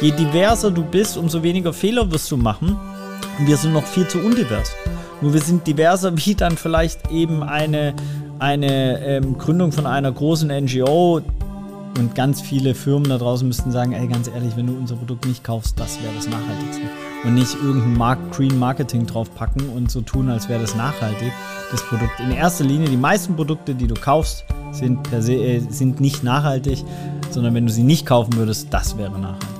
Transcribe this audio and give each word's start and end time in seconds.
je 0.00 0.12
diverser 0.12 0.70
du 0.70 0.82
bist, 0.82 1.16
umso 1.16 1.42
weniger 1.42 1.72
Fehler 1.72 2.10
wirst 2.10 2.30
du 2.30 2.36
machen. 2.36 2.76
Und 3.38 3.46
wir 3.46 3.56
sind 3.56 3.72
noch 3.72 3.84
viel 3.84 4.06
zu 4.08 4.18
undivers. 4.18 4.70
Nur 5.20 5.32
wir 5.32 5.40
sind 5.40 5.66
diverser 5.66 6.16
wie 6.24 6.34
dann 6.34 6.56
vielleicht 6.56 7.10
eben 7.10 7.42
eine, 7.42 7.94
eine 8.38 9.04
ähm, 9.04 9.38
Gründung 9.38 9.72
von 9.72 9.86
einer 9.86 10.10
großen 10.10 10.48
NGO. 10.48 11.20
Und 11.98 12.14
ganz 12.14 12.40
viele 12.40 12.74
Firmen 12.74 13.10
da 13.10 13.18
draußen 13.18 13.46
müssten 13.46 13.72
sagen, 13.72 13.92
ey, 13.92 14.06
ganz 14.06 14.28
ehrlich, 14.28 14.56
wenn 14.56 14.68
du 14.68 14.74
unser 14.74 14.94
Produkt 14.94 15.26
nicht 15.26 15.44
kaufst, 15.44 15.78
das 15.78 16.00
wäre 16.02 16.14
das 16.14 16.28
Nachhaltigste. 16.28 16.82
Und 17.24 17.34
nicht 17.34 17.54
irgendein 17.56 17.94
Mark 17.94 18.18
Green 18.30 18.58
Marketing 18.58 19.06
draufpacken 19.06 19.68
und 19.68 19.90
so 19.90 20.00
tun, 20.00 20.30
als 20.30 20.48
wäre 20.48 20.60
das 20.60 20.74
nachhaltig. 20.74 21.32
Das 21.70 21.82
Produkt 21.82 22.18
in 22.20 22.30
erster 22.30 22.64
Linie, 22.64 22.88
die 22.88 22.96
meisten 22.96 23.36
Produkte, 23.36 23.74
die 23.74 23.86
du 23.86 23.94
kaufst, 23.94 24.44
sind, 24.72 25.02
per 25.02 25.20
se, 25.20 25.34
äh, 25.34 25.58
sind 25.58 26.00
nicht 26.00 26.22
nachhaltig, 26.22 26.84
sondern 27.30 27.54
wenn 27.54 27.66
du 27.66 27.72
sie 27.72 27.82
nicht 27.82 28.06
kaufen 28.06 28.34
würdest, 28.36 28.68
das 28.70 28.96
wäre 28.96 29.18
nachhaltig. 29.18 29.59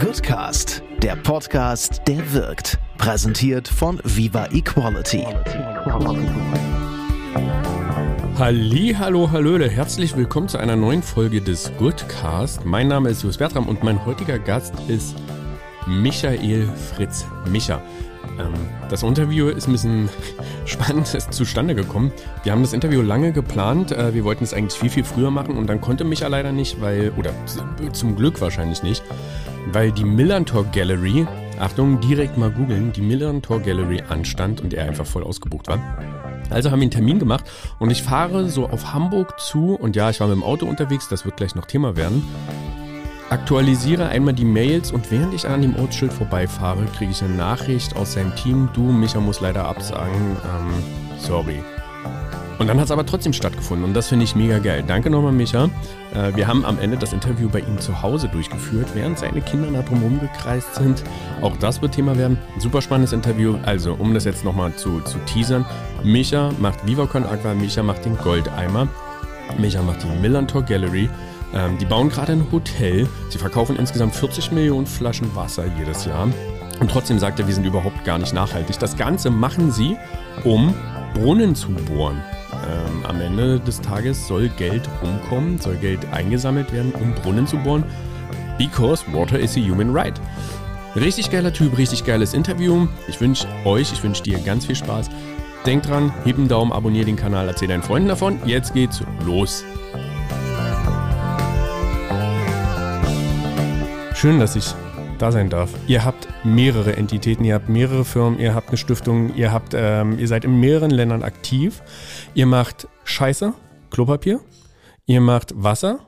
Goodcast, 0.00 0.82
der 1.02 1.14
Podcast, 1.14 2.00
der 2.08 2.32
wirkt. 2.32 2.78
Präsentiert 2.96 3.68
von 3.68 4.00
Viva 4.02 4.46
Equality. 4.46 5.26
Halli, 8.38 8.96
hallo, 8.98 9.30
hallöle. 9.30 9.68
Herzlich 9.68 10.16
willkommen 10.16 10.48
zu 10.48 10.56
einer 10.56 10.74
neuen 10.74 11.02
Folge 11.02 11.42
des 11.42 11.70
Goodcast. 11.78 12.64
Mein 12.64 12.88
Name 12.88 13.10
ist 13.10 13.24
Jus 13.24 13.36
Bertram 13.36 13.68
und 13.68 13.82
mein 13.82 14.06
heutiger 14.06 14.38
Gast 14.38 14.72
ist 14.88 15.16
Michael 15.86 16.66
Fritz 16.94 17.26
Micha. 17.50 17.82
Ähm, 18.38 18.54
das 18.88 19.02
Interview 19.02 19.48
ist 19.48 19.68
ein 19.68 19.72
bisschen 19.72 20.08
spannend 20.64 21.12
ist 21.14 21.34
zustande 21.34 21.74
gekommen. 21.74 22.10
Wir 22.42 22.52
haben 22.52 22.62
das 22.62 22.72
Interview 22.72 23.02
lange 23.02 23.32
geplant. 23.32 23.92
Äh, 23.92 24.14
wir 24.14 24.24
wollten 24.24 24.44
es 24.44 24.54
eigentlich 24.54 24.78
viel, 24.78 24.90
viel 24.90 25.04
früher 25.04 25.30
machen 25.30 25.58
und 25.58 25.66
dann 25.66 25.82
konnte 25.82 26.04
Micha 26.04 26.26
leider 26.28 26.52
nicht, 26.52 26.80
weil, 26.80 27.12
oder 27.18 27.32
zum 27.92 28.16
Glück 28.16 28.40
wahrscheinlich 28.40 28.82
nicht, 28.82 29.02
weil 29.72 29.92
die 29.92 30.04
Millantor 30.04 30.64
Gallery, 30.72 31.26
Achtung, 31.58 32.00
direkt 32.00 32.38
mal 32.38 32.50
googeln, 32.50 32.92
die 32.92 33.02
Millantor 33.02 33.60
Gallery 33.60 34.02
anstand 34.08 34.60
und 34.60 34.74
er 34.74 34.86
einfach 34.86 35.06
voll 35.06 35.24
ausgebucht 35.24 35.68
war. 35.68 35.78
Also 36.50 36.70
haben 36.70 36.80
wir 36.80 36.84
einen 36.84 36.90
Termin 36.90 37.18
gemacht 37.18 37.44
und 37.78 37.90
ich 37.90 38.02
fahre 38.02 38.48
so 38.48 38.68
auf 38.68 38.92
Hamburg 38.92 39.38
zu 39.38 39.74
und 39.74 39.94
ja, 39.96 40.10
ich 40.10 40.20
war 40.20 40.26
mit 40.26 40.36
dem 40.36 40.42
Auto 40.42 40.66
unterwegs, 40.66 41.08
das 41.08 41.24
wird 41.24 41.36
gleich 41.36 41.54
noch 41.54 41.66
Thema 41.66 41.96
werden. 41.96 42.22
Aktualisiere 43.30 44.08
einmal 44.08 44.34
die 44.34 44.44
Mails 44.44 44.90
und 44.90 45.12
während 45.12 45.32
ich 45.34 45.46
an 45.46 45.62
dem 45.62 45.76
Ortsschild 45.76 46.12
vorbeifahre, 46.12 46.84
kriege 46.96 47.12
ich 47.12 47.22
eine 47.22 47.34
Nachricht 47.34 47.94
aus 47.94 48.14
seinem 48.14 48.34
Team. 48.34 48.68
Du, 48.74 48.82
Micha 48.82 49.20
muss 49.20 49.40
leider 49.40 49.66
absagen. 49.66 50.36
Ähm, 50.44 51.18
sorry. 51.18 51.62
Und 52.60 52.66
dann 52.66 52.76
hat 52.76 52.84
es 52.84 52.90
aber 52.90 53.06
trotzdem 53.06 53.32
stattgefunden 53.32 53.86
und 53.86 53.94
das 53.94 54.08
finde 54.08 54.24
ich 54.24 54.36
mega 54.36 54.58
geil. 54.58 54.84
Danke 54.86 55.08
nochmal, 55.08 55.32
Micha. 55.32 55.70
Äh, 56.14 56.36
wir 56.36 56.46
haben 56.46 56.66
am 56.66 56.78
Ende 56.78 56.98
das 56.98 57.14
Interview 57.14 57.48
bei 57.48 57.60
ihm 57.60 57.80
zu 57.80 58.02
Hause 58.02 58.28
durchgeführt, 58.28 58.88
während 58.92 59.18
seine 59.18 59.40
Kinder 59.40 59.70
da 59.70 59.80
drumherum 59.80 60.20
gekreist 60.20 60.74
sind. 60.74 61.02
Auch 61.40 61.56
das 61.56 61.80
wird 61.80 61.94
Thema 61.94 62.18
werden. 62.18 62.36
Super 62.58 62.82
spannendes 62.82 63.14
Interview. 63.14 63.56
Also, 63.64 63.94
um 63.94 64.12
das 64.12 64.24
jetzt 64.26 64.44
nochmal 64.44 64.74
zu, 64.76 65.00
zu 65.00 65.16
teasern. 65.20 65.64
Micha 66.04 66.52
macht 66.58 66.86
VivaCon 66.86 67.24
Aqua, 67.24 67.54
Micha 67.54 67.82
macht 67.82 68.04
den 68.04 68.18
Goldeimer. 68.18 68.88
Micha 69.56 69.80
macht 69.80 70.02
die 70.02 70.20
Millantor 70.20 70.60
Gallery. 70.62 71.08
Ähm, 71.54 71.78
die 71.78 71.86
bauen 71.86 72.10
gerade 72.10 72.32
ein 72.32 72.46
Hotel. 72.52 73.08
Sie 73.30 73.38
verkaufen 73.38 73.76
insgesamt 73.76 74.14
40 74.14 74.52
Millionen 74.52 74.86
Flaschen 74.86 75.34
Wasser 75.34 75.64
jedes 75.78 76.04
Jahr. 76.04 76.28
Und 76.78 76.90
trotzdem 76.90 77.18
sagt 77.18 77.40
er, 77.40 77.46
wir 77.46 77.54
sind 77.54 77.64
überhaupt 77.64 78.04
gar 78.04 78.18
nicht 78.18 78.34
nachhaltig. 78.34 78.78
Das 78.78 78.98
Ganze 78.98 79.30
machen 79.30 79.72
sie, 79.72 79.96
um 80.44 80.74
Brunnen 81.14 81.54
zu 81.54 81.70
bohren. 81.70 82.20
Ähm, 82.66 83.06
am 83.06 83.20
Ende 83.20 83.60
des 83.60 83.80
Tages 83.80 84.26
soll 84.26 84.48
Geld 84.50 84.88
rumkommen, 85.02 85.58
soll 85.58 85.76
Geld 85.76 86.00
eingesammelt 86.12 86.72
werden, 86.72 86.92
um 86.92 87.14
Brunnen 87.14 87.46
zu 87.46 87.56
bohren. 87.58 87.84
Because 88.58 89.04
water 89.12 89.38
is 89.38 89.56
a 89.56 89.60
human 89.60 89.90
right. 89.96 90.20
Richtig 90.96 91.30
geiler 91.30 91.52
Typ, 91.52 91.78
richtig 91.78 92.04
geiles 92.04 92.34
Interview. 92.34 92.86
Ich 93.08 93.20
wünsche 93.20 93.46
euch, 93.64 93.92
ich 93.92 94.02
wünsche 94.02 94.22
dir 94.22 94.38
ganz 94.40 94.66
viel 94.66 94.76
Spaß. 94.76 95.08
Denk 95.64 95.84
dran, 95.84 96.12
heb 96.24 96.36
einen 96.36 96.48
Daumen, 96.48 96.72
abonniere 96.72 97.06
den 97.06 97.16
Kanal, 97.16 97.46
erzähl 97.46 97.68
deinen 97.68 97.82
Freunden 97.82 98.08
davon. 98.08 98.38
Jetzt 98.44 98.74
geht's 98.74 99.02
los. 99.24 99.64
Schön, 104.14 104.40
dass 104.40 104.56
ich 104.56 104.74
da 105.18 105.30
sein 105.32 105.48
darf. 105.48 105.70
Ihr 105.86 106.04
habt 106.04 106.28
mehrere 106.44 106.96
Entitäten, 106.96 107.44
ihr 107.44 107.54
habt 107.54 107.68
mehrere 107.68 108.04
Firmen, 108.04 108.38
ihr 108.38 108.54
habt 108.54 108.68
eine 108.68 108.76
Stiftung, 108.78 109.34
ihr 109.36 109.52
habt, 109.52 109.72
ähm, 109.74 110.18
ihr 110.18 110.28
seid 110.28 110.44
in 110.44 110.60
mehreren 110.60 110.90
Ländern 110.90 111.22
aktiv. 111.22 111.82
Ihr 112.34 112.46
macht 112.46 112.88
Scheiße, 113.04 113.52
Klopapier, 113.90 114.40
ihr 115.06 115.20
macht 115.20 115.52
Wasser. 115.54 116.00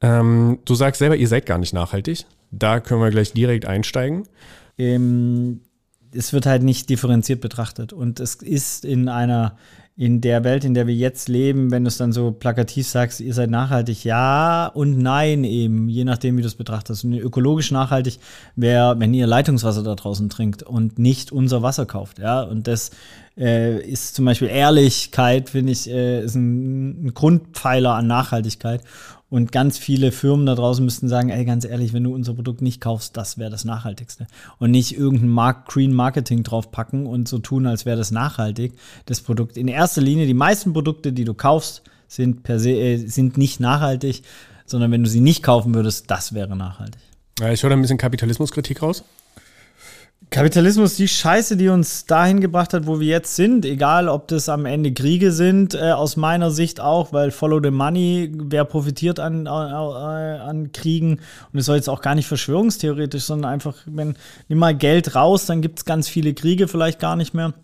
Ähm, 0.00 0.58
du 0.64 0.74
sagst 0.74 0.98
selber, 0.98 1.16
ihr 1.16 1.28
seid 1.28 1.46
gar 1.46 1.58
nicht 1.58 1.72
nachhaltig. 1.72 2.26
Da 2.50 2.80
können 2.80 3.00
wir 3.00 3.10
gleich 3.10 3.32
direkt 3.32 3.66
einsteigen. 3.66 4.28
Ähm, 4.78 5.60
es 6.12 6.32
wird 6.32 6.46
halt 6.46 6.62
nicht 6.62 6.90
differenziert 6.90 7.40
betrachtet 7.40 7.92
und 7.92 8.20
es 8.20 8.36
ist 8.36 8.84
in 8.84 9.08
einer 9.08 9.56
in 9.96 10.20
der 10.20 10.42
Welt, 10.42 10.64
in 10.64 10.74
der 10.74 10.88
wir 10.88 10.94
jetzt 10.94 11.28
leben, 11.28 11.70
wenn 11.70 11.84
du 11.84 11.88
es 11.88 11.98
dann 11.98 12.12
so 12.12 12.32
plakativ 12.32 12.88
sagst, 12.88 13.20
ihr 13.20 13.32
seid 13.32 13.50
nachhaltig, 13.50 14.02
ja 14.02 14.66
und 14.66 14.98
nein 14.98 15.44
eben, 15.44 15.88
je 15.88 16.04
nachdem, 16.04 16.36
wie 16.36 16.42
du 16.42 16.48
es 16.48 16.56
betrachtest. 16.56 17.04
Und 17.04 17.14
ökologisch 17.14 17.70
nachhaltig 17.70 18.18
wäre, 18.56 18.98
wenn 18.98 19.14
ihr 19.14 19.28
Leitungswasser 19.28 19.84
da 19.84 19.94
draußen 19.94 20.28
trinkt 20.28 20.64
und 20.64 20.98
nicht 20.98 21.30
unser 21.30 21.62
Wasser 21.62 21.86
kauft, 21.86 22.18
ja. 22.18 22.42
Und 22.42 22.66
das 22.66 22.90
äh, 23.36 23.80
ist 23.80 24.16
zum 24.16 24.24
Beispiel 24.24 24.48
Ehrlichkeit, 24.48 25.50
finde 25.50 25.70
ich, 25.70 25.88
äh, 25.88 26.24
ist 26.24 26.34
ein, 26.34 27.06
ein 27.06 27.14
Grundpfeiler 27.14 27.94
an 27.94 28.08
Nachhaltigkeit. 28.08 28.80
Und 29.34 29.50
ganz 29.50 29.78
viele 29.78 30.12
Firmen 30.12 30.46
da 30.46 30.54
draußen 30.54 30.84
müssten 30.84 31.08
sagen, 31.08 31.28
ey, 31.28 31.44
ganz 31.44 31.64
ehrlich, 31.64 31.92
wenn 31.92 32.04
du 32.04 32.14
unser 32.14 32.34
Produkt 32.34 32.62
nicht 32.62 32.80
kaufst, 32.80 33.16
das 33.16 33.36
wäre 33.36 33.50
das 33.50 33.64
Nachhaltigste. 33.64 34.28
Und 34.60 34.70
nicht 34.70 34.96
irgendein 34.96 35.28
Mark 35.28 35.66
Green 35.66 35.92
Marketing 35.92 36.44
draufpacken 36.44 37.04
und 37.04 37.26
so 37.26 37.40
tun, 37.40 37.66
als 37.66 37.84
wäre 37.84 37.96
das 37.96 38.12
nachhaltig. 38.12 38.74
Das 39.06 39.20
Produkt 39.20 39.56
in 39.56 39.66
erster 39.66 40.02
Linie, 40.02 40.28
die 40.28 40.34
meisten 40.34 40.72
Produkte, 40.72 41.12
die 41.12 41.24
du 41.24 41.34
kaufst, 41.34 41.82
sind 42.06 42.44
per 42.44 42.60
se, 42.60 42.70
äh, 42.70 42.96
sind 42.96 43.36
nicht 43.36 43.58
nachhaltig, 43.58 44.22
sondern 44.66 44.92
wenn 44.92 45.02
du 45.02 45.10
sie 45.10 45.18
nicht 45.18 45.42
kaufen 45.42 45.74
würdest, 45.74 46.08
das 46.12 46.32
wäre 46.32 46.54
nachhaltig. 46.54 47.00
Ich 47.40 47.64
höre 47.64 47.70
da 47.70 47.74
ein 47.74 47.82
bisschen 47.82 47.98
Kapitalismuskritik 47.98 48.82
raus. 48.82 49.02
Kapitalismus, 50.34 50.96
die 50.96 51.06
Scheiße, 51.06 51.56
die 51.56 51.68
uns 51.68 52.06
dahin 52.06 52.40
gebracht 52.40 52.74
hat, 52.74 52.88
wo 52.88 52.98
wir 52.98 53.06
jetzt 53.06 53.36
sind, 53.36 53.64
egal 53.64 54.08
ob 54.08 54.26
das 54.26 54.48
am 54.48 54.66
Ende 54.66 54.92
Kriege 54.92 55.30
sind, 55.30 55.74
äh, 55.74 55.92
aus 55.92 56.16
meiner 56.16 56.50
Sicht 56.50 56.80
auch, 56.80 57.12
weil 57.12 57.30
Follow 57.30 57.60
the 57.62 57.70
Money, 57.70 58.32
wer 58.34 58.64
profitiert 58.64 59.20
an, 59.20 59.46
an, 59.46 59.72
an 59.72 60.72
Kriegen 60.72 61.20
und 61.52 61.60
es 61.60 61.66
soll 61.66 61.76
jetzt 61.76 61.88
auch 61.88 62.00
gar 62.00 62.16
nicht 62.16 62.26
verschwörungstheoretisch, 62.26 63.22
sondern 63.22 63.52
einfach, 63.52 63.76
wenn 63.86 64.16
nimm 64.48 64.58
mal 64.58 64.74
Geld 64.74 65.14
raus, 65.14 65.46
dann 65.46 65.62
gibt 65.62 65.78
es 65.78 65.84
ganz 65.84 66.08
viele 66.08 66.34
Kriege 66.34 66.66
vielleicht 66.66 66.98
gar 66.98 67.14
nicht 67.14 67.32
mehr. 67.32 67.54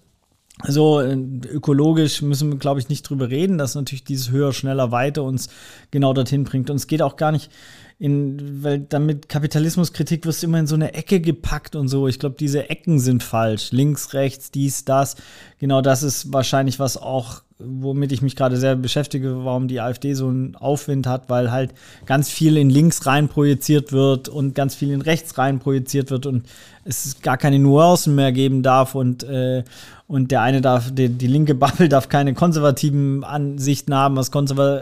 Also 0.61 1.01
ökologisch 1.01 2.23
müssen 2.23 2.53
wir, 2.53 2.59
glaube 2.59 2.79
ich, 2.79 2.89
nicht 2.89 3.03
drüber 3.03 3.31
reden, 3.31 3.59
dass 3.59 3.75
natürlich 3.75 4.05
dieses 4.05 4.31
höher, 4.31 4.53
schneller, 4.53 4.93
weiter 4.93 5.25
uns 5.25 5.49
genau 5.91 6.13
dorthin 6.13 6.45
bringt. 6.45 6.71
Und 6.71 6.77
es 6.77 6.87
geht 6.87 7.03
auch 7.03 7.17
gar 7.17 7.33
nicht 7.33 7.51
in, 8.01 8.65
weil 8.65 8.79
damit 8.79 9.29
Kapitalismuskritik 9.29 10.25
wirst 10.25 10.43
du 10.43 10.47
immer 10.47 10.59
in 10.59 10.67
so 10.67 10.75
eine 10.75 10.95
Ecke 10.95 11.21
gepackt 11.21 11.77
und 11.77 11.89
so. 11.89 12.09
Ich 12.09 12.19
glaube, 12.19 12.35
diese 12.41 12.71
Ecken 12.71 12.99
sind 12.99 13.23
falsch. 13.23 13.73
Links, 13.73 14.15
rechts, 14.15 14.51
dies, 14.51 14.87
das. 14.87 15.17
Genau 15.59 15.83
das 15.83 16.03
ist 16.03 16.33
wahrscheinlich 16.33 16.79
was 16.79 16.97
auch, 16.97 17.43
womit 17.59 18.11
ich 18.13 18.23
mich 18.23 18.37
gerade 18.37 18.57
sehr 18.57 18.75
beschäftige, 18.75 19.45
warum 19.45 19.69
die 19.69 19.83
AfD 19.83 20.15
so 20.15 20.29
einen 20.29 20.57
Aufwind 20.57 21.07
hat, 21.07 21.29
weil 21.29 21.53
halt 21.53 21.75
ganz 22.07 22.31
viel 22.31 22.57
in 22.57 22.71
links 22.71 23.05
rein 23.05 23.29
projiziert 23.29 23.93
wird 23.93 24.31
und 24.31 24.55
ganz 24.55 24.75
viel 24.75 24.93
in 24.93 25.03
rechts 25.03 25.37
rein 25.37 25.59
projiziert 25.59 26.11
wird 26.11 26.25
und 26.25 26.47
es 26.87 27.21
gar 27.21 27.37
keine 27.37 27.59
Nuancen 27.59 28.15
mehr 28.15 28.33
geben 28.33 28.63
darf 28.63 28.95
und, 28.95 29.25
äh, 29.25 29.63
und 30.07 30.31
der 30.31 30.41
eine 30.41 30.63
darf, 30.63 30.91
die, 30.91 31.11
die 31.11 31.27
linke 31.27 31.55
Bubble 31.55 31.91
darf 31.91 32.09
keine 32.09 32.33
konservativen 32.33 33.25
Ansichten 33.25 33.95
haben, 33.95 34.17
was 34.17 34.31
konserva 34.31 34.81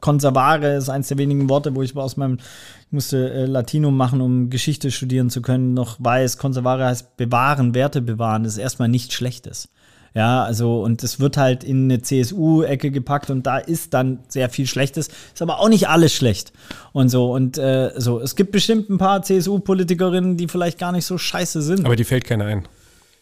Conservare 0.00 0.76
ist 0.76 0.88
eines 0.88 1.08
der 1.08 1.18
wenigen 1.18 1.48
Worte, 1.48 1.74
wo 1.74 1.82
ich 1.82 1.96
aus 1.96 2.16
meinem, 2.16 2.38
ich 2.86 2.92
musste 2.92 3.30
äh, 3.32 3.46
Latinum 3.46 3.96
machen, 3.96 4.20
um 4.20 4.50
Geschichte 4.50 4.90
studieren 4.90 5.30
zu 5.30 5.42
können, 5.42 5.74
noch 5.74 5.96
weiß, 5.98 6.38
Conservare 6.38 6.86
heißt 6.86 7.16
bewahren, 7.16 7.74
Werte 7.74 8.00
bewahren, 8.02 8.44
das 8.44 8.54
ist 8.54 8.58
erstmal 8.58 8.88
nichts 8.88 9.14
Schlechtes. 9.14 9.68
Ja, 10.14 10.42
also, 10.42 10.82
und 10.82 11.02
es 11.02 11.20
wird 11.20 11.36
halt 11.36 11.62
in 11.62 11.84
eine 11.84 12.02
CSU-Ecke 12.02 12.90
gepackt 12.90 13.30
und 13.30 13.46
da 13.46 13.58
ist 13.58 13.94
dann 13.94 14.20
sehr 14.28 14.48
viel 14.48 14.66
Schlechtes, 14.66 15.08
ist 15.08 15.42
aber 15.42 15.60
auch 15.60 15.68
nicht 15.68 15.88
alles 15.88 16.14
schlecht. 16.14 16.52
Und 16.92 17.08
so, 17.08 17.32
und 17.32 17.58
äh, 17.58 17.92
so, 17.96 18.18
es 18.18 18.34
gibt 18.34 18.50
bestimmt 18.52 18.88
ein 18.90 18.98
paar 18.98 19.22
CSU-Politikerinnen, 19.22 20.36
die 20.36 20.48
vielleicht 20.48 20.78
gar 20.78 20.92
nicht 20.92 21.04
so 21.04 21.18
scheiße 21.18 21.62
sind. 21.62 21.84
Aber 21.84 21.94
die 21.94 22.04
fällt 22.04 22.24
keiner 22.24 22.46
ein. 22.46 22.66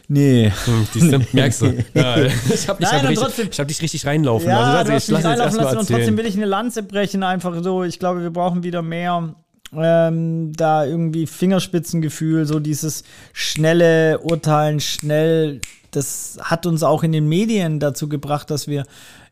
Nee. 0.09 0.51
Hm, 0.65 0.87
die 0.93 0.99
sind, 0.99 1.33
merkst 1.33 1.61
du. 1.61 1.65
Ja, 1.93 2.17
ich 2.53 2.67
habe 2.67 2.85
hab 2.85 3.09
richtig, 3.09 3.59
hab 3.59 3.67
dich 3.67 3.81
richtig 3.81 4.05
reinlaufen 4.05 4.49
ja, 4.49 4.59
lassen. 4.83 4.91
Also, 4.91 4.93
ich 4.93 5.07
lass 5.09 5.25
reinlaufen 5.25 5.59
lassen 5.59 5.77
und 5.77 5.89
trotzdem 5.89 6.17
will 6.17 6.25
ich 6.25 6.35
eine 6.35 6.45
Lanze 6.45 6.83
brechen, 6.83 7.23
einfach 7.23 7.61
so. 7.61 7.83
Ich 7.83 7.99
glaube, 7.99 8.21
wir 8.21 8.31
brauchen 8.31 8.63
wieder 8.63 8.81
mehr 8.81 9.35
ähm, 9.75 10.53
da 10.55 10.85
irgendwie 10.85 11.27
Fingerspitzengefühl, 11.27 12.45
so 12.45 12.59
dieses 12.59 13.03
schnelle 13.33 14.19
Urteilen, 14.19 14.79
schnell. 14.79 15.59
Das 15.91 16.37
hat 16.41 16.65
uns 16.65 16.83
auch 16.83 17.03
in 17.03 17.11
den 17.11 17.27
Medien 17.27 17.79
dazu 17.79 18.07
gebracht, 18.07 18.49
dass 18.49 18.67
wir 18.67 18.85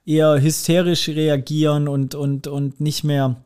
eher 0.05 0.41
hysterisch 0.41 1.09
reagieren 1.09 1.87
und, 1.87 2.15
und, 2.15 2.47
und 2.47 2.79
nicht 2.81 3.03
mehr 3.03 3.37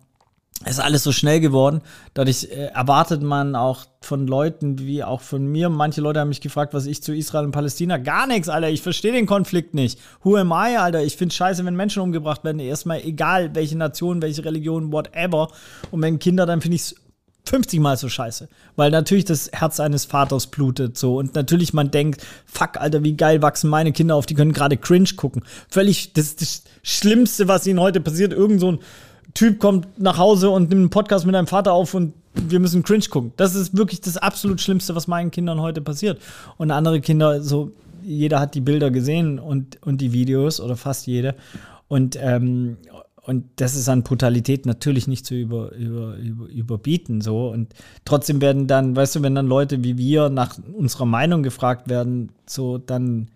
es 0.66 0.72
ist 0.72 0.80
alles 0.80 1.04
so 1.04 1.14
schnell 1.14 1.40
geworden. 1.40 1.82
Dadurch 2.14 2.44
äh, 2.44 2.66
erwartet 2.74 3.22
man 3.22 3.56
auch 3.56 3.86
von 4.02 4.28
Leuten 4.28 4.80
wie 4.80 5.04
auch 5.04 5.22
von 5.22 5.48
mir. 5.48 5.70
Manche 5.70 6.02
Leute 6.02 6.20
haben 6.20 6.30
mich 6.30 6.42
gefragt, 6.42 6.74
was 6.74 6.86
ich 6.86 7.02
zu 7.02 7.16
Israel 7.16 7.46
und 7.46 7.52
Palästina. 7.52 7.98
Gar 7.98 8.28
nichts, 8.28 8.50
Alter. 8.50 8.70
Ich 8.70 8.82
verstehe 8.82 9.14
den 9.14 9.26
Konflikt 9.26 9.74
nicht. 9.74 10.00
Who 10.24 10.36
am 10.36 10.52
I, 10.52 10.76
Alter? 10.76 11.02
Ich 11.02 11.16
finde 11.16 11.34
scheiße, 11.34 11.64
wenn 11.66 11.76
Menschen 11.76 12.02
umgebracht 12.02 12.44
werden. 12.44 12.60
Erstmal 12.60 13.02
egal, 13.04 13.56
welche 13.56 13.78
Nation, 13.78 14.22
welche 14.22 14.44
Religion, 14.44 14.92
whatever. 14.92 15.48
Und 15.92 16.02
wenn 16.02 16.20
Kinder, 16.20 16.46
dann 16.46 16.60
finde 16.60 16.76
ich 16.76 16.82
es 16.82 16.96
50 17.46 17.80
Mal 17.80 17.96
so 17.96 18.10
scheiße. 18.10 18.50
Weil 18.76 18.92
natürlich 18.92 19.26
das 19.26 19.50
Herz 19.54 19.80
eines 19.80 20.04
Vaters 20.04 20.48
blutet 20.48 20.98
so. 20.98 21.18
Und 21.18 21.36
natürlich 21.36 21.74
man 21.74 21.90
denkt, 21.90 22.22
fuck, 22.46 22.76
Alter, 22.76 23.04
wie 23.04 23.16
geil 23.16 23.42
wachsen 23.42 23.70
meine 23.70 23.94
Kinder 23.94 24.16
auf, 24.16 24.26
die 24.26 24.36
können 24.36 24.54
gerade 24.54 24.76
cringe 24.76 25.14
gucken. 25.16 25.44
Völlig, 25.70 26.12
das 26.14 26.36
das 26.36 26.64
Schlimmste, 26.84 27.48
was 27.48 27.66
ihnen 27.66 27.80
heute 27.80 28.02
passiert. 28.02 28.34
Irgend 28.34 28.60
so 28.60 28.74
ein 28.74 28.80
Typ 29.34 29.60
kommt 29.60 30.00
nach 30.00 30.18
Hause 30.18 30.50
und 30.50 30.70
nimmt 30.70 30.80
einen 30.80 30.90
Podcast 30.90 31.26
mit 31.26 31.36
deinem 31.36 31.48
Vater 31.48 31.74
auf 31.74 31.94
und 31.94 32.14
wir 32.34 32.60
müssen 32.60 32.84
cringe 32.84 33.06
gucken. 33.10 33.34
Das 33.38 33.56
ist 33.56 33.76
wirklich 33.78 34.02
das 34.02 34.18
absolut 34.18 34.62
Schlimmste, 34.62 34.96
was 34.96 35.08
meinen 35.08 35.32
Kindern 35.32 35.60
heute 35.62 35.82
passiert. 35.82 36.22
Und 36.58 36.72
andere 36.72 37.02
Kinder, 37.02 37.42
so, 37.42 37.72
jeder 38.04 38.40
hat 38.40 38.56
die 38.56 38.62
Bilder 38.62 38.92
gesehen 38.92 39.40
und, 39.40 39.82
und 39.86 40.02
die 40.02 40.14
Videos 40.14 40.60
oder 40.60 40.76
fast 40.76 41.08
jede. 41.08 41.36
Und, 41.88 42.18
ähm, 42.22 42.78
und 43.22 43.46
das 43.58 43.76
ist 43.76 43.90
an 43.90 44.04
Brutalität 44.04 44.66
natürlich 44.66 45.08
nicht 45.08 45.26
zu 45.26 45.36
über, 45.36 45.74
über, 45.74 46.16
über, 46.16 46.48
überbieten. 46.48 47.22
So. 47.22 47.50
Und 47.50 47.74
trotzdem 48.06 48.42
werden 48.42 48.68
dann, 48.68 48.96
weißt 48.96 49.16
du, 49.16 49.22
wenn 49.22 49.36
dann 49.36 49.48
Leute 49.48 49.84
wie 49.84 49.98
wir 49.98 50.30
nach 50.30 50.58
unserer 50.74 51.06
Meinung 51.06 51.44
gefragt 51.44 51.90
werden, 51.90 52.32
so 52.46 52.78
dann, 52.78 53.30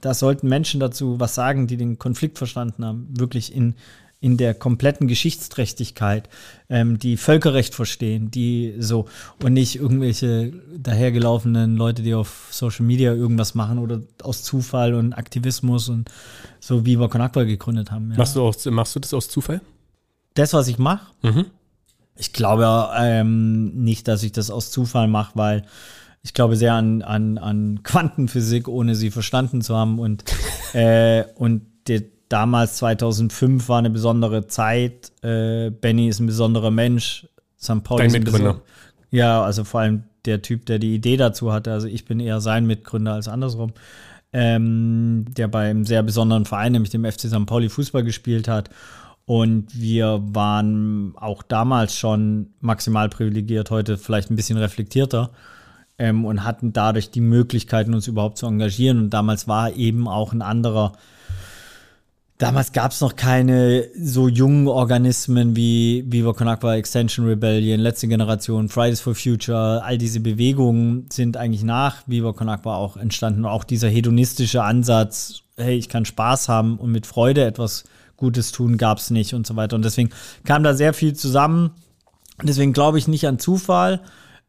da 0.00 0.14
sollten 0.14 0.48
Menschen 0.48 0.80
dazu 0.80 1.20
was 1.20 1.34
sagen, 1.34 1.66
die 1.66 1.76
den 1.76 1.98
Konflikt 1.98 2.38
verstanden 2.38 2.84
haben, 2.84 3.08
wirklich 3.16 3.54
in 3.54 3.74
in 4.20 4.36
der 4.36 4.52
kompletten 4.54 5.06
Geschichtsträchtigkeit, 5.06 6.28
ähm, 6.68 6.98
die 6.98 7.16
Völkerrecht 7.16 7.74
verstehen, 7.74 8.30
die 8.30 8.74
so 8.78 9.06
und 9.42 9.52
nicht 9.52 9.76
irgendwelche 9.76 10.52
dahergelaufenen 10.76 11.76
Leute, 11.76 12.02
die 12.02 12.14
auf 12.14 12.48
Social 12.50 12.84
Media 12.84 13.12
irgendwas 13.12 13.54
machen 13.54 13.78
oder 13.78 14.00
aus 14.22 14.42
Zufall 14.42 14.94
und 14.94 15.12
Aktivismus 15.12 15.88
und 15.88 16.10
so 16.58 16.84
wie 16.84 16.98
wir 16.98 17.08
Konakwa 17.08 17.44
gegründet 17.44 17.92
haben. 17.92 18.10
Ja. 18.10 18.18
Machst, 18.18 18.34
du 18.34 18.42
auch, 18.42 18.56
machst 18.66 18.96
du 18.96 19.00
das 19.00 19.14
aus 19.14 19.28
Zufall? 19.28 19.60
Das, 20.34 20.52
was 20.52 20.66
ich 20.66 20.78
mache? 20.78 21.06
Mhm. 21.22 21.46
Ich 22.16 22.32
glaube 22.32 22.90
ähm, 22.98 23.84
nicht, 23.84 24.08
dass 24.08 24.24
ich 24.24 24.32
das 24.32 24.50
aus 24.50 24.72
Zufall 24.72 25.06
mache, 25.06 25.32
weil 25.36 25.64
ich 26.22 26.34
glaube 26.34 26.56
sehr 26.56 26.74
an, 26.74 27.02
an, 27.02 27.38
an 27.38 27.84
Quantenphysik, 27.84 28.66
ohne 28.66 28.96
sie 28.96 29.12
verstanden 29.12 29.62
zu 29.62 29.76
haben 29.76 30.00
und, 30.00 30.24
äh, 30.72 31.22
und 31.36 31.62
der 31.86 32.02
damals 32.28 32.76
2005 32.76 33.68
war 33.68 33.78
eine 33.78 33.90
besondere 33.90 34.46
Zeit. 34.46 35.12
Äh, 35.22 35.70
Benny 35.70 36.08
ist 36.08 36.20
ein 36.20 36.26
besonderer 36.26 36.70
Mensch. 36.70 37.26
St. 37.60 37.82
Pauli 37.82 38.04
Dein 38.04 38.12
Mitgründer. 38.12 38.60
Ja, 39.10 39.42
also 39.42 39.64
vor 39.64 39.80
allem 39.80 40.04
der 40.24 40.42
Typ, 40.42 40.66
der 40.66 40.78
die 40.78 40.94
Idee 40.94 41.16
dazu 41.16 41.52
hatte. 41.52 41.72
Also 41.72 41.88
ich 41.88 42.04
bin 42.04 42.20
eher 42.20 42.40
sein 42.40 42.66
Mitgründer 42.66 43.14
als 43.14 43.28
andersrum. 43.28 43.72
Ähm, 44.32 45.24
der 45.36 45.48
bei 45.48 45.70
einem 45.70 45.86
sehr 45.86 46.02
besonderen 46.02 46.44
Verein, 46.44 46.72
nämlich 46.72 46.90
dem 46.90 47.04
FC 47.04 47.22
St. 47.22 47.46
Pauli, 47.46 47.70
Fußball 47.70 48.04
gespielt 48.04 48.46
hat. 48.46 48.68
Und 49.24 49.78
wir 49.78 50.22
waren 50.22 51.14
auch 51.16 51.42
damals 51.42 51.94
schon 51.94 52.50
maximal 52.60 53.08
privilegiert, 53.08 53.70
heute 53.70 53.98
vielleicht 53.98 54.30
ein 54.30 54.36
bisschen 54.36 54.58
reflektierter 54.58 55.30
ähm, 55.98 56.24
und 56.24 56.44
hatten 56.44 56.72
dadurch 56.72 57.10
die 57.10 57.20
Möglichkeiten, 57.20 57.94
uns 57.94 58.06
überhaupt 58.06 58.38
zu 58.38 58.46
engagieren. 58.46 58.98
Und 58.98 59.10
damals 59.10 59.48
war 59.48 59.74
eben 59.74 60.08
auch 60.08 60.32
ein 60.32 60.42
anderer 60.42 60.92
Damals 62.38 62.70
gab 62.70 62.92
es 62.92 63.00
noch 63.00 63.16
keine 63.16 63.88
so 64.00 64.28
jungen 64.28 64.68
Organismen 64.68 65.56
wie 65.56 66.04
Viva 66.06 66.32
Con 66.32 66.46
Agua, 66.46 66.76
Extension 66.76 67.26
Rebellion, 67.26 67.80
letzte 67.80 68.06
Generation, 68.06 68.68
Fridays 68.68 69.00
for 69.00 69.16
Future. 69.16 69.82
All 69.82 69.98
diese 69.98 70.20
Bewegungen 70.20 71.06
sind 71.12 71.36
eigentlich 71.36 71.64
nach 71.64 72.04
Viva 72.06 72.32
Con 72.32 72.48
Agua 72.48 72.76
auch 72.76 72.96
entstanden. 72.96 73.44
auch 73.44 73.64
dieser 73.64 73.88
hedonistische 73.88 74.62
Ansatz, 74.62 75.42
hey, 75.56 75.76
ich 75.76 75.88
kann 75.88 76.04
Spaß 76.04 76.48
haben 76.48 76.78
und 76.78 76.92
mit 76.92 77.06
Freude 77.06 77.44
etwas 77.44 77.82
Gutes 78.16 78.52
tun, 78.52 78.78
gab 78.78 78.98
es 78.98 79.10
nicht 79.10 79.34
und 79.34 79.44
so 79.44 79.56
weiter. 79.56 79.74
Und 79.74 79.84
deswegen 79.84 80.10
kam 80.44 80.62
da 80.62 80.74
sehr 80.74 80.94
viel 80.94 81.14
zusammen. 81.14 81.72
Deswegen 82.40 82.72
glaube 82.72 82.98
ich 82.98 83.08
nicht 83.08 83.26
an 83.26 83.40
Zufall. 83.40 84.00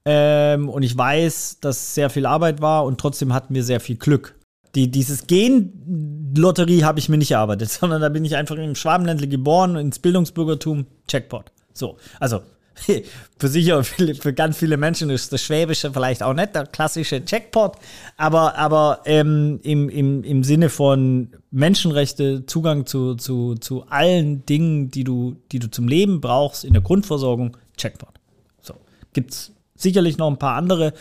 Ähm, 0.05 0.69
und 0.69 0.83
ich 0.83 0.95
weiß, 0.95 1.57
dass 1.59 1.95
sehr 1.95 2.11
viel 2.11 2.27
Arbeit 2.27 2.61
war 2.61 2.85
und 2.85 2.99
trotzdem 2.99 3.33
hatten 3.33 3.55
wir 3.55 3.63
sehr 3.63 3.79
viel 3.79 3.95
Glück. 3.95 4.35
Die, 4.75 4.91
dieses 4.91 5.27
Gen-Lotterie 5.27 6.83
habe 6.83 6.99
ich 6.99 7.09
mir 7.09 7.17
nicht 7.17 7.31
erarbeitet, 7.31 7.69
sondern 7.69 8.01
da 8.01 8.09
bin 8.09 8.25
ich 8.25 8.35
einfach 8.35 8.55
im 8.55 8.75
Schwabenländle 8.75 9.27
geboren, 9.27 9.75
ins 9.75 9.99
Bildungsbürgertum, 9.99 10.85
Checkpot. 11.07 11.51
So, 11.73 11.97
also 12.19 12.41
für 13.37 13.47
sicher, 13.47 13.83
für 13.83 14.33
ganz 14.33 14.57
viele 14.57 14.77
Menschen 14.77 15.09
ist 15.09 15.33
das 15.33 15.41
Schwäbische 15.41 15.91
vielleicht 15.91 16.23
auch 16.23 16.33
nicht 16.33 16.55
der 16.55 16.65
klassische 16.65 17.23
Checkpot, 17.23 17.75
aber, 18.17 18.57
aber 18.57 19.01
ähm, 19.05 19.59
im, 19.63 19.89
im, 19.89 20.23
im 20.23 20.43
Sinne 20.43 20.69
von 20.69 21.29
Menschenrechte, 21.51 22.45
Zugang 22.45 22.85
zu, 22.85 23.15
zu, 23.15 23.55
zu 23.55 23.85
allen 23.87 24.45
Dingen, 24.45 24.91
die 24.91 25.03
du, 25.03 25.35
die 25.51 25.59
du 25.59 25.69
zum 25.69 25.87
Leben 25.87 26.21
brauchst, 26.21 26.63
in 26.63 26.73
der 26.73 26.81
Grundversorgung, 26.81 27.57
Checkpot. 27.77 28.13
So, 28.61 28.75
gibt's 29.13 29.51
sicherlich 29.75 30.17
noch 30.17 30.29
ein 30.29 30.39
paar 30.39 30.55
andere 30.55 30.93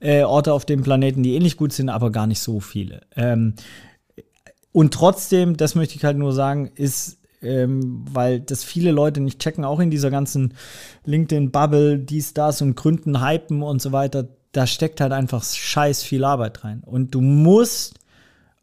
äh, 0.00 0.22
Orte 0.22 0.52
auf 0.52 0.64
dem 0.64 0.82
Planeten, 0.82 1.22
die 1.22 1.34
ähnlich 1.34 1.56
gut 1.56 1.72
sind, 1.72 1.88
aber 1.88 2.10
gar 2.10 2.26
nicht 2.26 2.40
so 2.40 2.60
viele. 2.60 3.02
Ähm, 3.16 3.54
und 4.72 4.92
trotzdem, 4.92 5.56
das 5.56 5.74
möchte 5.74 5.96
ich 5.96 6.04
halt 6.04 6.18
nur 6.18 6.32
sagen, 6.32 6.70
ist, 6.74 7.18
ähm, 7.42 8.04
weil 8.12 8.40
das 8.40 8.64
viele 8.64 8.90
Leute 8.90 9.20
nicht 9.20 9.40
checken, 9.40 9.64
auch 9.64 9.80
in 9.80 9.90
dieser 9.90 10.10
ganzen 10.10 10.54
LinkedIn-Bubble, 11.04 11.98
dies, 11.98 12.34
das 12.34 12.60
und 12.60 12.76
Gründen, 12.76 13.26
Hypen 13.26 13.62
und 13.62 13.80
so 13.80 13.92
weiter, 13.92 14.28
da 14.52 14.66
steckt 14.66 15.00
halt 15.00 15.12
einfach 15.12 15.42
scheiß 15.42 16.02
viel 16.02 16.24
Arbeit 16.24 16.64
rein. 16.64 16.82
Und 16.84 17.14
du 17.14 17.20
musst, 17.20 17.94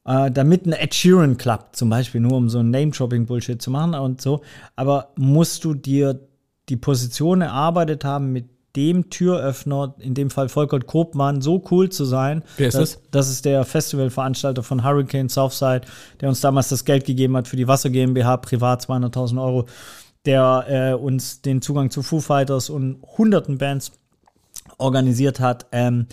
äh, 0.06 0.29
damit 0.29 0.65
ein 0.65 0.74
Ed 0.74 0.94
Sheeran 0.94 1.38
klappt, 1.38 1.75
zum 1.75 1.89
Beispiel, 1.89 2.21
nur 2.21 2.38
um 2.38 2.50
so 2.50 2.59
ein 2.59 2.69
Name-Dropping-Bullshit 2.69 3.62
zu 3.62 3.71
machen 3.71 3.95
und 3.95 4.21
so, 4.21 4.41
aber 4.75 5.13
musst 5.15 5.63
du 5.63 5.74
dir 5.74 6.19
die 6.69 6.77
Position 6.77 7.41
erarbeitet 7.41 8.06
haben, 8.06 8.31
mit 8.31 8.45
dem 8.75 9.10
Türöffner, 9.10 9.96
in 10.00 10.14
dem 10.14 10.30
Fall 10.30 10.50
Volker 10.50 10.80
Kopmann, 10.80 11.42
so 11.42 11.64
cool 11.72 11.90
zu 11.90 12.06
sein. 12.06 12.44
Wer 12.58 12.70
ist 12.70 12.78
das? 12.78 13.00
Das 13.12 13.30
ist 13.30 13.46
der 13.46 13.64
Festivalveranstalter 13.66 14.64
von 14.64 14.84
Hurricane 14.84 15.30
Southside, 15.30 15.81
der 16.22 16.30
uns 16.30 16.42
damals 16.42 16.70
das 16.70 16.86
Geld 16.86 17.06
gegeben 17.06 17.38
hat 17.38 17.48
für 17.48 17.58
die 17.58 17.68
Wasser 17.68 17.90
GmbH, 17.90 18.38
privat 18.38 18.84
200.000 18.84 19.44
Euro, 19.44 19.66
der 20.25 20.66
äh, 20.68 20.94
uns 20.94 21.42
den 21.42 21.62
Zugang 21.62 21.92
zu 21.92 22.01
Foo 22.01 22.20
Fighters 22.20 22.70
und 22.70 22.98
hunderten 23.18 23.58
Bands 23.58 23.92
organisiert 24.77 25.39
hat. 25.39 25.68
Ähm, 25.72 26.08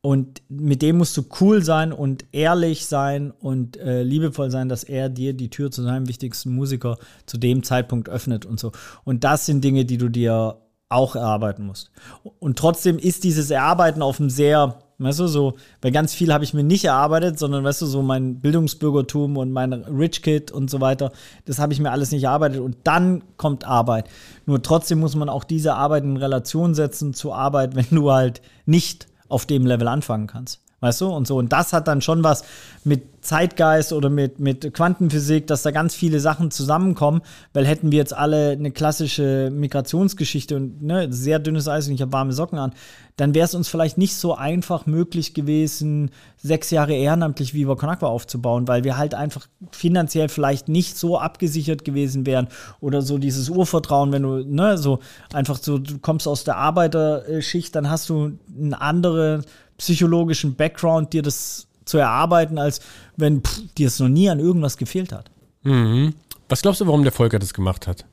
und 0.00 0.42
mit 0.50 0.82
dem 0.82 0.98
musst 0.98 1.16
du 1.16 1.24
cool 1.40 1.64
sein 1.64 1.90
und 1.90 2.26
ehrlich 2.30 2.84
sein 2.84 3.30
und 3.30 3.78
äh, 3.78 4.02
liebevoll 4.02 4.50
sein, 4.50 4.68
dass 4.68 4.84
er 4.84 5.08
dir 5.08 5.32
die 5.32 5.48
Tür 5.48 5.70
zu 5.70 5.82
seinem 5.82 6.08
wichtigsten 6.08 6.54
Musiker 6.54 6.98
zu 7.24 7.38
dem 7.38 7.62
Zeitpunkt 7.62 8.10
öffnet 8.10 8.44
und 8.44 8.60
so. 8.60 8.72
Und 9.04 9.24
das 9.24 9.46
sind 9.46 9.64
Dinge, 9.64 9.86
die 9.86 9.96
du 9.96 10.10
dir 10.10 10.58
auch 10.88 11.16
erarbeiten 11.16 11.66
musst. 11.66 11.90
Und 12.38 12.58
trotzdem 12.58 12.98
ist 12.98 13.24
dieses 13.24 13.50
Erarbeiten 13.50 14.02
auf 14.02 14.20
einem 14.20 14.30
sehr, 14.30 14.78
weißt 14.98 15.20
du, 15.20 15.26
so, 15.26 15.54
weil 15.82 15.92
ganz 15.92 16.14
viel 16.14 16.32
habe 16.32 16.44
ich 16.44 16.54
mir 16.54 16.62
nicht 16.62 16.84
erarbeitet, 16.84 17.38
sondern, 17.38 17.64
weißt 17.64 17.82
du, 17.82 17.86
so 17.86 18.02
mein 18.02 18.40
Bildungsbürgertum 18.40 19.36
und 19.36 19.52
mein 19.52 19.72
Rich 19.72 20.22
Kid 20.22 20.50
und 20.52 20.70
so 20.70 20.80
weiter, 20.80 21.12
das 21.46 21.58
habe 21.58 21.72
ich 21.72 21.80
mir 21.80 21.90
alles 21.90 22.12
nicht 22.12 22.24
erarbeitet 22.24 22.60
und 22.60 22.76
dann 22.84 23.22
kommt 23.36 23.64
Arbeit. 23.64 24.08
Nur 24.46 24.62
trotzdem 24.62 25.00
muss 25.00 25.16
man 25.16 25.28
auch 25.28 25.44
diese 25.44 25.74
Arbeit 25.74 26.04
in 26.04 26.16
Relation 26.16 26.74
setzen 26.74 27.14
zur 27.14 27.34
Arbeit, 27.34 27.74
wenn 27.74 27.90
du 27.90 28.12
halt 28.12 28.40
nicht 28.66 29.08
auf 29.28 29.46
dem 29.46 29.66
Level 29.66 29.88
anfangen 29.88 30.26
kannst. 30.26 30.63
Weißt 30.80 31.00
du? 31.00 31.08
Und 31.08 31.26
so. 31.26 31.36
Und 31.36 31.52
das 31.52 31.72
hat 31.72 31.88
dann 31.88 32.00
schon 32.00 32.22
was 32.22 32.44
mit 32.84 33.14
Zeitgeist 33.24 33.92
oder 33.92 34.10
mit, 34.10 34.38
mit 34.38 34.74
Quantenphysik, 34.74 35.46
dass 35.46 35.62
da 35.62 35.70
ganz 35.70 35.94
viele 35.94 36.20
Sachen 36.20 36.50
zusammenkommen, 36.50 37.22
weil 37.54 37.66
hätten 37.66 37.90
wir 37.90 37.98
jetzt 37.98 38.14
alle 38.14 38.50
eine 38.50 38.70
klassische 38.70 39.50
Migrationsgeschichte 39.50 40.56
und 40.56 40.82
ne, 40.82 41.10
sehr 41.10 41.38
dünnes 41.38 41.66
Eis 41.66 41.88
und 41.88 41.94
ich 41.94 42.02
habe 42.02 42.12
warme 42.12 42.34
Socken 42.34 42.58
an, 42.58 42.74
dann 43.16 43.34
wäre 43.34 43.46
es 43.46 43.54
uns 43.54 43.68
vielleicht 43.68 43.96
nicht 43.96 44.16
so 44.16 44.34
einfach 44.34 44.86
möglich 44.86 45.34
gewesen, 45.34 46.10
sechs 46.36 46.70
Jahre 46.70 46.94
ehrenamtlich 46.94 47.54
Viva 47.54 47.76
Con 47.76 47.88
Agua 47.88 48.08
aufzubauen, 48.08 48.68
weil 48.68 48.84
wir 48.84 48.98
halt 48.98 49.14
einfach 49.14 49.46
finanziell 49.70 50.28
vielleicht 50.28 50.68
nicht 50.68 50.98
so 50.98 51.18
abgesichert 51.18 51.84
gewesen 51.84 52.26
wären 52.26 52.48
oder 52.80 53.02
so 53.02 53.16
dieses 53.16 53.48
Urvertrauen, 53.48 54.12
wenn 54.12 54.22
du, 54.22 54.44
ne, 54.44 54.76
so 54.76 54.98
einfach 55.32 55.56
so, 55.56 55.78
du 55.78 55.98
kommst 55.98 56.28
aus 56.28 56.44
der 56.44 56.56
Arbeiterschicht, 56.56 57.74
dann 57.74 57.88
hast 57.88 58.10
du 58.10 58.32
eine 58.54 58.80
andere 58.80 59.42
psychologischen 59.78 60.54
Background, 60.54 61.12
dir 61.12 61.22
das 61.22 61.66
zu 61.84 61.98
erarbeiten, 61.98 62.58
als 62.58 62.80
wenn 63.16 63.42
pff, 63.42 63.62
dir 63.76 63.88
es 63.88 63.98
noch 63.98 64.08
nie 64.08 64.28
an 64.30 64.40
irgendwas 64.40 64.76
gefehlt 64.76 65.12
hat. 65.12 65.30
Mhm. 65.62 66.14
Was 66.48 66.62
glaubst 66.62 66.80
du, 66.80 66.86
warum 66.86 67.02
der 67.02 67.12
Volker 67.12 67.38
das 67.38 67.54
gemacht 67.54 67.86
hat? 67.86 68.04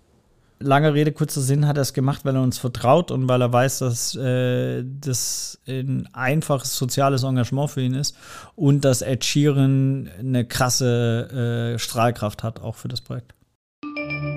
lange 0.61 0.93
Rede, 0.93 1.11
kurzer 1.11 1.41
Sinn, 1.41 1.67
hat 1.67 1.77
er 1.77 1.81
es 1.81 1.93
gemacht, 1.93 2.23
weil 2.23 2.35
er 2.35 2.41
uns 2.41 2.57
vertraut 2.57 3.11
und 3.11 3.27
weil 3.27 3.41
er 3.41 3.51
weiß, 3.51 3.79
dass 3.79 4.15
äh, 4.15 4.83
das 4.85 5.59
ein 5.67 6.07
einfaches 6.13 6.77
soziales 6.77 7.23
Engagement 7.23 7.71
für 7.71 7.81
ihn 7.81 7.93
ist 7.93 8.15
und 8.55 8.85
dass 8.85 9.01
Ed 9.01 9.25
Sheeran 9.25 10.09
eine 10.19 10.45
krasse 10.45 11.73
äh, 11.75 11.79
Strahlkraft 11.79 12.43
hat, 12.43 12.61
auch 12.61 12.75
für 12.75 12.87
das 12.87 13.01
Projekt. 13.01 13.33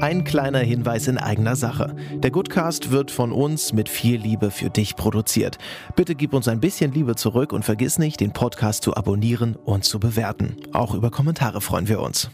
Ein 0.05 0.25
kleiner 0.25 0.59
Hinweis 0.59 1.09
in 1.09 1.17
eigener 1.17 1.57
Sache. 1.57 1.97
Der 2.19 2.31
Goodcast 2.31 2.91
wird 2.91 3.11
von 3.11 3.33
uns 3.33 3.73
mit 3.73 3.89
viel 3.89 4.21
Liebe 4.21 4.51
für 4.51 4.69
dich 4.69 4.97
produziert. 4.97 5.57
Bitte 5.97 6.15
gib 6.15 6.35
uns 6.35 6.47
ein 6.47 6.61
bisschen 6.61 6.93
Liebe 6.93 7.17
zurück 7.17 7.55
und 7.55 7.65
vergiss 7.65 7.99
nicht, 7.99 8.21
den 8.21 8.35
Podcast 8.35 8.83
zu 8.83 8.95
abonnieren 8.95 9.57
und 9.57 9.87
zu 9.87 9.99
bewerten. 9.99 10.59
Auch 10.73 10.93
über 10.95 11.11
Kommentare 11.11 11.63
freuen 11.63 11.89
wir 11.89 12.01
uns. 12.01 12.29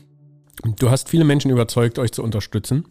Du 0.81 0.91
hast 0.91 1.11
viele 1.11 1.23
Menschen 1.23 1.53
überzeugt, 1.53 2.01
euch 2.01 2.11
zu 2.11 2.25
unterstützen. 2.25 2.87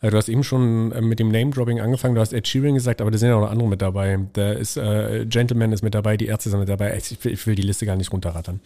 Äh, 0.00 0.10
du 0.10 0.16
hast 0.16 0.28
eben 0.28 0.44
schon 0.44 0.92
äh, 0.92 1.00
mit 1.00 1.18
dem 1.18 1.32
Name-Dropping 1.32 1.80
angefangen, 1.80 2.14
du 2.14 2.20
hast 2.20 2.32
Ed 2.32 2.46
Sheeran 2.46 2.74
gesagt, 2.74 3.00
aber 3.00 3.10
da 3.10 3.18
sind 3.18 3.28
ja 3.28 3.34
auch 3.34 3.40
noch 3.40 3.50
andere 3.50 3.68
mit 3.68 3.82
dabei. 3.82 4.20
Da 4.34 4.52
ist 4.52 4.76
äh, 4.76 5.26
Gentleman 5.26 5.72
ist 5.72 5.82
mit 5.82 5.96
dabei, 5.96 6.16
die 6.16 6.26
Ärzte 6.26 6.48
sind 6.48 6.60
mit 6.60 6.68
dabei. 6.68 6.96
Ich, 6.96 7.24
ich 7.24 7.46
will 7.48 7.56
die 7.56 7.62
Liste 7.62 7.86
gar 7.86 7.96
nicht 7.96 8.12
runterrattern. 8.12 8.60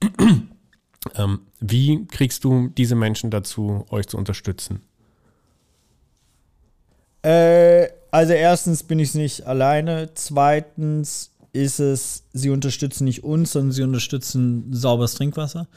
ähm, 1.16 1.40
wie 1.58 2.06
kriegst 2.06 2.44
du 2.44 2.68
diese 2.68 2.94
Menschen 2.94 3.32
dazu, 3.32 3.84
euch 3.90 4.06
zu 4.06 4.16
unterstützen? 4.16 4.82
Äh, 7.22 7.88
also 8.10 8.32
erstens 8.32 8.82
bin 8.82 8.98
ich 8.98 9.14
nicht 9.14 9.46
alleine. 9.46 10.10
Zweitens 10.14 11.30
ist 11.52 11.80
es, 11.80 12.24
sie 12.32 12.50
unterstützen 12.50 13.04
nicht 13.04 13.24
uns, 13.24 13.52
sondern 13.52 13.72
sie 13.72 13.82
unterstützen 13.82 14.72
sauberes 14.72 15.14
Trinkwasser. 15.14 15.68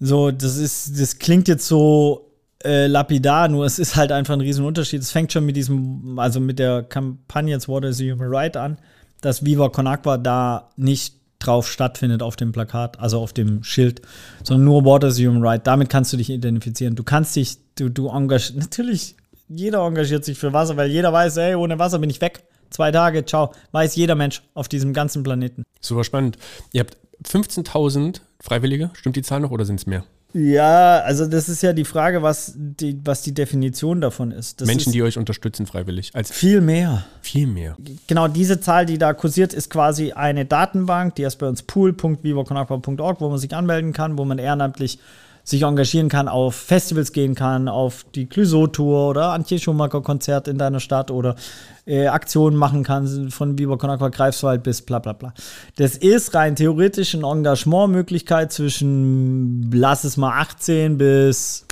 So, 0.00 0.30
das 0.30 0.56
ist, 0.56 1.00
das 1.00 1.18
klingt 1.18 1.48
jetzt 1.48 1.66
so 1.66 2.30
äh, 2.64 2.86
lapidar, 2.86 3.48
nur 3.48 3.64
es 3.64 3.78
ist 3.78 3.96
halt 3.96 4.12
einfach 4.12 4.34
ein 4.34 4.40
Riesenunterschied. 4.40 5.00
Es 5.00 5.10
fängt 5.10 5.32
schon 5.32 5.46
mit 5.46 5.56
diesem, 5.56 6.18
also 6.18 6.40
mit 6.40 6.58
der 6.58 6.82
Kampagne 6.82 7.54
It's 7.54 7.68
Water 7.68 7.88
is 7.88 8.00
a 8.00 8.04
Human 8.04 8.28
Right 8.28 8.56
an, 8.56 8.78
dass 9.20 9.44
Viva 9.44 9.68
Con 9.68 9.86
Agua 9.86 10.18
da 10.18 10.70
nicht 10.76 11.16
drauf 11.38 11.70
stattfindet 11.70 12.22
auf 12.22 12.36
dem 12.36 12.52
Plakat, 12.52 12.98
also 12.98 13.20
auf 13.20 13.32
dem 13.32 13.62
Schild, 13.64 14.00
sondern 14.42 14.64
nur 14.64 14.84
Water 14.84 15.08
is 15.08 15.18
a 15.18 15.22
Human 15.22 15.44
Right. 15.44 15.66
Damit 15.66 15.90
kannst 15.90 16.12
du 16.12 16.16
dich 16.16 16.30
identifizieren. 16.30 16.94
Du 16.96 17.04
kannst 17.04 17.36
dich, 17.36 17.58
du, 17.76 17.90
du 17.90 18.08
engagierst, 18.08 18.56
natürlich, 18.56 19.16
jeder 19.48 19.80
engagiert 19.86 20.24
sich 20.24 20.38
für 20.38 20.52
Wasser, 20.52 20.76
weil 20.76 20.90
jeder 20.90 21.12
weiß, 21.12 21.36
ey, 21.38 21.54
ohne 21.54 21.78
Wasser 21.78 21.98
bin 21.98 22.10
ich 22.10 22.20
weg. 22.20 22.44
Zwei 22.70 22.90
Tage, 22.90 23.24
ciao. 23.24 23.52
Weiß 23.72 23.94
jeder 23.94 24.14
Mensch 24.14 24.42
auf 24.54 24.68
diesem 24.68 24.92
ganzen 24.92 25.22
Planeten. 25.22 25.64
Super 25.80 26.04
spannend. 26.04 26.38
Ihr 26.72 26.80
habt 26.80 26.96
15.000 27.24 28.20
Freiwillige, 28.40 28.90
stimmt 28.94 29.16
die 29.16 29.22
Zahl 29.22 29.40
noch 29.40 29.50
oder 29.50 29.64
sind 29.64 29.80
es 29.80 29.86
mehr? 29.86 30.04
Ja, 30.34 30.98
also 30.98 31.26
das 31.26 31.48
ist 31.48 31.62
ja 31.62 31.72
die 31.72 31.84
Frage, 31.84 32.20
was 32.20 32.54
die, 32.56 33.00
was 33.04 33.22
die 33.22 33.32
Definition 33.32 34.00
davon 34.00 34.32
ist. 34.32 34.60
Das 34.60 34.66
Menschen, 34.66 34.88
ist 34.88 34.94
die 34.94 35.02
euch 35.04 35.16
unterstützen 35.16 35.64
freiwillig. 35.64 36.10
Als 36.12 36.32
viel 36.32 36.60
mehr. 36.60 37.04
Viel 37.22 37.46
mehr. 37.46 37.76
Genau, 38.08 38.26
diese 38.26 38.60
Zahl, 38.60 38.84
die 38.84 38.98
da 38.98 39.14
kursiert, 39.14 39.54
ist 39.54 39.70
quasi 39.70 40.10
eine 40.10 40.44
Datenbank, 40.44 41.14
die 41.14 41.24
heißt 41.24 41.38
bei 41.38 41.46
uns 41.46 41.62
pool.vivoconagua.org, 41.62 43.20
wo 43.20 43.28
man 43.28 43.38
sich 43.38 43.54
anmelden 43.54 43.92
kann, 43.92 44.18
wo 44.18 44.24
man 44.24 44.38
ehrenamtlich 44.38 44.98
sich 45.44 45.62
engagieren 45.62 46.08
kann, 46.08 46.26
auf 46.26 46.54
Festivals 46.54 47.12
gehen 47.12 47.34
kann, 47.34 47.68
auf 47.68 48.04
die 48.14 48.26
Clouseau-Tour 48.26 49.10
oder 49.10 49.32
Antje 49.32 49.58
Schumacher-Konzert 49.58 50.48
in 50.48 50.56
deiner 50.56 50.80
Stadt 50.80 51.10
oder 51.10 51.36
äh, 51.86 52.06
Aktionen 52.06 52.56
machen 52.56 52.82
kann, 52.82 53.30
von 53.30 53.54
Biber 53.54 53.76
Konakwa 53.76 54.08
Greifswald 54.08 54.62
bis 54.62 54.80
bla 54.80 54.98
bla 54.98 55.12
bla. 55.12 55.34
Das 55.76 55.96
ist 55.96 56.34
rein 56.34 56.56
theoretisch 56.56 57.14
eine 57.14 57.26
Engagementmöglichkeit 57.26 58.52
zwischen, 58.52 59.70
lass 59.70 60.04
es 60.04 60.16
mal 60.16 60.40
18 60.40 60.96
bis 60.96 61.66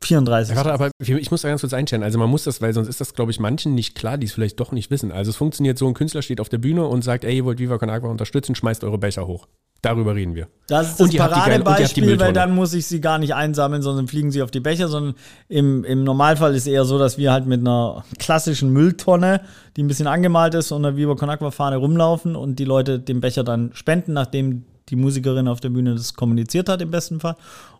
34. 0.00 0.50
Ja, 0.50 0.56
warte, 0.56 0.72
aber 0.72 0.90
ich 0.98 1.30
muss 1.30 1.42
da 1.42 1.48
ganz 1.48 1.60
kurz 1.60 1.72
einstellen. 1.72 2.02
Also 2.02 2.18
man 2.18 2.28
muss 2.28 2.44
das, 2.44 2.60
weil 2.60 2.72
sonst 2.72 2.88
ist 2.88 3.00
das, 3.00 3.14
glaube 3.14 3.30
ich, 3.30 3.40
manchen 3.40 3.74
nicht 3.74 3.94
klar, 3.94 4.18
die 4.18 4.26
es 4.26 4.32
vielleicht 4.32 4.58
doch 4.58 4.72
nicht 4.72 4.90
wissen. 4.90 5.12
Also 5.12 5.30
es 5.30 5.36
funktioniert 5.36 5.78
so, 5.78 5.86
ein 5.86 5.94
Künstler 5.94 6.22
steht 6.22 6.40
auf 6.40 6.48
der 6.48 6.58
Bühne 6.58 6.86
und 6.86 7.02
sagt, 7.02 7.24
ey, 7.24 7.36
ihr 7.36 7.44
wollt 7.44 7.58
Viva 7.58 7.78
Con 7.78 7.90
Agua 7.90 8.10
unterstützen, 8.10 8.54
schmeißt 8.54 8.84
eure 8.84 8.98
Becher 8.98 9.26
hoch. 9.26 9.46
Darüber 9.86 10.16
reden 10.16 10.34
wir. 10.34 10.48
Das 10.66 10.90
ist 10.90 11.00
das 11.00 11.14
Paradebeispiel, 11.14 12.18
weil 12.18 12.32
dann 12.32 12.52
muss 12.52 12.74
ich 12.74 12.86
sie 12.86 13.00
gar 13.00 13.18
nicht 13.18 13.34
einsammeln, 13.34 13.82
sondern 13.82 14.08
fliegen 14.08 14.32
sie 14.32 14.42
auf 14.42 14.50
die 14.50 14.58
Becher, 14.58 14.88
sondern 14.88 15.14
im, 15.48 15.84
im 15.84 16.02
Normalfall 16.02 16.54
ist 16.56 16.62
es 16.62 16.66
eher 16.66 16.84
so, 16.84 16.98
dass 16.98 17.18
wir 17.18 17.30
halt 17.32 17.46
mit 17.46 17.60
einer 17.60 18.04
klassischen 18.18 18.70
Mülltonne, 18.70 19.42
die 19.76 19.84
ein 19.84 19.86
bisschen 19.86 20.08
angemalt 20.08 20.54
ist, 20.54 20.72
und 20.72 20.84
einer 20.84 20.96
Viva 20.96 21.14
Con 21.14 21.30
Agua 21.30 21.52
Fahne 21.52 21.76
rumlaufen 21.76 22.34
und 22.34 22.58
die 22.58 22.64
Leute 22.64 22.98
den 22.98 23.20
Becher 23.20 23.44
dann 23.44 23.70
spenden, 23.74 24.12
nachdem 24.12 24.64
die 24.88 24.96
Musikerin 24.96 25.46
auf 25.46 25.60
der 25.60 25.70
Bühne 25.70 25.94
das 25.94 26.14
kommuniziert 26.14 26.68
hat 26.68 26.82
im 26.82 26.90
besten 26.90 27.20
Fall. 27.20 27.36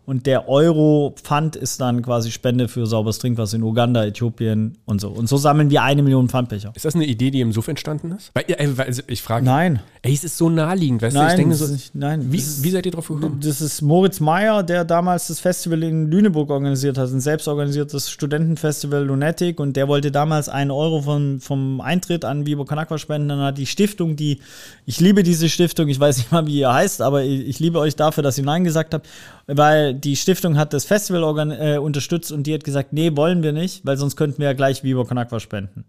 Und 0.07 0.25
der 0.25 0.47
Euro-Pfand 0.47 1.57
ist 1.57 1.81
dann 1.81 2.01
quasi 2.01 2.31
Spende 2.31 2.69
für 2.69 2.87
sauberes 2.87 3.19
Trinkwasser 3.19 3.57
in 3.57 3.63
Uganda, 3.63 4.05
Äthiopien 4.05 4.77
und 4.85 5.01
so. 5.01 5.09
Und 5.09 5.27
so 5.27 5.35
sammeln 5.35 5.69
wir 5.69 5.83
eine 5.83 6.01
Million 6.01 6.29
Pfandbecher. 6.29 6.71
Ist 6.75 6.85
das 6.85 6.95
eine 6.95 7.05
Idee, 7.05 7.29
die 7.29 7.41
im 7.41 7.51
Suff 7.51 7.67
entstanden 7.67 8.13
ist? 8.13 8.31
Weil, 8.33 8.45
also 8.77 9.01
ich 9.07 9.21
frage. 9.21 9.43
Nein. 9.43 9.81
Ey, 10.03 10.13
es 10.13 10.23
ist 10.23 10.37
so 10.37 10.49
naheliegend, 10.49 11.01
weißt 11.01 11.13
nein, 11.13 11.25
du? 11.25 11.31
Ich 11.31 11.37
denke 11.37 11.55
so, 11.55 11.67
nicht, 11.67 11.93
nein. 11.93 12.31
Wie, 12.31 12.37
ist, 12.37 12.63
wie, 12.63 12.69
seid 12.69 12.85
ihr 12.85 12.93
drauf 12.93 13.09
gekommen? 13.09 13.41
Das 13.43 13.59
ist 13.59 13.81
Moritz 13.81 14.21
Meyer, 14.21 14.63
der 14.63 14.85
damals 14.85 15.27
das 15.27 15.41
Festival 15.41 15.83
in 15.83 16.09
Lüneburg 16.09 16.51
organisiert 16.51 16.97
hat, 16.97 17.09
ein 17.09 17.19
selbstorganisiertes 17.19 18.09
Studentenfestival 18.09 19.03
Lunatic. 19.03 19.59
Und 19.59 19.75
der 19.75 19.89
wollte 19.89 20.09
damals 20.09 20.47
einen 20.47 20.71
Euro 20.71 21.01
von, 21.01 21.41
vom 21.41 21.81
Eintritt 21.81 22.23
an 22.23 22.45
Vivo 22.45 22.63
Kanakwa 22.63 22.97
spenden. 22.97 23.27
Dann 23.27 23.39
hat 23.39 23.57
die 23.57 23.65
Stiftung, 23.65 24.15
die, 24.15 24.39
ich 24.85 25.01
liebe 25.01 25.23
diese 25.23 25.49
Stiftung, 25.49 25.89
ich 25.89 25.99
weiß 25.99 26.15
nicht 26.15 26.31
mal, 26.31 26.47
wie 26.47 26.59
ihr 26.59 26.71
heißt, 26.71 27.01
aber 27.01 27.25
ich, 27.25 27.45
ich 27.45 27.59
liebe 27.59 27.79
euch 27.79 27.97
dafür, 27.97 28.23
dass 28.23 28.37
ihr 28.37 28.45
Nein 28.45 28.63
gesagt 28.63 28.93
habt 28.93 29.05
weil 29.47 29.93
die 29.93 30.15
Stiftung 30.15 30.57
hat 30.57 30.73
das 30.73 30.85
Festival 30.85 31.51
äh, 31.51 31.77
unterstützt 31.77 32.31
und 32.31 32.43
die 32.43 32.53
hat 32.53 32.63
gesagt, 32.63 32.91
nee, 32.91 33.15
wollen 33.15 33.43
wir 33.43 33.53
nicht, 33.53 33.85
weil 33.85 33.97
sonst 33.97 34.17
könnten 34.17 34.39
wir 34.39 34.47
ja 34.47 34.53
gleich 34.53 34.83
Viva 34.83 35.05
Con 35.05 35.17
Agua 35.17 35.39
spenden. 35.39 35.85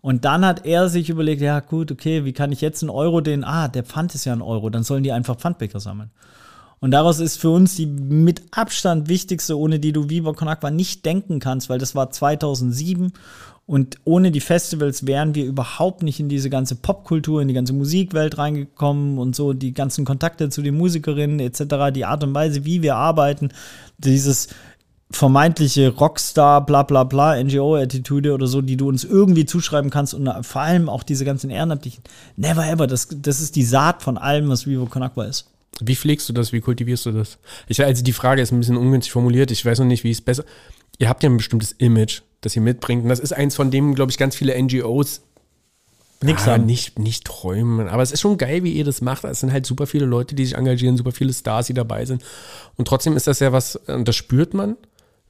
Und 0.00 0.24
dann 0.24 0.44
hat 0.44 0.66
er 0.66 0.88
sich 0.88 1.08
überlegt, 1.08 1.40
ja 1.40 1.60
gut, 1.60 1.90
okay, 1.90 2.24
wie 2.24 2.32
kann 2.32 2.52
ich 2.52 2.60
jetzt 2.60 2.82
einen 2.82 2.90
Euro 2.90 3.20
den, 3.20 3.42
ah, 3.42 3.68
der 3.68 3.84
Pfand 3.84 4.14
ist 4.14 4.26
ja 4.26 4.32
ein 4.32 4.42
Euro, 4.42 4.70
dann 4.70 4.84
sollen 4.84 5.02
die 5.02 5.12
einfach 5.12 5.36
Pfandbecher 5.36 5.80
sammeln. 5.80 6.10
Und 6.78 6.90
daraus 6.90 7.18
ist 7.18 7.40
für 7.40 7.48
uns 7.48 7.76
die 7.76 7.86
mit 7.86 8.42
Abstand 8.50 9.08
wichtigste, 9.08 9.58
ohne 9.58 9.80
die 9.80 9.92
du 9.92 10.10
Viva 10.10 10.34
Con 10.34 10.48
Agua 10.48 10.70
nicht 10.70 11.04
denken 11.06 11.40
kannst, 11.40 11.70
weil 11.70 11.78
das 11.78 11.94
war 11.94 12.10
2007 12.10 13.14
und 13.66 13.96
ohne 14.04 14.30
die 14.30 14.40
Festivals 14.40 15.06
wären 15.06 15.34
wir 15.34 15.46
überhaupt 15.46 16.02
nicht 16.02 16.20
in 16.20 16.28
diese 16.28 16.50
ganze 16.50 16.74
Popkultur, 16.74 17.40
in 17.40 17.48
die 17.48 17.54
ganze 17.54 17.72
Musikwelt 17.72 18.36
reingekommen 18.36 19.18
und 19.18 19.34
so 19.34 19.54
die 19.54 19.72
ganzen 19.72 20.04
Kontakte 20.04 20.50
zu 20.50 20.60
den 20.60 20.76
Musikerinnen 20.76 21.40
etc., 21.40 21.92
die 21.94 22.04
Art 22.04 22.22
und 22.22 22.34
Weise, 22.34 22.66
wie 22.66 22.82
wir 22.82 22.96
arbeiten, 22.96 23.50
dieses 23.96 24.48
vermeintliche 25.10 25.88
Rockstar, 25.88 26.66
bla 26.66 26.82
bla 26.82 27.04
bla, 27.04 27.42
NGO-Attitude 27.42 28.34
oder 28.34 28.46
so, 28.46 28.60
die 28.60 28.76
du 28.76 28.88
uns 28.88 29.04
irgendwie 29.04 29.46
zuschreiben 29.46 29.90
kannst 29.90 30.12
und 30.12 30.28
vor 30.44 30.60
allem 30.60 30.88
auch 30.88 31.02
diese 31.02 31.24
ganzen 31.24 31.48
ehrenamtlichen, 31.48 32.02
never 32.36 32.66
ever, 32.66 32.86
das, 32.86 33.08
das 33.10 33.40
ist 33.40 33.56
die 33.56 33.64
Saat 33.64 34.02
von 34.02 34.18
allem, 34.18 34.48
was 34.48 34.66
Vivo 34.66 34.86
Con 34.86 35.02
Agua 35.02 35.24
ist. 35.24 35.50
Wie 35.80 35.96
pflegst 35.96 36.28
du 36.28 36.32
das? 36.32 36.52
Wie 36.52 36.60
kultivierst 36.60 37.06
du 37.06 37.12
das? 37.12 37.38
Ich 37.66 37.82
also 37.82 38.04
die 38.04 38.12
Frage 38.12 38.42
ist 38.42 38.52
ein 38.52 38.60
bisschen 38.60 38.76
ungünstig 38.76 39.12
formuliert. 39.12 39.50
Ich 39.50 39.64
weiß 39.64 39.80
noch 39.80 39.86
nicht, 39.86 40.04
wie 40.04 40.10
es 40.10 40.20
besser. 40.20 40.44
Ihr 40.98 41.08
habt 41.08 41.22
ja 41.22 41.30
ein 41.30 41.36
bestimmtes 41.36 41.72
Image 41.72 42.22
das 42.44 42.56
ihr 42.56 42.62
mitbringt. 42.62 43.02
Und 43.02 43.08
das 43.08 43.20
ist 43.20 43.32
eins 43.32 43.56
von 43.56 43.70
dem, 43.70 43.94
glaube 43.94 44.10
ich, 44.10 44.18
ganz 44.18 44.36
viele 44.36 44.60
NGOs 44.60 45.22
Nix 46.24 46.48
ah, 46.48 46.58
nicht, 46.58 46.98
nicht 46.98 47.24
träumen. 47.24 47.88
Aber 47.88 48.02
es 48.02 48.10
ist 48.10 48.20
schon 48.20 48.38
geil, 48.38 48.64
wie 48.64 48.72
ihr 48.72 48.84
das 48.84 49.02
macht. 49.02 49.24
Es 49.24 49.40
sind 49.40 49.52
halt 49.52 49.66
super 49.66 49.86
viele 49.86 50.06
Leute, 50.06 50.34
die 50.34 50.46
sich 50.46 50.56
engagieren, 50.56 50.96
super 50.96 51.12
viele 51.12 51.32
Stars, 51.32 51.66
die 51.66 51.74
dabei 51.74 52.04
sind. 52.06 52.22
Und 52.76 52.88
trotzdem 52.88 53.16
ist 53.16 53.26
das 53.26 53.40
ja 53.40 53.52
was, 53.52 53.76
und 53.76 54.08
das 54.08 54.16
spürt 54.16 54.54
man, 54.54 54.76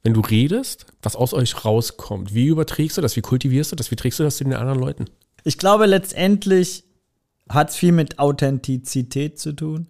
wenn 0.02 0.14
du 0.14 0.20
redest, 0.20 0.86
was 1.02 1.16
aus 1.16 1.34
euch 1.34 1.64
rauskommt. 1.64 2.34
Wie 2.34 2.46
überträgst 2.46 2.96
du 2.96 3.00
das? 3.00 3.16
Wie 3.16 3.22
kultivierst 3.22 3.72
du 3.72 3.76
das? 3.76 3.90
Wie 3.90 3.96
trägst 3.96 4.20
du 4.20 4.22
das 4.22 4.36
zu 4.36 4.44
den 4.44 4.54
anderen 4.54 4.78
Leuten? 4.78 5.06
Ich 5.42 5.58
glaube, 5.58 5.86
letztendlich 5.86 6.84
hat 7.48 7.70
es 7.70 7.76
viel 7.76 7.92
mit 7.92 8.18
Authentizität 8.18 9.38
zu 9.38 9.52
tun. 9.52 9.88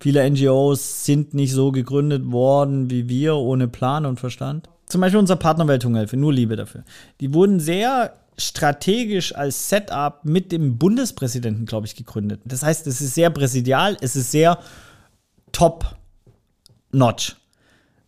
Viele 0.00 0.28
NGOs 0.28 1.04
sind 1.04 1.34
nicht 1.34 1.52
so 1.52 1.70
gegründet 1.70 2.30
worden 2.30 2.90
wie 2.90 3.08
wir, 3.08 3.36
ohne 3.36 3.68
Plan 3.68 4.06
und 4.06 4.20
Verstand 4.20 4.68
zum 4.86 5.00
Beispiel 5.00 5.18
unser 5.18 5.36
Partner 5.36 5.66
Welthungerhilfe, 5.68 6.16
nur 6.16 6.32
Liebe 6.32 6.56
dafür. 6.56 6.84
Die 7.20 7.34
wurden 7.34 7.60
sehr 7.60 8.14
strategisch 8.38 9.34
als 9.34 9.68
Setup 9.68 10.24
mit 10.24 10.52
dem 10.52 10.78
Bundespräsidenten, 10.78 11.66
glaube 11.66 11.86
ich, 11.86 11.96
gegründet. 11.96 12.40
Das 12.44 12.62
heißt, 12.62 12.86
es 12.86 13.00
ist 13.00 13.14
sehr 13.14 13.30
präsidial, 13.30 13.96
es 14.00 14.14
ist 14.14 14.30
sehr 14.30 14.58
top-notch. 15.52 17.36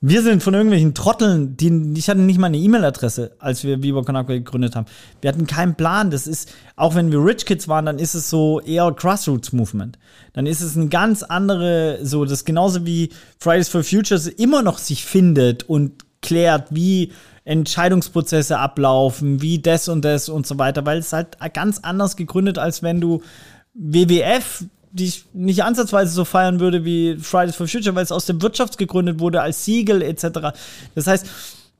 Wir 0.01 0.23
sind 0.23 0.45
von 0.45 0.55
irgendwelchen 0.55 0.95
Trotteln, 0.95 1.57
die 1.57 1.95
ich 1.97 2.09
hatte 2.09 2.21
nicht 2.21 2.39
mal 2.39 2.47
eine 2.47 2.59
E-Mail-Adresse, 2.59 3.33
als 3.41 3.65
wir 3.65 3.83
Viva 3.83 4.03
Con 4.03 4.27
gegründet 4.27 4.77
haben. 4.77 4.87
Wir 5.21 5.29
hatten 5.29 5.49
keinen 5.49 5.75
Plan. 5.75 6.13
Das 6.13 6.29
ist, 6.29 6.53
auch 6.77 6.95
wenn 6.95 7.11
wir 7.11 7.19
Rich 7.19 7.47
Kids 7.47 7.67
waren, 7.67 7.87
dann 7.87 7.99
ist 7.99 8.15
es 8.15 8.31
so 8.31 8.61
eher 8.61 8.93
Grassroots-Movement. 8.93 9.99
Dann 10.35 10.47
ist 10.47 10.61
es 10.61 10.77
ein 10.77 10.89
ganz 10.89 11.25
andere, 11.25 11.99
so, 12.03 12.25
das 12.25 12.45
genauso 12.45 12.87
wie 12.87 13.11
Fridays 13.41 13.69
for 13.69 13.83
Futures 13.83 14.29
immer 14.29 14.63
noch 14.63 14.79
sich 14.79 15.05
findet 15.05 15.69
und 15.69 16.05
klärt, 16.23 16.75
wie 16.75 17.13
Entscheidungsprozesse 17.45 18.59
ablaufen, 18.59 19.41
wie 19.41 19.59
das 19.59 19.89
und 19.89 20.05
das 20.05 20.29
und 20.29 20.47
so 20.47 20.59
weiter, 20.59 20.85
weil 20.85 20.99
es 20.99 21.13
halt 21.13 21.39
ganz 21.55 21.79
anders 21.79 22.17
gegründet, 22.17 22.59
als 22.59 22.83
wenn 22.83 23.01
du 23.01 23.23
WWF, 23.75 24.65
die 24.91 25.05
ich 25.05 25.25
nicht 25.33 25.63
ansatzweise 25.63 26.13
so 26.13 26.25
feiern 26.25 26.61
würde 26.61 26.85
wie 26.85 27.17
Fridays 27.17 27.57
for 27.57 27.69
Future, 27.69 27.95
weil 27.95 28.05
es 28.05 28.13
aus 28.13 28.27
der 28.27 28.41
Wirtschaft 28.43 28.77
gegründet 28.79 29.21
wurde, 29.21 29.41
als 29.41 29.65
Siegel 29.65 30.03
etc. 30.03 30.55
Das 30.95 31.07
heißt, 31.07 31.27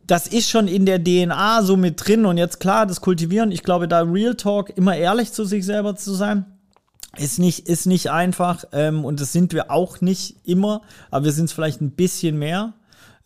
das 0.07 0.27
ist 0.27 0.49
schon 0.49 0.69
in 0.69 0.87
der 0.87 1.03
DNA 1.03 1.63
so 1.63 1.77
mit 1.77 2.07
drin 2.07 2.25
und 2.25 2.39
jetzt 2.39 2.61
klar, 2.61 2.87
das 2.87 3.03
Kultivieren, 3.03 3.53
ich 3.53 3.63
glaube, 3.63 3.89
da 3.89 4.01
Real 4.01 4.35
Talk, 4.35 4.75
immer 4.77 4.97
ehrlich 4.97 5.33
zu 5.33 5.45
sich 5.45 5.67
selber 5.67 5.97
zu 5.97 6.15
sein, 6.15 6.47
ist 7.19 7.39
nicht, 7.39 7.69
ist 7.69 7.87
nicht 7.87 8.11
einfach 8.11 8.65
ähm, 8.73 9.05
und 9.05 9.21
das 9.21 9.33
sind 9.33 9.53
wir 9.53 9.71
auch 9.71 10.01
nicht 10.01 10.37
immer, 10.45 10.81
aber 11.11 11.27
wir 11.27 11.33
sind 11.33 11.47
es 11.47 11.53
vielleicht 11.53 11.83
ein 11.83 11.91
bisschen 11.91 12.39
mehr. 12.39 12.73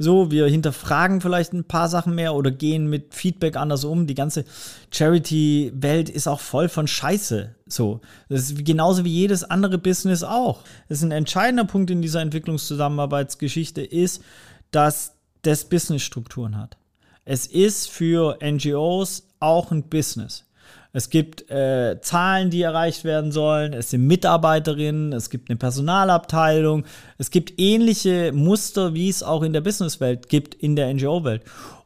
So, 0.03 0.33
wir 0.33 0.49
hinterfragen 0.49 1.21
vielleicht 1.21 1.53
ein 1.53 1.63
paar 1.63 1.89
Sachen 1.89 2.17
mehr 2.17 2.35
oder 2.35 2.51
gehen 2.51 2.91
mit 2.91 3.15
Feedback 3.15 3.57
anders 3.57 3.85
um. 3.85 4.09
Die 4.09 4.17
ganze 4.17 4.45
Charity-Welt 4.91 6.11
ist 6.11 6.27
auch 6.27 6.41
voll 6.41 6.69
von 6.69 6.89
Scheiße. 6.89 7.55
So, 7.69 8.01
das 8.29 8.51
ist 8.51 8.65
genauso 8.65 9.05
wie 9.05 9.13
jedes 9.13 9.45
andere 9.45 9.79
Business 9.79 10.25
auch. 10.25 10.65
Das 10.89 10.99
ist 10.99 11.05
ein 11.05 11.13
entscheidender 11.13 11.67
Punkt 11.67 11.89
in 11.93 12.03
dieser 12.03 12.21
Entwicklungszusammenarbeitsgeschichte 12.21 13.81
ist, 13.81 14.25
dass 14.73 15.15
das 15.43 15.67
Business-Strukturen 15.67 16.59
hat. 16.59 16.77
Es 17.25 17.47
ist 17.47 17.89
für 17.89 18.41
NGOs 18.43 19.29
auch 19.39 19.71
ein 19.71 19.85
Business. 19.85 20.45
Es 20.93 21.09
gibt 21.09 21.51
äh, 21.51 22.01
Zahlen, 22.03 22.51
die 22.51 22.63
erreicht 22.63 23.05
werden 23.05 23.33
sollen. 23.33 23.73
Es 23.73 23.91
sind 23.91 24.07
Mitarbeiterinnen. 24.07 25.13
Es 25.13 25.31
gibt 25.31 25.49
eine 25.49 25.57
Personalabteilung. 25.57 26.85
Es 27.17 27.31
gibt 27.31 27.59
ähnliche 27.59 28.33
Muster, 28.33 28.93
wie 28.93 29.09
es 29.09 29.23
auch 29.23 29.43
in 29.43 29.55
der 29.55 29.63
Businesswelt 29.63 30.29
gibt, 30.29 30.55
in 30.55 30.77
der 30.77 30.93
NGO-Welt. 30.93 31.45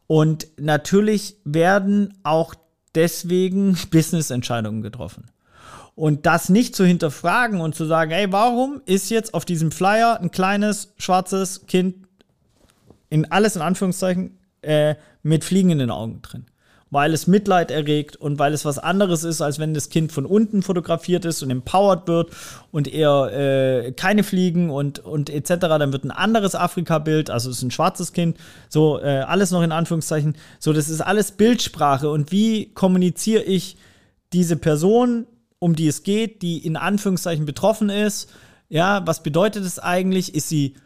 Und 0.08 0.48
natürlich 0.58 1.36
werden 1.44 2.14
auch 2.24 2.54
deswegen 2.94 3.78
Business-Entscheidungen 3.90 4.82
getroffen. 4.82 5.30
Und 5.94 6.26
das 6.26 6.48
nicht 6.48 6.74
zu 6.74 6.84
hinterfragen 6.84 7.60
und 7.60 7.74
zu 7.74 7.86
sagen, 7.86 8.10
ey, 8.10 8.30
warum 8.30 8.82
ist 8.84 9.08
jetzt 9.10 9.32
auf 9.32 9.44
diesem 9.44 9.70
Flyer 9.70 10.20
ein 10.20 10.30
kleines 10.30 10.92
schwarzes 10.98 11.66
Kind 11.66 12.06
in 13.08 13.30
alles 13.30 13.56
in 13.56 13.62
Anführungszeichen 13.62 14.38
äh, 14.60 14.96
mit 15.22 15.44
Fliegen 15.44 15.70
in 15.70 15.78
den 15.78 15.90
Augen 15.90 16.20
drin? 16.20 16.46
Weil 16.96 17.12
es 17.12 17.26
Mitleid 17.26 17.70
erregt 17.70 18.16
und 18.16 18.38
weil 18.38 18.54
es 18.54 18.64
was 18.64 18.78
anderes 18.78 19.22
ist, 19.22 19.42
als 19.42 19.58
wenn 19.58 19.74
das 19.74 19.90
Kind 19.90 20.12
von 20.12 20.24
unten 20.24 20.62
fotografiert 20.62 21.26
ist 21.26 21.42
und 21.42 21.50
empowered 21.50 22.08
wird 22.08 22.30
und 22.72 22.88
eher 22.88 23.32
äh, 23.34 23.92
keine 23.92 24.24
Fliegen 24.24 24.70
und, 24.70 25.00
und 25.00 25.28
etc. 25.28 25.56
Dann 25.60 25.92
wird 25.92 26.04
ein 26.04 26.10
anderes 26.10 26.54
Afrika-Bild, 26.54 27.28
also 27.28 27.50
es 27.50 27.58
ist 27.58 27.64
ein 27.64 27.70
schwarzes 27.70 28.14
Kind, 28.14 28.38
so 28.70 28.98
äh, 28.98 29.18
alles 29.18 29.50
noch 29.50 29.60
in 29.62 29.72
Anführungszeichen. 29.72 30.36
So, 30.58 30.72
das 30.72 30.88
ist 30.88 31.02
alles 31.02 31.32
Bildsprache 31.32 32.08
und 32.08 32.32
wie 32.32 32.72
kommuniziere 32.72 33.42
ich 33.42 33.76
diese 34.32 34.56
Person, 34.56 35.26
um 35.58 35.76
die 35.76 35.88
es 35.88 36.02
geht, 36.02 36.40
die 36.40 36.64
in 36.64 36.78
Anführungszeichen 36.78 37.44
betroffen 37.44 37.90
ist? 37.90 38.30
Ja, 38.70 39.06
was 39.06 39.22
bedeutet 39.22 39.66
es 39.66 39.78
eigentlich? 39.78 40.34
Ist 40.34 40.48
sie 40.48 40.76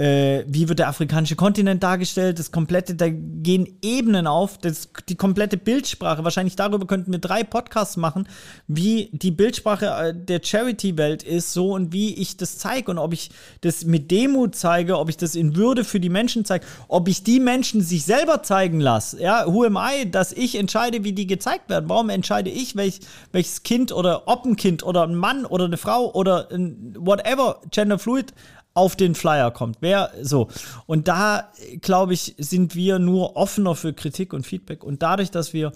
äh, 0.00 0.44
wie 0.46 0.66
wird 0.68 0.78
der 0.78 0.88
afrikanische 0.88 1.36
Kontinent 1.36 1.82
dargestellt, 1.82 2.38
das 2.38 2.50
komplette, 2.50 2.94
da 2.94 3.08
gehen 3.10 3.68
Ebenen 3.82 4.26
auf, 4.26 4.56
das, 4.56 4.88
die 5.10 5.14
komplette 5.14 5.58
Bildsprache. 5.58 6.24
Wahrscheinlich 6.24 6.56
darüber 6.56 6.86
könnten 6.86 7.12
wir 7.12 7.18
drei 7.18 7.44
Podcasts 7.44 7.98
machen, 7.98 8.26
wie 8.66 9.10
die 9.12 9.30
Bildsprache 9.30 9.86
äh, 9.86 10.14
der 10.14 10.40
Charity-Welt 10.42 11.22
ist, 11.22 11.52
so 11.52 11.74
und 11.74 11.92
wie 11.92 12.14
ich 12.14 12.38
das 12.38 12.56
zeige 12.56 12.90
und 12.90 12.98
ob 12.98 13.12
ich 13.12 13.30
das 13.60 13.84
mit 13.84 14.10
Demut 14.10 14.54
zeige, 14.54 14.98
ob 14.98 15.10
ich 15.10 15.18
das 15.18 15.34
in 15.34 15.54
Würde 15.54 15.84
für 15.84 16.00
die 16.00 16.08
Menschen 16.08 16.46
zeige, 16.46 16.64
ob 16.88 17.06
ich 17.06 17.22
die 17.22 17.38
Menschen 17.38 17.82
sich 17.82 18.06
selber 18.06 18.42
zeigen 18.42 18.80
lasse. 18.80 19.20
Ja, 19.20 19.44
who 19.46 19.64
am 19.64 19.76
I, 19.76 20.10
dass 20.10 20.32
ich 20.32 20.56
entscheide, 20.56 21.04
wie 21.04 21.12
die 21.12 21.26
gezeigt 21.26 21.68
werden? 21.68 21.90
Warum 21.90 22.08
entscheide 22.08 22.48
ich, 22.48 22.74
welch, 22.74 23.00
welches 23.32 23.64
Kind 23.64 23.92
oder 23.92 24.22
ob 24.28 24.46
ein 24.46 24.56
Kind 24.56 24.82
oder 24.82 25.02
ein 25.02 25.14
Mann 25.14 25.44
oder 25.44 25.66
eine 25.66 25.76
Frau 25.76 26.10
oder 26.14 26.50
ein 26.50 26.94
whatever, 26.98 27.60
genderfluid 27.70 28.32
auf 28.74 28.96
den 28.96 29.14
Flyer 29.14 29.50
kommt. 29.50 29.78
Wer 29.80 30.12
so. 30.22 30.48
Und 30.86 31.08
da, 31.08 31.50
glaube 31.80 32.14
ich, 32.14 32.34
sind 32.38 32.74
wir 32.74 32.98
nur 32.98 33.36
offener 33.36 33.74
für 33.74 33.92
Kritik 33.92 34.32
und 34.32 34.46
Feedback. 34.46 34.84
Und 34.84 35.02
dadurch, 35.02 35.30
dass 35.30 35.52
wir 35.52 35.72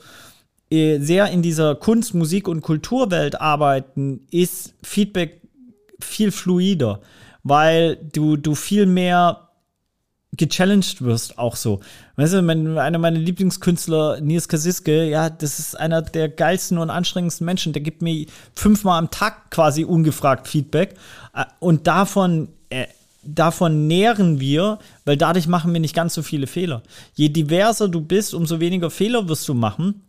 äh, 0.71 0.99
sehr 0.99 1.31
in 1.31 1.43
dieser 1.43 1.75
Kunst, 1.75 2.15
Musik 2.15 2.49
und 2.49 2.63
Kulturwelt 2.63 3.41
arbeiten, 3.41 4.27
ist 4.31 4.75
Feedback 4.83 5.41
viel 6.01 6.33
fluider, 6.33 7.01
weil 7.43 7.97
du, 7.97 8.37
du 8.37 8.55
viel 8.55 8.87
mehr 8.87 9.51
gechallenged 10.37 11.03
wirst, 11.03 11.39
auch 11.39 11.57
so. 11.57 11.81
Weißt 12.17 12.35
du, 12.35 12.43
mein, 12.43 12.79
einer 12.79 12.99
meiner 12.99 13.19
Lieblingskünstler, 13.19 14.21
Nils 14.21 14.49
Kasiske, 14.49 15.09
ja, 15.09 15.31
das 15.31 15.59
ist 15.59 15.79
einer 15.79 16.03
der 16.03 16.29
geilsten 16.29 16.79
und 16.79 16.91
anstrengendsten 16.91 17.45
Menschen. 17.45 17.73
Der 17.73 17.83
gibt 17.83 18.03
mir 18.03 18.27
fünfmal 18.55 18.99
am 18.99 19.11
Tag 19.11 19.51
quasi 19.51 19.85
ungefragt 19.85 20.49
Feedback. 20.49 20.95
Äh, 21.35 21.45
und 21.61 21.87
davon 21.87 22.49
äh, 22.71 22.87
davon 23.27 23.87
nähren 23.87 24.41
wir, 24.41 24.79
weil 25.05 25.17
dadurch 25.17 25.47
machen 25.47 25.73
wir 25.73 25.81
nicht 25.81 25.95
ganz 25.95 26.15
so 26.15 26.23
viele 26.23 26.47
Fehler. 26.47 26.83
Je 27.15 27.29
diverser 27.29 27.89
du 27.89 28.01
bist, 28.01 28.35
umso 28.35 28.61
weniger 28.61 28.91
Fehler 28.91 29.29
wirst 29.29 29.49
du 29.49 29.55
machen. 29.55 30.03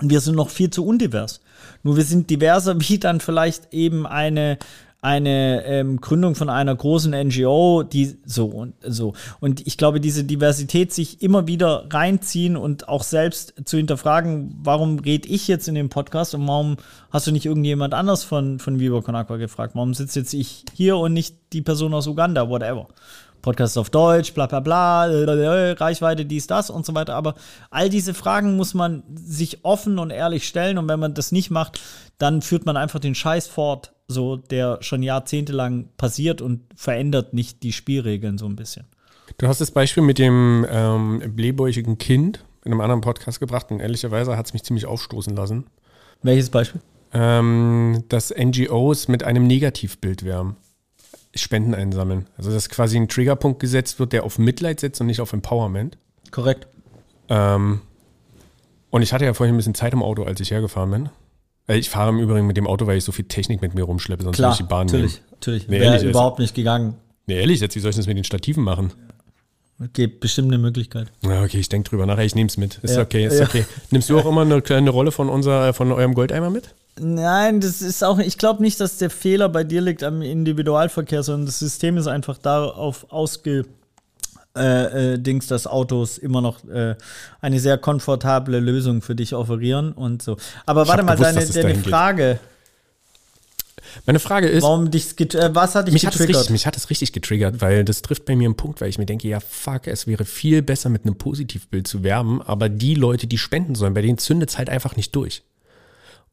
Und 0.00 0.10
wir 0.10 0.20
sind 0.20 0.36
noch 0.36 0.50
viel 0.50 0.70
zu 0.70 0.86
undivers. 0.86 1.40
Nur 1.82 1.96
wir 1.96 2.04
sind 2.04 2.30
diverser 2.30 2.80
wie 2.88 2.98
dann 2.98 3.20
vielleicht 3.20 3.72
eben 3.72 4.06
eine 4.06 4.58
eine 5.02 5.64
ähm, 5.64 6.00
Gründung 6.00 6.34
von 6.34 6.50
einer 6.50 6.74
großen 6.74 7.12
NGO, 7.12 7.82
die 7.82 8.18
so 8.24 8.46
und 8.46 8.74
so. 8.82 9.14
Und 9.40 9.66
ich 9.66 9.78
glaube, 9.78 10.00
diese 10.00 10.24
Diversität 10.24 10.92
sich 10.92 11.22
immer 11.22 11.46
wieder 11.46 11.86
reinziehen 11.90 12.56
und 12.56 12.88
auch 12.88 13.02
selbst 13.02 13.54
zu 13.64 13.78
hinterfragen, 13.78 14.58
warum 14.62 14.98
rede 14.98 15.28
ich 15.28 15.48
jetzt 15.48 15.68
in 15.68 15.74
dem 15.74 15.88
Podcast 15.88 16.34
und 16.34 16.46
warum 16.46 16.76
hast 17.10 17.26
du 17.26 17.32
nicht 17.32 17.46
irgendjemand 17.46 17.94
anders 17.94 18.24
von, 18.24 18.58
von 18.58 18.78
Viva 18.78 19.00
Con 19.00 19.14
Aqua 19.14 19.36
gefragt? 19.36 19.74
Warum 19.74 19.94
sitze 19.94 20.20
jetzt 20.20 20.34
ich 20.34 20.64
hier 20.74 20.98
und 20.98 21.14
nicht 21.14 21.36
die 21.54 21.62
Person 21.62 21.94
aus 21.94 22.06
Uganda, 22.06 22.48
whatever? 22.50 22.88
Podcast 23.42 23.78
auf 23.78 23.90
Deutsch, 23.90 24.34
bla 24.34 24.46
bla 24.46 24.60
bla, 24.60 25.04
Reichweite, 25.72 26.24
dies, 26.24 26.46
das 26.46 26.70
und 26.70 26.86
so 26.86 26.94
weiter. 26.94 27.14
Aber 27.14 27.34
all 27.70 27.88
diese 27.88 28.14
Fragen 28.14 28.56
muss 28.56 28.74
man 28.74 29.02
sich 29.14 29.64
offen 29.64 29.98
und 29.98 30.10
ehrlich 30.10 30.46
stellen. 30.46 30.78
Und 30.78 30.88
wenn 30.88 31.00
man 31.00 31.14
das 31.14 31.32
nicht 31.32 31.50
macht, 31.50 31.80
dann 32.18 32.42
führt 32.42 32.66
man 32.66 32.76
einfach 32.76 33.00
den 33.00 33.14
Scheiß 33.14 33.46
fort, 33.46 33.92
so 34.08 34.36
der 34.36 34.78
schon 34.82 35.02
jahrzehntelang 35.02 35.88
passiert 35.96 36.42
und 36.42 36.62
verändert 36.74 37.34
nicht 37.34 37.62
die 37.62 37.72
Spielregeln 37.72 38.38
so 38.38 38.46
ein 38.46 38.56
bisschen. 38.56 38.86
Du 39.38 39.48
hast 39.48 39.60
das 39.60 39.70
Beispiel 39.70 40.02
mit 40.02 40.18
dem 40.18 40.66
ähm, 40.68 41.22
blähbäuchigen 41.34 41.98
Kind 41.98 42.44
in 42.64 42.72
einem 42.72 42.80
anderen 42.80 43.00
Podcast 43.00 43.40
gebracht 43.40 43.70
und 43.70 43.80
ehrlicherweise 43.80 44.36
hat 44.36 44.46
es 44.46 44.52
mich 44.52 44.62
ziemlich 44.64 44.86
aufstoßen 44.86 45.34
lassen. 45.34 45.66
Welches 46.22 46.50
Beispiel? 46.50 46.80
Ähm, 47.12 48.04
dass 48.08 48.34
NGOs 48.36 49.08
mit 49.08 49.24
einem 49.24 49.46
Negativbild 49.46 50.24
werben. 50.24 50.56
Spenden 51.34 51.74
einsammeln. 51.74 52.26
Also 52.36 52.50
dass 52.50 52.68
quasi 52.68 52.96
ein 52.96 53.08
Triggerpunkt 53.08 53.60
gesetzt 53.60 53.98
wird, 53.98 54.12
der 54.12 54.24
auf 54.24 54.38
Mitleid 54.38 54.80
setzt 54.80 55.00
und 55.00 55.06
nicht 55.06 55.20
auf 55.20 55.32
Empowerment. 55.32 55.96
Korrekt. 56.30 56.66
Ähm, 57.28 57.80
und 58.90 59.02
ich 59.02 59.12
hatte 59.12 59.24
ja 59.24 59.34
vorhin 59.34 59.54
ein 59.54 59.58
bisschen 59.58 59.74
Zeit 59.74 59.92
im 59.92 60.02
Auto, 60.02 60.24
als 60.24 60.40
ich 60.40 60.50
hergefahren 60.50 60.90
bin. 60.90 61.08
Äh, 61.68 61.78
ich 61.78 61.88
fahre 61.88 62.10
im 62.10 62.18
Übrigen 62.18 62.46
mit 62.46 62.56
dem 62.56 62.66
Auto, 62.66 62.86
weil 62.86 62.98
ich 62.98 63.04
so 63.04 63.12
viel 63.12 63.26
Technik 63.26 63.62
mit 63.62 63.74
mir 63.74 63.84
rumschleppe, 63.84 64.24
sonst 64.24 64.36
Klar, 64.36 64.50
würde 64.50 64.54
ich 64.54 64.66
die 64.66 64.70
Bahn 64.70 64.86
natürlich, 64.86 65.14
nehmen. 65.14 65.26
Natürlich, 65.30 65.68
Nee, 65.68 65.80
Wäre 65.80 65.94
ehrlich, 65.94 66.10
überhaupt 66.10 66.38
nicht 66.40 66.54
gegangen. 66.54 66.94
Nee, 67.26 67.38
ehrlich, 67.40 67.60
jetzt, 67.60 67.76
wie 67.76 67.80
soll 67.80 67.90
ich 67.90 67.96
das 67.96 68.06
mit 68.06 68.16
den 68.16 68.24
Stativen 68.24 68.64
machen? 68.64 68.92
Gibt 69.94 70.20
bestimmt 70.20 70.48
eine 70.48 70.58
Möglichkeit. 70.58 71.10
Ja, 71.22 71.42
okay, 71.42 71.58
ich 71.58 71.70
denke 71.70 71.88
drüber 71.88 72.04
nach. 72.04 72.18
Ich 72.18 72.34
nehme 72.34 72.48
es 72.48 72.58
mit. 72.58 72.78
Ist 72.82 72.96
Ja, 72.96 73.02
okay, 73.02 73.26
ist 73.26 73.38
ja. 73.38 73.46
okay. 73.46 73.64
Nimmst 73.90 74.10
du 74.10 74.18
auch 74.18 74.26
immer 74.26 74.42
eine 74.42 74.60
kleine 74.60 74.90
Rolle 74.90 75.10
von, 75.10 75.30
unser, 75.30 75.72
von 75.72 75.90
eurem 75.90 76.12
Goldeimer 76.12 76.50
mit? 76.50 76.74
Nein, 76.98 77.60
das 77.60 77.82
ist 77.82 78.02
auch, 78.04 78.18
ich 78.18 78.36
glaube 78.36 78.62
nicht, 78.62 78.80
dass 78.80 78.98
der 78.98 79.10
Fehler 79.10 79.48
bei 79.48 79.64
dir 79.64 79.80
liegt 79.80 80.02
am 80.02 80.22
Individualverkehr, 80.22 81.22
sondern 81.22 81.46
das 81.46 81.58
System 81.58 81.96
ist 81.96 82.06
einfach 82.06 82.36
darauf 82.36 83.10
ausge, 83.10 83.64
äh, 84.56 85.14
äh, 85.14 85.18
Dings, 85.18 85.46
dass 85.46 85.68
Autos 85.68 86.18
immer 86.18 86.40
noch 86.40 86.64
äh, 86.64 86.96
eine 87.40 87.60
sehr 87.60 87.78
komfortable 87.78 88.58
Lösung 88.58 89.00
für 89.00 89.14
dich 89.14 89.32
offerieren 89.34 89.92
und 89.92 90.22
so. 90.22 90.36
Aber 90.66 90.88
warte 90.88 91.02
hab 91.02 91.06
mal, 91.06 91.14
gewusst, 91.14 91.54
deine, 91.54 91.68
deine 91.68 91.74
geht. 91.80 91.86
Frage, 91.86 92.40
Meine 94.06 94.18
Frage 94.18 94.48
ist, 94.48 94.64
warum 94.64 94.90
dich, 94.90 95.18
äh, 95.20 95.54
was 95.54 95.76
hat 95.76 95.86
dich 95.86 95.92
mich 95.92 96.04
hat, 96.04 96.14
getriggert? 96.14 96.36
richtig, 96.36 96.50
mich 96.50 96.66
hat 96.66 96.76
es 96.76 96.90
richtig 96.90 97.12
getriggert, 97.12 97.60
weil 97.60 97.84
das 97.84 98.02
trifft 98.02 98.24
bei 98.24 98.34
mir 98.34 98.46
einen 98.46 98.56
Punkt, 98.56 98.80
weil 98.80 98.88
ich 98.88 98.98
mir 98.98 99.06
denke, 99.06 99.28
ja 99.28 99.38
fuck, 99.38 99.86
es 99.86 100.08
wäre 100.08 100.24
viel 100.24 100.62
besser 100.62 100.88
mit 100.88 101.04
einem 101.04 101.16
Positivbild 101.16 101.86
zu 101.86 102.02
werben, 102.02 102.42
aber 102.42 102.68
die 102.68 102.94
Leute, 102.94 103.28
die 103.28 103.38
spenden 103.38 103.76
sollen, 103.76 103.94
bei 103.94 104.02
denen 104.02 104.18
zündet 104.18 104.50
es 104.50 104.58
halt 104.58 104.68
einfach 104.68 104.96
nicht 104.96 105.14
durch. 105.14 105.42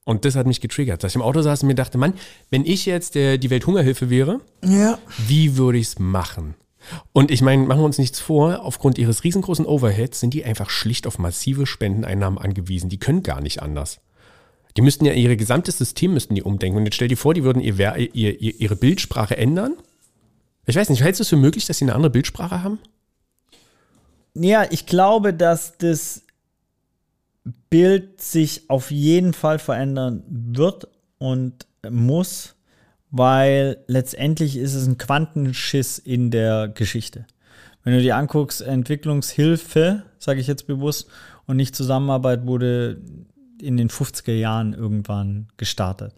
Und 0.07 0.23
das 0.23 0.37
hat 0.37 0.47
mich 0.47 0.61
getriggert, 0.61 1.03
dass 1.03 1.11
ich 1.11 1.15
im 1.17 1.21
Auto 1.21 1.41
saß 1.41 1.63
und 1.63 1.67
mir 1.67 1.75
dachte, 1.75 1.97
Mann, 1.97 2.13
wenn 2.49 2.63
ich 2.63 2.85
jetzt 2.85 3.15
der, 3.15 3.37
die 3.37 3.49
Welthungerhilfe 3.49 4.09
wäre, 4.09 4.39
ja. 4.63 4.97
wie 5.27 5.57
würde 5.57 5.79
ich 5.79 5.87
es 5.87 5.99
machen? 5.99 6.55
Und 7.11 7.29
ich 7.29 7.41
meine, 7.41 7.65
machen 7.65 7.81
wir 7.81 7.85
uns 7.85 7.97
nichts 7.97 8.21
vor, 8.21 8.61
aufgrund 8.63 8.97
ihres 8.97 9.25
riesengroßen 9.25 9.65
Overheads 9.65 10.21
sind 10.21 10.33
die 10.33 10.45
einfach 10.45 10.69
schlicht 10.69 11.07
auf 11.07 11.19
massive 11.19 11.65
Spendeneinnahmen 11.65 12.39
angewiesen. 12.39 12.87
Die 12.89 12.99
können 12.99 13.21
gar 13.21 13.41
nicht 13.41 13.61
anders. 13.61 13.99
Die 14.77 14.81
müssten 14.81 15.03
ja 15.03 15.11
ihr 15.11 15.35
gesamtes 15.35 15.77
System 15.77 16.13
müssten 16.13 16.35
die 16.35 16.43
umdenken. 16.43 16.77
Und 16.77 16.85
jetzt 16.85 16.95
stell 16.95 17.09
dir 17.09 17.17
vor, 17.17 17.33
die 17.33 17.43
würden 17.43 17.61
ihr, 17.61 17.77
ihr, 17.97 18.15
ihr, 18.15 18.61
ihre 18.61 18.77
Bildsprache 18.77 19.35
ändern. 19.35 19.73
Ich 20.67 20.77
weiß 20.77 20.89
nicht, 20.89 21.03
hältst 21.03 21.19
du 21.19 21.23
es 21.23 21.29
für 21.29 21.35
möglich, 21.35 21.65
dass 21.65 21.79
sie 21.79 21.85
eine 21.85 21.95
andere 21.95 22.11
Bildsprache 22.11 22.63
haben? 22.63 22.79
Ja, 24.35 24.65
ich 24.71 24.85
glaube, 24.85 25.33
dass 25.33 25.77
das 25.77 26.21
Bild 27.69 28.21
sich 28.21 28.69
auf 28.69 28.91
jeden 28.91 29.33
Fall 29.33 29.59
verändern 29.59 30.23
wird 30.27 30.87
und 31.17 31.67
muss, 31.89 32.55
weil 33.11 33.77
letztendlich 33.87 34.57
ist 34.57 34.73
es 34.73 34.87
ein 34.87 34.97
Quantenschiss 34.97 35.99
in 35.99 36.31
der 36.31 36.67
Geschichte. 36.67 37.25
Wenn 37.83 37.93
du 37.93 38.01
dir 38.01 38.17
anguckst, 38.17 38.61
Entwicklungshilfe, 38.61 40.03
sage 40.19 40.41
ich 40.41 40.47
jetzt 40.47 40.67
bewusst. 40.67 41.09
Und 41.45 41.55
nicht 41.55 41.75
Zusammenarbeit 41.75 42.45
wurde 42.45 43.01
in 43.61 43.77
den 43.77 43.89
50er 43.89 44.33
Jahren 44.33 44.73
irgendwann 44.73 45.47
gestartet. 45.55 46.13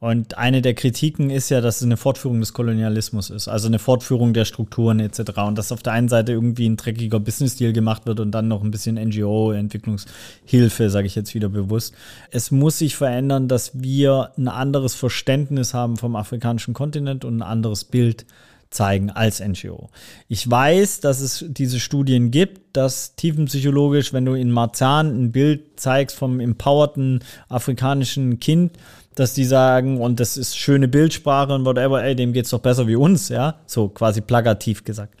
Und 0.00 0.38
eine 0.38 0.62
der 0.62 0.72
Kritiken 0.72 1.28
ist 1.28 1.50
ja, 1.50 1.60
dass 1.60 1.76
es 1.76 1.82
eine 1.82 1.98
Fortführung 1.98 2.40
des 2.40 2.54
Kolonialismus 2.54 3.28
ist, 3.28 3.48
also 3.48 3.68
eine 3.68 3.78
Fortführung 3.78 4.32
der 4.32 4.46
Strukturen 4.46 4.98
etc. 4.98 5.20
Und 5.46 5.58
dass 5.58 5.72
auf 5.72 5.82
der 5.82 5.92
einen 5.92 6.08
Seite 6.08 6.32
irgendwie 6.32 6.66
ein 6.66 6.78
dreckiger 6.78 7.20
Business-Deal 7.20 7.74
gemacht 7.74 8.06
wird 8.06 8.18
und 8.18 8.30
dann 8.30 8.48
noch 8.48 8.64
ein 8.64 8.70
bisschen 8.70 8.94
NGO, 8.94 9.52
Entwicklungshilfe, 9.52 10.88
sage 10.88 11.06
ich 11.06 11.16
jetzt 11.16 11.34
wieder 11.34 11.50
bewusst. 11.50 11.94
Es 12.30 12.50
muss 12.50 12.78
sich 12.78 12.96
verändern, 12.96 13.46
dass 13.46 13.78
wir 13.78 14.32
ein 14.38 14.48
anderes 14.48 14.94
Verständnis 14.94 15.74
haben 15.74 15.98
vom 15.98 16.16
afrikanischen 16.16 16.72
Kontinent 16.72 17.26
und 17.26 17.36
ein 17.36 17.42
anderes 17.42 17.84
Bild 17.84 18.24
zeigen 18.70 19.10
als 19.10 19.40
NGO. 19.40 19.90
Ich 20.28 20.48
weiß, 20.48 21.00
dass 21.00 21.20
es 21.20 21.44
diese 21.48 21.80
Studien 21.80 22.30
gibt, 22.30 22.76
dass 22.76 23.16
tiefenpsychologisch, 23.16 24.12
wenn 24.12 24.24
du 24.24 24.34
in 24.34 24.50
Marzahn 24.50 25.08
ein 25.08 25.32
Bild 25.32 25.80
zeigst 25.80 26.16
vom 26.16 26.38
empowerten 26.38 27.24
afrikanischen 27.48 28.38
Kind, 28.38 28.72
dass 29.16 29.34
die 29.34 29.44
sagen, 29.44 30.00
und 30.00 30.20
das 30.20 30.36
ist 30.36 30.56
schöne 30.56 30.86
Bildsprache 30.86 31.52
und 31.52 31.64
whatever, 31.64 32.02
ey, 32.02 32.14
dem 32.14 32.32
geht's 32.32 32.50
doch 32.50 32.60
besser 32.60 32.86
wie 32.86 32.96
uns, 32.96 33.28
ja, 33.28 33.56
so 33.66 33.88
quasi 33.88 34.20
plagativ 34.20 34.84
gesagt. 34.84 35.14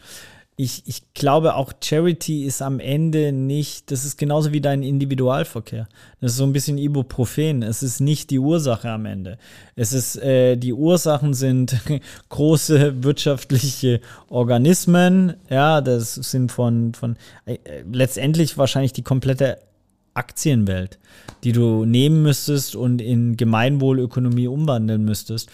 Ich, 0.56 0.82
ich 0.86 1.14
glaube 1.14 1.54
auch 1.54 1.72
Charity 1.82 2.44
ist 2.44 2.60
am 2.60 2.80
Ende 2.80 3.32
nicht, 3.32 3.90
das 3.90 4.04
ist 4.04 4.18
genauso 4.18 4.52
wie 4.52 4.60
dein 4.60 4.82
Individualverkehr. 4.82 5.88
Das 6.20 6.32
ist 6.32 6.36
so 6.36 6.44
ein 6.44 6.52
bisschen 6.52 6.76
Ibuprofen. 6.76 7.62
Es 7.62 7.82
ist 7.82 8.00
nicht 8.00 8.28
die 8.28 8.38
Ursache 8.38 8.90
am 8.90 9.06
Ende. 9.06 9.38
Es 9.74 9.94
ist, 9.94 10.16
äh, 10.16 10.56
die 10.56 10.74
Ursachen 10.74 11.32
sind 11.32 11.80
große 12.28 13.02
wirtschaftliche 13.02 14.00
Organismen, 14.28 15.34
ja, 15.48 15.80
das 15.80 16.14
sind 16.14 16.52
von, 16.52 16.92
von 16.92 17.16
äh, 17.46 17.56
letztendlich 17.90 18.58
wahrscheinlich 18.58 18.92
die 18.92 19.02
komplette 19.02 19.58
Aktienwelt, 20.14 20.98
die 21.44 21.52
du 21.52 21.84
nehmen 21.84 22.22
müsstest 22.22 22.76
und 22.76 23.00
in 23.00 23.36
Gemeinwohlökonomie 23.36 24.48
umwandeln 24.48 25.04
müsstest. 25.04 25.50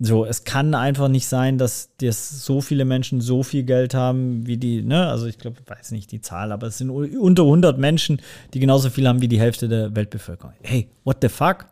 So, 0.00 0.24
es 0.24 0.44
kann 0.44 0.74
einfach 0.74 1.08
nicht 1.08 1.26
sein, 1.26 1.58
dass, 1.58 1.90
dass 2.00 2.44
so 2.44 2.60
viele 2.60 2.84
Menschen 2.84 3.20
so 3.20 3.42
viel 3.42 3.64
Geld 3.64 3.94
haben 3.94 4.46
wie 4.46 4.56
die, 4.56 4.82
ne, 4.82 5.08
also 5.08 5.26
ich 5.26 5.38
glaube, 5.38 5.56
ich 5.60 5.68
weiß 5.68 5.90
nicht 5.90 6.12
die 6.12 6.20
Zahl, 6.20 6.52
aber 6.52 6.68
es 6.68 6.78
sind 6.78 6.90
unter 6.90 7.42
100 7.42 7.78
Menschen, 7.78 8.22
die 8.54 8.60
genauso 8.60 8.90
viel 8.90 9.08
haben 9.08 9.20
wie 9.22 9.26
die 9.26 9.40
Hälfte 9.40 9.68
der 9.68 9.96
Weltbevölkerung. 9.96 10.52
Hey, 10.62 10.88
what 11.02 11.16
the 11.20 11.28
fuck? 11.28 11.66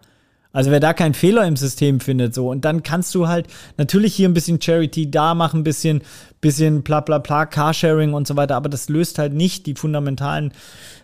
Also 0.52 0.72
wer 0.72 0.80
da 0.80 0.92
keinen 0.92 1.14
Fehler 1.14 1.46
im 1.46 1.56
System 1.56 2.00
findet, 2.00 2.34
so 2.34 2.50
und 2.50 2.64
dann 2.64 2.82
kannst 2.82 3.14
du 3.14 3.28
halt 3.28 3.46
natürlich 3.76 4.16
hier 4.16 4.28
ein 4.28 4.34
bisschen 4.34 4.60
Charity, 4.60 5.08
da 5.08 5.34
machen 5.34 5.60
ein 5.60 5.64
bisschen, 5.64 6.02
bisschen 6.40 6.82
bla 6.82 7.02
bla 7.02 7.18
bla, 7.18 7.46
Carsharing 7.46 8.12
und 8.12 8.26
so 8.26 8.34
weiter, 8.34 8.56
aber 8.56 8.68
das 8.68 8.88
löst 8.88 9.20
halt 9.20 9.34
nicht 9.34 9.66
die 9.66 9.74
fundamentalen 9.74 10.52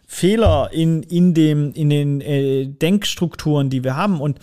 Fehler 0.08 0.70
in, 0.72 1.04
in, 1.04 1.34
dem, 1.34 1.72
in 1.74 1.88
den 1.88 2.20
äh, 2.20 2.66
Denkstrukturen, 2.66 3.70
die 3.70 3.84
wir 3.84 3.94
haben. 3.94 4.20
Und, 4.20 4.38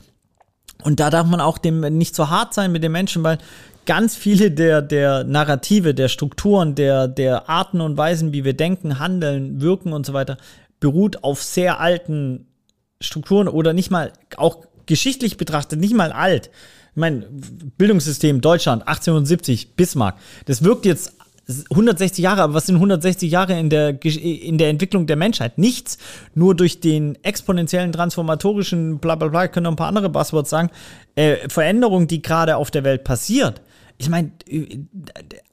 und 0.83 0.99
da 0.99 1.09
darf 1.09 1.27
man 1.27 1.41
auch 1.41 1.57
dem 1.57 1.81
nicht 1.97 2.15
so 2.15 2.29
hart 2.29 2.53
sein 2.53 2.71
mit 2.71 2.83
den 2.83 2.91
Menschen, 2.91 3.23
weil 3.23 3.37
ganz 3.85 4.15
viele 4.15 4.51
der, 4.51 4.81
der 4.81 5.23
Narrative, 5.23 5.93
der 5.93 6.07
Strukturen, 6.07 6.75
der, 6.75 7.07
der 7.07 7.49
Arten 7.49 7.81
und 7.81 7.97
Weisen, 7.97 8.33
wie 8.33 8.43
wir 8.43 8.53
denken, 8.53 8.99
handeln, 8.99 9.61
wirken 9.61 9.93
und 9.93 10.05
so 10.05 10.13
weiter, 10.13 10.37
beruht 10.79 11.23
auf 11.23 11.43
sehr 11.43 11.79
alten 11.79 12.47
Strukturen 13.01 13.47
oder 13.47 13.73
nicht 13.73 13.91
mal, 13.91 14.13
auch 14.37 14.65
geschichtlich 14.85 15.37
betrachtet, 15.37 15.79
nicht 15.79 15.93
mal 15.93 16.11
alt. 16.11 16.49
Ich 16.91 16.97
meine, 16.97 17.27
Bildungssystem 17.77 18.41
Deutschland, 18.41 18.87
1870, 18.87 19.75
Bismarck. 19.75 20.17
Das 20.45 20.63
wirkt 20.63 20.85
jetzt 20.85 21.13
160 21.49 22.23
Jahre, 22.23 22.43
aber 22.43 22.53
was 22.53 22.67
sind 22.67 22.75
160 22.75 23.31
Jahre 23.31 23.59
in 23.59 23.69
der, 23.69 24.03
in 24.03 24.57
der 24.57 24.69
Entwicklung 24.69 25.07
der 25.07 25.15
Menschheit? 25.15 25.57
Nichts. 25.57 25.97
Nur 26.35 26.55
durch 26.55 26.79
den 26.79 27.17
exponentiellen, 27.23 27.91
transformatorischen, 27.91 28.99
bla 28.99 29.15
bla 29.15 29.29
bla, 29.29 29.47
könnte 29.47 29.61
noch 29.61 29.71
ein 29.71 29.75
paar 29.75 29.87
andere 29.87 30.09
Buzzwords 30.09 30.49
sagen, 30.49 30.69
äh, 31.15 31.49
Veränderung, 31.49 32.07
die 32.07 32.21
gerade 32.21 32.57
auf 32.57 32.69
der 32.69 32.83
Welt 32.83 33.03
passiert. 33.03 33.61
Ich 33.97 34.09
meine, 34.09 34.31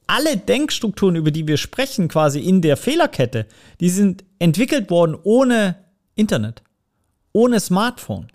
alle 0.05 0.37
Denkstrukturen, 0.37 1.15
über 1.15 1.31
die 1.31 1.47
wir 1.47 1.57
sprechen, 1.57 2.07
quasi 2.07 2.39
in 2.39 2.61
der 2.61 2.77
Fehlerkette, 2.77 3.45
die 3.79 3.89
sind 3.89 4.23
entwickelt 4.39 4.89
worden 4.89 5.17
ohne 5.23 5.75
Internet, 6.15 6.61
ohne 7.33 7.59
Smartphone. 7.59 8.27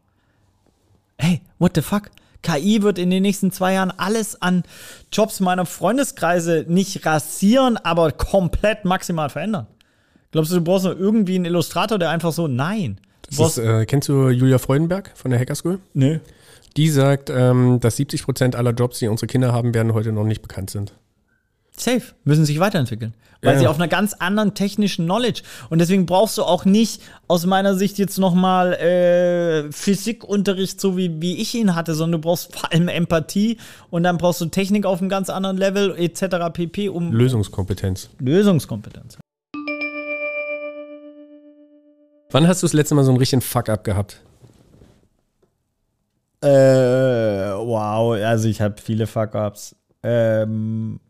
Hey, 1.16 1.40
what 1.59 1.72
the 1.77 1.83
fuck? 1.83 2.11
KI 2.42 2.83
wird 2.83 2.98
in 2.98 3.11
den 3.11 3.22
nächsten 3.22 3.52
zwei 3.52 3.74
Jahren 3.74 3.92
alles 3.96 4.40
an 4.40 4.64
Jobs 5.12 5.40
meiner 5.40 5.66
Freundeskreise 5.66 6.64
nicht 6.68 7.07
rasieren, 7.07 7.76
aber 7.76 8.12
komplett 8.12 8.85
maximal 8.85 9.31
verändern. 9.31 9.66
Glaubst 10.33 10.50
du, 10.50 10.57
du 10.57 10.62
brauchst 10.62 10.85
noch 10.85 10.96
irgendwie 10.96 11.37
einen 11.37 11.44
Illustrator, 11.44 11.98
der 11.98 12.11
einfach 12.11 12.33
so, 12.33 12.48
nein. 12.48 12.98
Ist, 13.31 13.59
äh, 13.59 13.87
kennst 13.87 14.09
du 14.09 14.28
Julia 14.28 14.59
Freudenberg 14.59 15.12
von 15.14 15.31
der 15.31 15.40
Hacker 15.40 15.55
School? 15.55 15.78
Nö. 15.94 16.18
Die 16.76 16.88
sagt, 16.88 17.31
ähm, 17.31 17.81
dass 17.81 17.96
70 17.96 18.24
Prozent 18.24 18.57
aller 18.57 18.72
Jobs, 18.72 18.98
die 18.98 19.09
unsere 19.09 19.26
Kinder 19.26 19.52
haben 19.52 19.74
werden, 19.74 19.94
heute 19.94 20.12
noch 20.12 20.24
nicht 20.24 20.42
bekannt 20.42 20.70
sind. 20.70 20.94
Safe, 21.76 22.02
müssen 22.24 22.44
sich 22.44 22.61
weiterentwickeln. 22.61 23.14
Weil 23.44 23.54
ja. 23.54 23.61
sie 23.61 23.66
auf 23.66 23.76
einer 23.76 23.88
ganz 23.88 24.14
anderen 24.14 24.54
technischen 24.54 25.06
Knowledge. 25.06 25.42
Und 25.68 25.80
deswegen 25.80 26.06
brauchst 26.06 26.38
du 26.38 26.44
auch 26.44 26.64
nicht 26.64 27.02
aus 27.26 27.44
meiner 27.44 27.74
Sicht 27.74 27.98
jetzt 27.98 28.18
nochmal 28.18 28.74
äh, 28.74 29.72
Physikunterricht, 29.72 30.80
so 30.80 30.96
wie, 30.96 31.20
wie 31.20 31.38
ich 31.38 31.52
ihn 31.56 31.74
hatte, 31.74 31.96
sondern 31.96 32.20
du 32.20 32.28
brauchst 32.28 32.54
vor 32.54 32.72
allem 32.72 32.87
Empathie 32.87 33.56
und 33.90 34.04
dann 34.04 34.16
brauchst 34.16 34.40
du 34.40 34.46
Technik 34.46 34.87
auf 34.87 35.00
einem 35.00 35.08
ganz 35.08 35.28
anderen 35.28 35.56
Level, 35.56 35.96
etc. 35.98 36.52
pp. 36.52 36.88
Um 36.88 37.11
Lösungskompetenz. 37.11 38.11
Lösungskompetenz. 38.20 39.18
Wann 42.30 42.46
hast 42.46 42.62
du 42.62 42.66
das 42.66 42.74
letzte 42.74 42.94
Mal 42.94 43.02
so 43.02 43.11
einen 43.11 43.18
richtigen 43.18 43.42
Fuck-up 43.42 43.82
gehabt? 43.82 44.22
Äh, 46.42 46.48
wow, 46.48 48.14
also 48.14 48.48
ich 48.48 48.61
habe 48.61 48.76
viele 48.80 49.08
Fuck-ups. 49.08 49.74
Ähm 50.04 51.00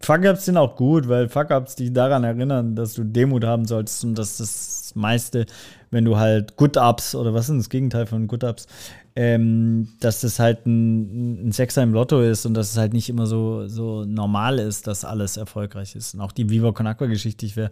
Fuck-Ups 0.00 0.44
sind 0.44 0.56
auch 0.56 0.76
gut, 0.76 1.08
weil 1.08 1.28
Fuck-Ups 1.28 1.76
dich 1.76 1.92
daran 1.92 2.24
erinnern, 2.24 2.74
dass 2.74 2.94
du 2.94 3.04
Demut 3.04 3.44
haben 3.44 3.64
sollst 3.64 4.04
und 4.04 4.16
dass 4.16 4.38
das 4.38 4.92
meiste, 4.94 5.46
wenn 5.90 6.04
du 6.04 6.18
halt 6.18 6.56
Good-Ups 6.56 7.14
oder 7.14 7.32
was 7.32 7.48
ist 7.48 7.56
das 7.56 7.68
Gegenteil 7.68 8.06
von 8.06 8.26
Good-Ups, 8.26 8.66
ähm, 9.14 9.88
dass 10.00 10.22
das 10.22 10.38
halt 10.38 10.66
ein, 10.66 11.48
ein, 11.48 11.52
Sechser 11.52 11.82
im 11.82 11.92
Lotto 11.92 12.22
ist 12.22 12.46
und 12.46 12.54
dass 12.54 12.70
es 12.70 12.78
halt 12.78 12.94
nicht 12.94 13.10
immer 13.10 13.26
so, 13.26 13.68
so 13.68 14.04
normal 14.04 14.58
ist, 14.58 14.86
dass 14.86 15.04
alles 15.04 15.36
erfolgreich 15.36 15.94
ist. 15.94 16.14
Und 16.14 16.20
auch 16.22 16.32
die 16.32 16.48
Viva 16.48 16.72
Con 16.72 16.86
Aqua-Geschichte, 16.86 17.44
ich 17.44 17.56
wäre 17.56 17.70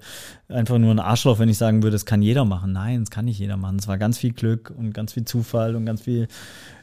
einfach 0.48 0.79
nur 0.79 0.90
ein 0.90 0.98
Arschloch, 0.98 1.38
wenn 1.38 1.48
ich 1.48 1.57
sagen 1.57 1.83
würde, 1.83 1.94
das 1.94 2.05
kann 2.05 2.20
jeder 2.20 2.44
machen. 2.44 2.72
Nein, 2.72 3.00
das 3.00 3.11
kann 3.11 3.24
nicht 3.24 3.38
jeder 3.38 3.57
machen. 3.57 3.76
Es 3.79 3.88
war 3.88 3.96
ganz 3.96 4.18
viel 4.18 4.33
Glück 4.33 4.72
und 4.76 4.92
ganz 4.92 5.14
viel 5.14 5.24
Zufall 5.24 5.76
und 5.76 5.87
ganz 5.87 6.03
viel 6.03 6.29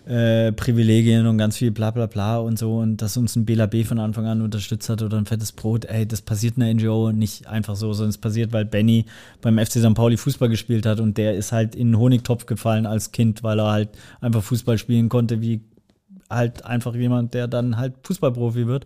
äh, 0.08 0.54
Privilegien 0.54 1.28
und 1.28 1.38
ganz 1.38 1.58
viel 1.58 1.72
bla 1.72 1.91
bla 1.91 2.06
bla 2.06 2.38
und 2.38 2.58
so 2.58 2.78
und 2.78 3.02
dass 3.02 3.17
uns 3.17 3.36
ein 3.36 3.46
BLAB 3.46 3.84
von 3.86 4.00
Anfang 4.00 4.26
an 4.26 4.41
unterstützt 4.41 4.88
hat 4.89 5.02
oder 5.02 5.17
ein 5.17 5.26
fettes 5.26 5.52
Brot, 5.52 5.84
ey, 5.86 6.08
das 6.08 6.22
passiert 6.22 6.56
in 6.56 6.62
der 6.62 6.74
NGO 6.74 7.12
nicht 7.12 7.48
einfach 7.48 7.76
so, 7.76 7.91
sondern 7.91 8.12
es 8.12 8.17
passiert, 8.17 8.54
weil 8.54 8.63
Benny 8.63 9.06
beim 9.41 9.58
FC 9.58 9.74
St. 9.74 9.93
Pauli 9.93 10.15
Fußball 10.15 10.48
gespielt 10.48 10.86
hat 10.86 11.02
und 11.02 11.17
der 11.17 11.36
ist 11.36 11.52
halt 11.52 11.76
in 11.76 11.89
den 11.89 12.00
Honigtopf 12.00 12.46
gefallen 12.46 12.86
als 12.86 13.12
Kind, 13.12 13.43
weil 13.43 13.60
er 13.60 13.70
halt 13.70 13.89
einfach 14.22 14.43
Fußball 14.47 14.77
spielen 14.77 15.10
konnte, 15.10 15.41
wie 15.41 15.62
halt 16.29 16.65
einfach 16.65 16.95
jemand, 16.95 17.33
der 17.33 17.47
dann 17.47 17.77
halt 17.77 17.93
Fußballprofi 18.03 18.67
wird 18.67 18.86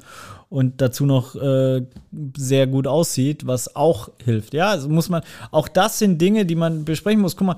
und 0.49 0.81
dazu 0.81 1.05
noch 1.05 1.35
äh, 1.35 1.85
sehr 2.37 2.67
gut 2.67 2.87
aussieht, 2.87 3.47
was 3.47 3.75
auch 3.75 4.09
hilft. 4.23 4.53
Ja, 4.53 4.69
also 4.69 4.89
muss 4.89 5.09
man, 5.09 5.23
auch 5.49 5.67
das 5.67 5.97
sind 5.97 6.21
Dinge, 6.21 6.45
die 6.45 6.55
man 6.55 6.85
besprechen 6.85 7.21
muss. 7.21 7.35
Guck 7.35 7.47
mal, 7.47 7.55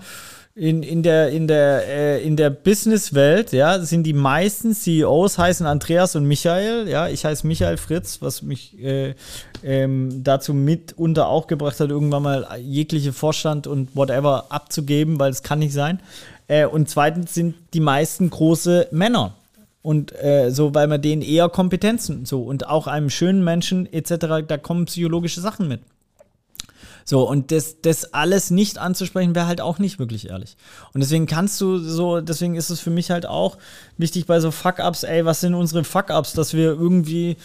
in, 0.55 0.83
in 0.83 1.01
der, 1.01 1.29
in 1.29 1.47
der, 1.47 1.87
äh, 1.87 2.23
in 2.23 2.35
der 2.35 2.51
Businesswelt, 2.51 3.53
ja, 3.53 3.79
sind 3.79 4.03
die 4.03 4.13
meisten 4.13 4.73
CEOs 4.73 5.39
heißen 5.39 5.65
Andreas 5.65 6.15
und 6.15 6.25
Michael, 6.25 6.87
ja, 6.87 7.07
ich 7.07 7.25
heiße 7.25 7.47
Michael 7.47 7.77
Fritz, 7.77 8.21
was 8.21 8.43
mich 8.43 8.79
äh, 8.79 9.15
ähm, 9.63 10.23
dazu 10.23 10.53
mitunter 10.53 11.27
auch 11.27 11.47
gebracht 11.47 11.79
hat, 11.79 11.89
irgendwann 11.89 12.23
mal 12.23 12.47
jegliche 12.61 13.13
Vorstand 13.13 13.65
und 13.65 13.95
whatever 13.95 14.45
abzugeben, 14.49 15.19
weil 15.19 15.31
es 15.31 15.41
kann 15.41 15.57
nicht 15.57 15.73
sein. 15.73 15.99
Äh, 16.47 16.67
und 16.67 16.87
zweitens 16.87 17.33
sind 17.33 17.55
die 17.73 17.79
meisten 17.79 18.29
große 18.29 18.89
Männer. 18.91 19.33
Und 19.81 20.13
äh, 20.23 20.49
so, 20.49 20.73
weil 20.73 20.87
man 20.87 21.01
denen 21.01 21.21
eher 21.23 21.49
Kompetenzen 21.49 22.25
so 22.25 22.43
und 22.43 22.67
auch 22.67 22.87
einem 22.87 23.09
schönen 23.09 23.43
Menschen 23.43 23.91
etc., 23.91 24.45
da 24.47 24.57
kommen 24.57 24.85
psychologische 24.85 25.41
Sachen 25.41 25.67
mit. 25.67 25.81
So, 27.05 27.27
und 27.27 27.51
das, 27.51 27.81
das 27.81 28.13
alles 28.13 28.49
nicht 28.49 28.77
anzusprechen, 28.77 29.35
wäre 29.35 29.47
halt 29.47 29.61
auch 29.61 29.79
nicht 29.79 29.99
wirklich 29.99 30.29
ehrlich. 30.29 30.55
Und 30.93 31.01
deswegen 31.01 31.25
kannst 31.25 31.59
du 31.59 31.77
so, 31.77 32.21
deswegen 32.21 32.55
ist 32.55 32.69
es 32.69 32.79
für 32.79 32.89
mich 32.89 33.11
halt 33.11 33.25
auch 33.25 33.57
wichtig 33.97 34.25
bei 34.25 34.39
so 34.39 34.51
Fuck-Ups, 34.51 35.03
ey, 35.03 35.25
was 35.25 35.41
sind 35.41 35.53
unsere 35.53 35.83
Fuck-Ups, 35.83 36.33
dass 36.33 36.53
wir 36.53 36.71
irgendwie 36.71 37.37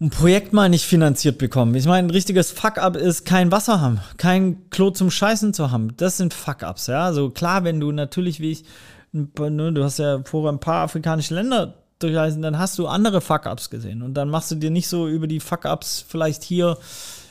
ein 0.00 0.10
Projekt 0.10 0.52
mal 0.52 0.68
nicht 0.68 0.84
finanziert 0.84 1.38
bekommen. 1.38 1.74
Ich 1.74 1.86
meine, 1.86 2.08
ein 2.08 2.10
richtiges 2.10 2.50
Fuck-up 2.50 2.96
ist 2.96 3.24
kein 3.24 3.50
Wasser 3.50 3.80
haben, 3.80 4.00
kein 4.18 4.68
Klo 4.70 4.90
zum 4.90 5.10
Scheißen 5.10 5.54
zu 5.54 5.70
haben. 5.70 5.96
Das 5.96 6.18
sind 6.18 6.34
Fuck-ups, 6.34 6.88
ja. 6.88 7.12
So 7.12 7.22
also 7.22 7.30
klar, 7.30 7.64
wenn 7.64 7.80
du 7.80 7.92
natürlich, 7.92 8.40
wie 8.40 8.52
ich, 8.52 8.64
ne, 9.12 9.72
du 9.72 9.82
hast 9.82 9.98
ja 9.98 10.20
vorher 10.24 10.52
ein 10.52 10.60
paar 10.60 10.82
afrikanische 10.82 11.34
Länder 11.34 11.74
durchreisen, 11.98 12.42
dann 12.42 12.58
hast 12.58 12.78
du 12.78 12.86
andere 12.86 13.22
Fuck-ups 13.22 13.70
gesehen. 13.70 14.02
Und 14.02 14.14
dann 14.14 14.28
machst 14.28 14.50
du 14.50 14.56
dir 14.56 14.70
nicht 14.70 14.88
so 14.88 15.08
über 15.08 15.26
die 15.26 15.40
Fuck-ups 15.40 16.04
vielleicht 16.06 16.42
hier 16.42 16.76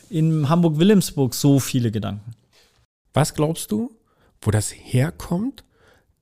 in 0.10 0.50
Hamburg-Wilhelmsburg 0.50 1.34
so 1.34 1.60
viele 1.60 1.92
Gedanken. 1.92 2.32
Was 3.14 3.34
glaubst 3.34 3.72
du, 3.72 3.92
wo 4.42 4.52
das 4.52 4.72
herkommt, 4.72 5.64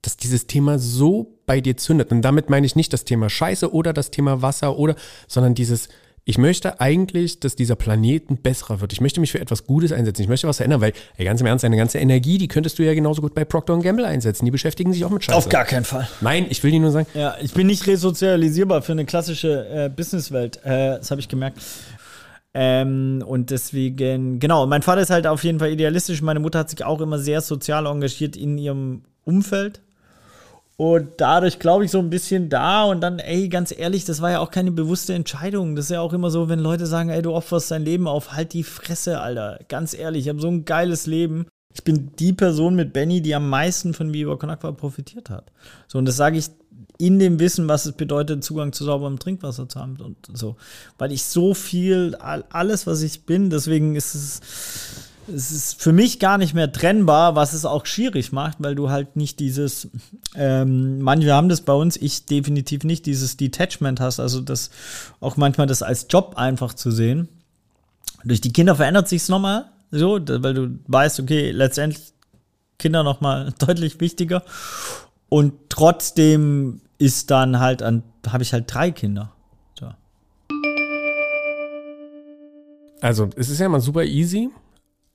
dass 0.02 0.18
dieses 0.18 0.48
Thema 0.48 0.80
so 0.80 1.40
bei 1.46 1.62
dir 1.62 1.78
zündet? 1.78 2.12
Und 2.12 2.22
damit 2.22 2.50
meine 2.50 2.66
ich 2.66 2.76
nicht 2.76 2.94
das 2.94 3.06
Thema 3.06 3.30
Scheiße 3.30 3.74
oder 3.74 3.94
das 3.94 4.12
Thema 4.12 4.42
Wasser 4.42 4.78
oder, 4.78 4.96
sondern 5.28 5.56
dieses, 5.56 5.90
ich 6.26 6.38
möchte 6.38 6.80
eigentlich, 6.80 7.42
dass 7.42 7.56
dieser 7.56 7.76
Planeten 7.76 8.38
besserer 8.38 8.80
wird. 8.80 8.94
Ich 8.94 9.02
möchte 9.02 9.20
mich 9.20 9.32
für 9.32 9.42
etwas 9.42 9.66
Gutes 9.66 9.92
einsetzen. 9.92 10.22
Ich 10.22 10.30
möchte 10.30 10.48
was 10.48 10.58
verändern, 10.58 10.80
weil, 10.80 10.94
ey, 11.18 11.26
ganz 11.26 11.42
im 11.42 11.48
Ernst, 11.48 11.66
deine 11.66 11.76
ganze 11.76 11.98
Energie, 11.98 12.38
die 12.38 12.48
könntest 12.48 12.80
du 12.80 12.84
ja 12.84 12.94
genauso 12.94 13.22
gut 13.22 13.34
bei 13.34 13.44
Procter 13.44 13.78
Gamble 13.80 14.06
einsetzen. 14.06 14.46
Die 14.46 14.52
beschäftigen 14.52 14.94
sich 14.94 15.04
auch 15.04 15.10
mit 15.10 15.24
Scheiße. 15.24 15.38
Auf 15.38 15.50
gar 15.50 15.66
keinen 15.66 15.84
Fall. 15.84 16.08
Nein, 16.22 16.46
ich 16.50 16.64
will 16.64 16.72
dir 16.72 16.80
nur 16.80 16.92
sagen. 16.92 17.08
Ja, 17.14 17.36
ich 17.42 17.54
bin 17.54 17.68
nicht 17.68 17.86
resozialisierbar 17.88 18.82
für 18.84 18.94
eine 18.94 19.06
klassische 19.06 19.68
äh, 19.68 19.90
Businesswelt. 19.90 20.58
Äh, 20.64 20.98
das 20.98 21.12
habe 21.12 21.20
ich 21.20 21.28
gemerkt. 21.28 21.60
Ähm, 22.54 23.24
und 23.26 23.50
deswegen, 23.50 24.40
genau, 24.40 24.68
mein 24.68 24.84
Vater 24.84 25.02
ist 25.02 25.10
halt 25.10 25.26
auf 25.26 25.44
jeden 25.44 25.60
Fall 25.60 25.72
idealistisch. 25.72 26.22
Meine 26.22 26.40
Mutter 26.40 26.60
hat 26.60 26.70
sich 26.70 26.84
auch 26.86 27.02
immer 27.02 27.18
sehr 27.18 27.42
sozial 27.42 27.88
engagiert 27.88 28.36
in 28.36 28.58
ihrem 28.58 29.04
Umfeld. 29.24 29.82
Und 30.76 31.10
dadurch 31.18 31.60
glaube 31.60 31.86
ich 31.86 31.92
so 31.92 32.00
ein 32.00 32.10
bisschen 32.10 32.50
da 32.50 32.84
und 32.84 33.02
dann, 33.02 33.20
ey, 33.20 33.48
ganz 33.48 33.74
ehrlich, 33.76 34.06
das 34.06 34.22
war 34.22 34.32
ja 34.32 34.40
auch 34.40 34.52
keine 34.52 34.72
bewusste 34.72 35.14
Entscheidung. 35.14 35.76
Das 35.76 35.86
ist 35.86 35.92
ja 35.92 36.02
auch 36.02 36.14
immer 36.14 36.32
so, 36.32 36.50
wenn 36.50 36.60
Leute 36.60 36.88
sagen, 36.88 37.10
ey, 37.10 37.22
du 37.22 37.34
opferst 37.34 37.72
dein 37.72 37.86
Leben 37.86 38.08
auf, 38.08 38.34
halt 38.34 38.54
die 38.54 38.64
Fresse, 38.64 39.22
Alter. 39.22 39.60
Ganz 39.70 39.94
ehrlich, 39.94 40.26
ich 40.26 40.30
habe 40.30 40.42
so 40.42 40.50
ein 40.50 40.66
geiles 40.66 41.06
Leben. 41.06 41.46
Ich 41.74 41.84
bin 41.84 42.12
die 42.18 42.34
Person 42.34 42.76
mit 42.76 42.94
Benny, 42.94 43.22
die 43.22 43.34
am 43.34 43.50
meisten 43.50 43.94
von 43.94 44.14
Viva 44.14 44.36
Con 44.36 44.50
Aqua 44.50 44.72
profitiert 44.72 45.30
hat. 45.30 45.52
So, 45.88 45.98
und 45.98 46.06
das 46.06 46.18
sage 46.18 46.38
ich 46.38 46.50
in 46.98 47.20
dem 47.20 47.40
Wissen, 47.40 47.68
was 47.68 47.86
es 47.86 47.94
bedeutet, 47.94 48.44
Zugang 48.44 48.74
zu 48.74 48.84
sauberem 48.84 49.20
Trinkwasser 49.20 49.68
zu 49.68 49.80
haben 49.80 49.98
und 49.98 50.18
so. 50.34 50.56
Weil 50.98 51.12
ich 51.12 51.24
so 51.24 51.54
viel, 51.54 52.16
alles, 52.16 52.88
was 52.88 53.02
ich 53.02 53.26
bin, 53.26 53.50
deswegen 53.50 53.96
ist 53.96 54.16
es, 54.16 54.42
es 55.34 55.52
ist 55.52 55.82
für 55.82 55.94
mich 55.94 56.20
gar 56.20 56.38
nicht 56.38 56.54
mehr 56.54 56.72
trennbar, 56.72 57.36
was 57.36 57.54
es 57.54 57.66
auch 57.66 57.86
schwierig 57.86 58.32
macht, 58.32 58.58
weil 58.60 58.76
du 58.76 58.90
halt 58.90 59.16
nicht 59.16 59.40
dieses, 59.40 59.90
ähm, 60.36 61.00
manche 61.00 61.34
haben 61.34 61.50
das 61.50 61.62
bei 61.62 61.74
uns, 61.74 61.98
ich 61.98 62.26
definitiv 62.26 62.84
nicht, 62.84 63.06
dieses 63.06 63.38
Detachment 63.38 64.00
hast, 64.00 64.20
also 64.20 64.42
das 64.42 64.70
auch 65.20 65.38
manchmal 65.38 65.68
das 65.68 65.82
als 65.82 66.08
Job 66.10 66.34
einfach 66.36 66.74
zu 66.74 66.92
sehen. 66.92 67.30
Durch 68.26 68.42
die 68.42 68.54
Kinder 68.54 68.76
verändert 68.76 69.08
sich 69.08 69.22
es 69.24 69.30
nochmal, 69.30 69.66
so, 69.92 70.20
weil 70.28 70.54
du 70.54 70.80
weißt, 70.88 71.20
okay, 71.20 71.52
letztendlich 71.52 72.14
Kinder 72.80 73.04
nochmal 73.04 73.54
deutlich 73.60 74.00
wichtiger. 74.00 74.44
Und 75.34 75.54
trotzdem 75.70 76.82
ist 77.00 77.32
dann 77.32 77.60
halt 77.60 77.82
an, 77.82 78.04
habe 78.28 78.44
ich 78.44 78.54
halt 78.54 78.72
drei 78.72 78.92
Kinder. 78.92 79.34
So. 79.74 79.90
Also, 83.02 83.32
es 83.36 83.50
ist 83.50 83.60
ja 83.60 83.66
immer 83.66 83.80
super 83.80 84.04
easy, 84.04 84.52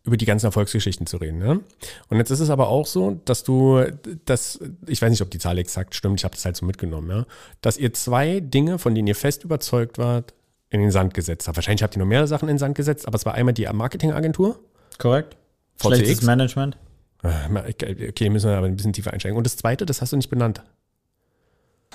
über 0.03 0.17
die 0.17 0.25
ganzen 0.25 0.47
Erfolgsgeschichten 0.47 1.07
zu 1.07 1.19
reden. 1.19 1.39
Ne? 1.39 1.61
Und 2.09 2.17
jetzt 2.17 2.31
ist 2.33 2.41
es 2.41 2.51
aber 2.51 2.67
auch 2.67 2.85
so, 2.85 3.21
dass 3.27 3.45
du, 3.45 3.85
das, 4.25 4.59
ich 4.89 5.01
weiß 5.01 5.11
nicht, 5.11 5.23
ob 5.23 5.31
die 5.31 5.39
Zahl 5.39 5.57
exakt 5.57 5.95
stimmt, 5.95 6.19
ich 6.19 6.25
habe 6.25 6.35
das 6.35 6.45
halt 6.45 6.57
so 6.57 6.67
mitgenommen, 6.67 7.11
ja, 7.11 7.25
dass 7.61 7.79
ihr 7.79 7.93
zwei 7.93 8.41
Dinge, 8.41 8.81
von 8.81 8.97
denen 8.97 9.07
ihr 9.07 9.15
fest 9.15 9.45
überzeugt 9.45 9.99
wart, 9.99 10.35
in 10.69 10.81
den 10.81 10.91
Sand 10.91 11.15
gesetzt 11.15 11.47
habt. 11.47 11.57
Wahrscheinlich 11.57 11.85
habt 11.85 11.95
ihr 11.95 12.01
noch 12.01 12.07
mehr 12.07 12.27
Sachen 12.27 12.49
in 12.49 12.55
den 12.55 12.59
Sand 12.59 12.75
gesetzt, 12.75 13.07
aber 13.07 13.15
es 13.15 13.25
war 13.25 13.35
einmal 13.35 13.55
die 13.55 13.69
Marketingagentur. 13.73 14.59
Korrekt. 14.99 15.37
VCX. 15.77 15.97
Schlechtes 15.97 16.23
Management. 16.23 16.77
Okay, 17.23 18.31
müssen 18.31 18.51
wir 18.51 18.57
aber 18.57 18.67
ein 18.67 18.77
bisschen 18.77 18.93
tiefer 18.93 19.13
einsteigen. 19.13 19.37
Und 19.37 19.45
das 19.45 19.57
zweite, 19.57 19.87
das 19.87 20.01
hast 20.01 20.13
du 20.13 20.17
nicht 20.17 20.31
benannt. 20.31 20.63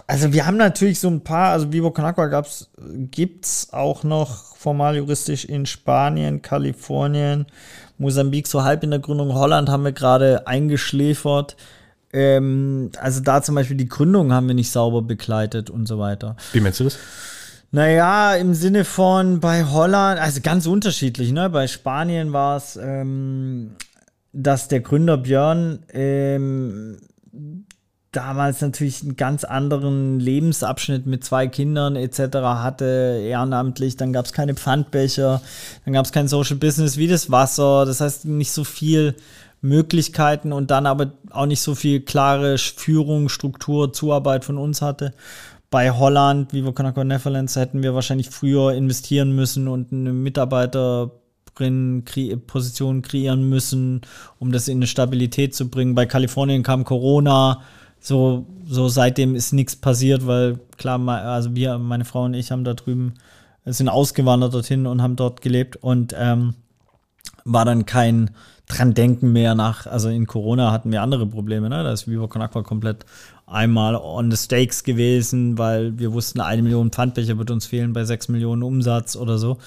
Also 0.07 0.33
wir 0.33 0.45
haben 0.45 0.57
natürlich 0.57 0.99
so 0.99 1.07
ein 1.07 1.21
paar, 1.21 1.51
also 1.51 1.71
Vivo 1.71 1.91
Con 1.91 2.03
Agua 2.03 2.25
gab's, 2.25 2.71
gibt's 3.11 3.71
auch 3.71 4.03
noch 4.03 4.55
formal 4.55 4.97
juristisch 4.97 5.45
in 5.45 5.65
Spanien, 5.65 6.41
Kalifornien, 6.41 7.45
Mosambik 7.97 8.47
so 8.47 8.63
halb 8.63 8.83
in 8.83 8.89
der 8.89 8.99
Gründung, 8.99 9.33
Holland 9.33 9.69
haben 9.69 9.83
wir 9.83 9.91
gerade 9.91 10.47
eingeschläfert. 10.47 11.55
Ähm, 12.11 12.91
also 12.99 13.21
da 13.21 13.41
zum 13.41 13.55
Beispiel 13.55 13.77
die 13.77 13.87
Gründung 13.87 14.33
haben 14.33 14.47
wir 14.47 14.55
nicht 14.55 14.71
sauber 14.71 15.03
begleitet 15.03 15.69
und 15.69 15.87
so 15.87 15.99
weiter. 15.99 16.35
Wie 16.53 16.59
meinst 16.59 16.79
du 16.79 16.85
das? 16.85 16.97
Naja, 17.71 18.35
im 18.35 18.53
Sinne 18.53 18.85
von 18.85 19.39
bei 19.39 19.65
Holland, 19.65 20.19
also 20.19 20.41
ganz 20.41 20.67
unterschiedlich, 20.67 21.31
ne? 21.31 21.49
Bei 21.49 21.67
Spanien 21.67 22.31
war 22.31 22.57
es, 22.57 22.75
ähm, 22.75 23.75
dass 24.33 24.67
der 24.67 24.81
Gründer 24.81 25.17
Björn 25.17 25.85
ähm, 25.93 26.97
damals 28.11 28.61
natürlich 28.61 29.01
einen 29.01 29.15
ganz 29.15 29.43
anderen 29.43 30.19
Lebensabschnitt 30.19 31.05
mit 31.05 31.23
zwei 31.23 31.47
Kindern 31.47 31.95
etc. 31.95 32.37
hatte, 32.37 33.21
ehrenamtlich, 33.23 33.97
dann 33.97 34.13
gab 34.13 34.25
es 34.25 34.33
keine 34.33 34.55
Pfandbecher, 34.55 35.41
dann 35.85 35.93
gab 35.93 36.05
es 36.05 36.11
kein 36.11 36.27
Social 36.27 36.57
Business 36.57 36.97
wie 36.97 37.07
das 37.07 37.31
Wasser, 37.31 37.85
das 37.85 38.01
heißt 38.01 38.25
nicht 38.25 38.51
so 38.51 38.63
viel 38.63 39.15
Möglichkeiten 39.61 40.51
und 40.51 40.71
dann 40.71 40.85
aber 40.85 41.13
auch 41.29 41.45
nicht 41.45 41.61
so 41.61 41.73
viel 41.73 42.01
klare 42.01 42.57
Führung, 42.57 43.29
Struktur, 43.29 43.93
Zuarbeit 43.93 44.45
von 44.45 44.57
uns 44.57 44.81
hatte. 44.81 45.13
Bei 45.69 45.89
Holland, 45.91 46.53
Vivo 46.53 46.71
Conaco 46.71 47.03
Netherlands, 47.03 47.55
hätten 47.55 47.81
wir 47.81 47.95
wahrscheinlich 47.95 48.29
früher 48.29 48.73
investieren 48.73 49.35
müssen 49.35 49.67
und 49.67 49.91
eine 49.91 50.13
Mitarbeiterin 51.59 52.41
Position 52.47 53.01
kreieren 53.01 53.49
müssen, 53.49 54.01
um 54.39 54.51
das 54.51 54.67
in 54.67 54.77
eine 54.77 54.87
Stabilität 54.87 55.55
zu 55.55 55.69
bringen. 55.69 55.95
Bei 55.95 56.05
Kalifornien 56.05 56.63
kam 56.63 56.83
Corona, 56.83 57.61
so, 57.99 58.45
so 58.65 58.89
seitdem 58.89 59.35
ist 59.35 59.53
nichts 59.53 59.75
passiert, 59.75 60.27
weil 60.27 60.59
klar, 60.77 60.99
also 61.07 61.55
wir, 61.55 61.77
meine 61.77 62.05
Frau 62.05 62.25
und 62.25 62.33
ich 62.33 62.51
haben 62.51 62.63
da 62.63 62.73
drüben, 62.73 63.13
sind 63.65 63.87
ausgewandert 63.87 64.53
dorthin 64.53 64.87
und 64.87 65.01
haben 65.01 65.15
dort 65.15 65.41
gelebt 65.41 65.77
und 65.77 66.13
ähm, 66.17 66.55
war 67.45 67.65
dann 67.65 67.85
kein 67.85 68.31
dran 68.67 68.93
denken 68.93 69.33
mehr 69.33 69.55
nach, 69.55 69.87
also 69.87 70.09
in 70.09 70.25
Corona 70.25 70.71
hatten 70.71 70.91
wir 70.91 71.01
andere 71.01 71.27
Probleme, 71.27 71.69
ne? 71.69 71.83
Da 71.83 71.91
ist 71.91 72.07
Viva 72.07 72.27
Con 72.27 72.41
Aqua 72.41 72.63
komplett 72.63 73.05
einmal 73.53 73.95
on 73.95 74.31
the 74.31 74.37
stakes 74.37 74.83
gewesen, 74.83 75.57
weil 75.57 75.97
wir 75.99 76.11
wussten, 76.11 76.41
eine 76.41 76.61
Million 76.63 76.91
Pfandbecher 76.91 77.37
wird 77.37 77.51
uns 77.51 77.67
fehlen 77.67 77.93
bei 77.93 78.03
sechs 78.03 78.27
Millionen 78.27 78.63
Umsatz 78.63 79.15
oder 79.15 79.37
so. 79.37 79.57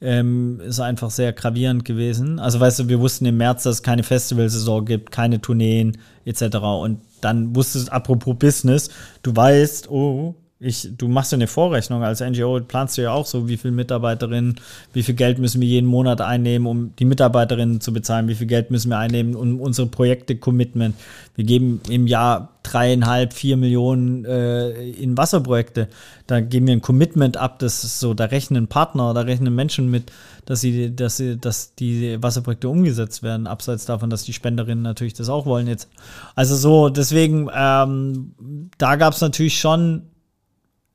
Ähm, 0.00 0.60
ist 0.60 0.80
einfach 0.80 1.10
sehr 1.10 1.32
gravierend 1.32 1.84
gewesen. 1.84 2.38
Also 2.40 2.58
weißt 2.60 2.80
du, 2.80 2.88
wir 2.88 3.00
wussten 3.00 3.26
im 3.26 3.36
März, 3.36 3.62
dass 3.62 3.76
es 3.76 3.82
keine 3.82 4.02
Festivalsaison 4.02 4.84
gibt, 4.84 5.10
keine 5.12 5.40
Tourneen 5.40 5.98
etc. 6.24 6.56
Und 6.56 7.00
dann 7.20 7.54
wusstest, 7.54 7.92
apropos 7.92 8.36
Business, 8.38 8.90
du 9.22 9.34
weißt, 9.34 9.90
oh, 9.90 10.34
ich, 10.60 10.88
du 10.96 11.06
machst 11.06 11.30
ja 11.30 11.36
eine 11.36 11.46
Vorrechnung 11.46 12.02
als 12.02 12.20
NGO, 12.20 12.58
planst 12.60 12.98
du 12.98 13.02
ja 13.02 13.12
auch 13.12 13.26
so, 13.26 13.48
wie 13.48 13.56
viele 13.56 13.72
Mitarbeiterinnen, 13.72 14.56
wie 14.92 15.04
viel 15.04 15.14
Geld 15.14 15.38
müssen 15.38 15.60
wir 15.60 15.68
jeden 15.68 15.86
Monat 15.86 16.20
einnehmen, 16.20 16.66
um 16.66 16.96
die 16.96 17.04
Mitarbeiterinnen 17.04 17.80
zu 17.80 17.92
bezahlen, 17.92 18.26
wie 18.26 18.34
viel 18.34 18.48
Geld 18.48 18.72
müssen 18.72 18.88
wir 18.90 18.98
einnehmen, 18.98 19.36
um 19.36 19.60
unsere 19.60 19.86
Projekte-Commitment. 19.86 20.96
Wir 21.36 21.44
geben 21.44 21.80
im 21.88 22.08
Jahr 22.08 22.54
dreieinhalb, 22.64 23.34
vier 23.34 23.56
Millionen 23.56 24.24
äh, 24.24 24.70
in 24.90 25.16
Wasserprojekte. 25.16 25.88
Da 26.26 26.40
geben 26.40 26.66
wir 26.66 26.74
ein 26.74 26.82
Commitment 26.82 27.36
ab, 27.36 27.60
das 27.60 27.84
ist 27.84 28.00
so, 28.00 28.12
da 28.12 28.24
rechnen 28.24 28.66
Partner, 28.66 29.14
da 29.14 29.20
rechnen 29.20 29.54
Menschen 29.54 29.88
mit, 29.88 30.10
dass 30.44 30.60
sie, 30.60 30.94
dass 30.94 31.18
sie, 31.18 31.38
dass 31.38 31.76
die 31.76 32.20
Wasserprojekte 32.20 32.68
umgesetzt 32.68 33.22
werden, 33.22 33.46
abseits 33.46 33.84
davon, 33.84 34.10
dass 34.10 34.24
die 34.24 34.32
Spenderinnen 34.32 34.82
natürlich 34.82 35.14
das 35.14 35.28
auch 35.28 35.46
wollen 35.46 35.68
jetzt. 35.68 35.88
Also 36.34 36.56
so, 36.56 36.88
deswegen, 36.88 37.48
ähm, 37.54 38.32
da 38.76 38.96
gab 38.96 39.14
es 39.14 39.20
natürlich 39.20 39.60
schon 39.60 40.02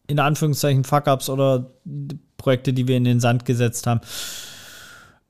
in 0.08 0.20
Anführungszeichen 0.20 0.84
Fuck-Ups 0.84 1.30
oder 1.30 1.72
Projekte, 2.38 2.74
die 2.74 2.88
wir 2.88 2.98
in 2.98 3.06
den 3.06 3.20
Sand 3.20 3.46
gesetzt 3.46 3.88
haben. 3.88 4.02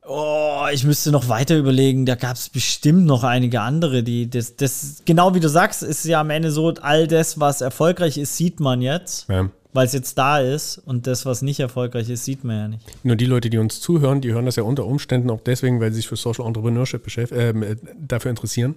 Oh, 0.06 0.66
ich 0.74 0.84
müsste 0.84 1.12
noch 1.12 1.30
weiter 1.30 1.58
überlegen. 1.58 2.06
Da 2.06 2.16
gab 2.16 2.36
es 2.36 2.50
bestimmt 2.50 3.06
noch 3.06 3.24
einige 3.24 3.62
andere, 3.62 4.04
die 4.04 4.30
das, 4.30 4.58
das, 4.58 5.04
genau 5.06 5.34
wie 5.34 5.40
du 5.40 5.48
sagst, 5.48 5.82
ist 5.82 6.04
ja 6.06 6.20
am 6.20 6.30
Ende 6.30 6.52
so, 6.52 6.74
all 6.82 7.08
das, 7.08 7.40
was 7.40 7.62
erfolgreich 7.62 8.18
ist, 8.18 8.36
sieht 8.36 8.60
man 8.60 8.82
jetzt. 8.82 9.30
Ja. 9.30 9.50
Weil 9.72 9.88
es 9.88 9.94
jetzt 9.94 10.20
da 10.20 10.40
ist 10.40 10.78
und 10.78 11.08
das, 11.08 11.26
was 11.26 11.42
nicht 11.42 11.60
erfolgreich 11.60 12.08
ist, 12.08 12.26
sieht 12.26 12.44
man 12.44 12.56
ja 12.58 12.68
nicht. 12.68 13.06
Nur 13.06 13.16
die 13.16 13.26
Leute, 13.26 13.50
die 13.50 13.58
uns 13.58 13.80
zuhören, 13.80 14.22
die 14.22 14.32
hören 14.32 14.46
das 14.46 14.56
ja 14.56 14.64
unter 14.64 14.86
Umständen 14.86 15.32
auch 15.32 15.42
deswegen, 15.42 15.80
weil 15.80 15.90
sie 15.92 15.98
sich 15.98 16.08
für 16.08 16.16
Social 16.16 16.46
Entrepreneurship 16.46 17.18
äh, 17.18 17.76
dafür 18.00 18.30
interessieren. 18.30 18.76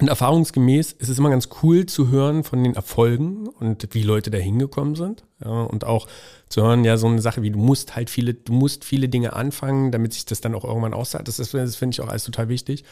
Und 0.00 0.08
erfahrungsgemäß 0.08 0.92
ist 0.92 1.08
es 1.10 1.18
immer 1.18 1.30
ganz 1.30 1.50
cool 1.62 1.84
zu 1.86 2.08
hören 2.08 2.44
von 2.44 2.64
den 2.64 2.74
Erfolgen 2.74 3.46
und 3.46 3.88
wie 3.92 4.02
Leute 4.02 4.30
da 4.30 4.38
hingekommen 4.38 4.94
sind. 4.94 5.24
Ja, 5.44 5.62
und 5.62 5.84
auch 5.84 6.08
zu 6.48 6.62
hören, 6.62 6.82
ja, 6.82 6.96
so 6.96 7.06
eine 7.06 7.20
Sache 7.20 7.42
wie 7.42 7.50
du 7.50 7.58
musst 7.58 7.94
halt 7.94 8.08
viele, 8.08 8.32
du 8.32 8.52
musst 8.52 8.84
viele 8.84 9.08
Dinge 9.08 9.34
anfangen, 9.34 9.92
damit 9.92 10.14
sich 10.14 10.24
das 10.24 10.40
dann 10.40 10.54
auch 10.54 10.64
irgendwann 10.64 10.94
auszahlt. 10.94 11.28
Das, 11.28 11.36
das 11.36 11.76
finde 11.76 11.94
ich 11.94 12.00
auch 12.00 12.08
alles 12.08 12.24
total 12.24 12.48
wichtig. 12.48 12.84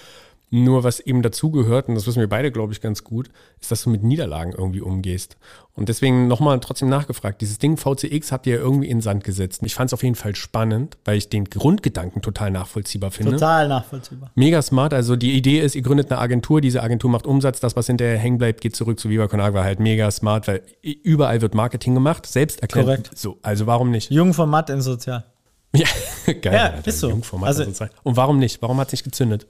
Nur 0.52 0.82
was 0.82 0.98
eben 0.98 1.22
dazugehört, 1.22 1.88
und 1.88 1.94
das 1.94 2.08
wissen 2.08 2.18
wir 2.18 2.28
beide, 2.28 2.50
glaube 2.50 2.72
ich, 2.72 2.80
ganz 2.80 3.04
gut, 3.04 3.28
ist, 3.60 3.70
dass 3.70 3.84
du 3.84 3.90
mit 3.90 4.02
Niederlagen 4.02 4.52
irgendwie 4.52 4.80
umgehst. 4.80 5.36
Und 5.74 5.88
deswegen 5.88 6.26
nochmal 6.26 6.58
trotzdem 6.58 6.88
nachgefragt, 6.88 7.40
dieses 7.40 7.58
Ding 7.58 7.76
VCX 7.76 8.32
habt 8.32 8.48
ihr 8.48 8.56
irgendwie 8.58 8.88
in 8.88 9.00
Sand 9.00 9.22
gesetzt. 9.22 9.62
Ich 9.64 9.76
fand 9.76 9.90
es 9.90 9.94
auf 9.94 10.02
jeden 10.02 10.16
Fall 10.16 10.34
spannend, 10.34 10.98
weil 11.04 11.16
ich 11.18 11.28
den 11.28 11.44
Grundgedanken 11.44 12.20
total 12.20 12.50
nachvollziehbar 12.50 13.12
finde. 13.12 13.32
Total 13.32 13.68
nachvollziehbar. 13.68 14.32
Mega 14.34 14.60
smart. 14.60 14.92
Also 14.92 15.14
die 15.14 15.34
Idee 15.36 15.60
ist, 15.60 15.76
ihr 15.76 15.82
gründet 15.82 16.10
eine 16.10 16.20
Agentur, 16.20 16.60
diese 16.60 16.82
Agentur 16.82 17.10
macht 17.10 17.28
Umsatz, 17.28 17.60
das, 17.60 17.76
was 17.76 17.86
hinterher 17.86 18.18
hängen 18.18 18.38
bleibt, 18.38 18.60
geht 18.60 18.74
zurück 18.74 18.98
zu 18.98 19.08
Viva 19.08 19.28
Con 19.28 19.40
Agua. 19.40 19.62
Halt 19.62 19.78
mega 19.78 20.10
smart, 20.10 20.48
weil 20.48 20.62
überall 20.82 21.40
wird 21.42 21.54
Marketing 21.54 21.94
gemacht, 21.94 22.26
selbst 22.26 22.60
erklärt. 22.60 22.86
Korrekt. 22.86 23.10
So, 23.14 23.38
also 23.42 23.66
warum 23.68 23.90
nicht? 23.92 24.10
Jung 24.10 24.34
von 24.34 24.50
Matt 24.50 24.68
in 24.70 24.80
Sozial. 24.80 25.24
Ja, 25.72 25.86
geil. 26.32 26.52
Ja, 26.52 26.64
Alter, 26.72 26.88
ist 26.88 26.98
so. 26.98 27.08
Jungformat 27.08 27.46
Also- 27.46 27.62
sozusagen. 27.62 27.92
Und 28.02 28.16
warum 28.16 28.40
nicht? 28.40 28.60
Warum 28.60 28.78
hat 28.80 28.88
es 28.88 28.92
nicht 28.94 29.04
gezündet? 29.04 29.46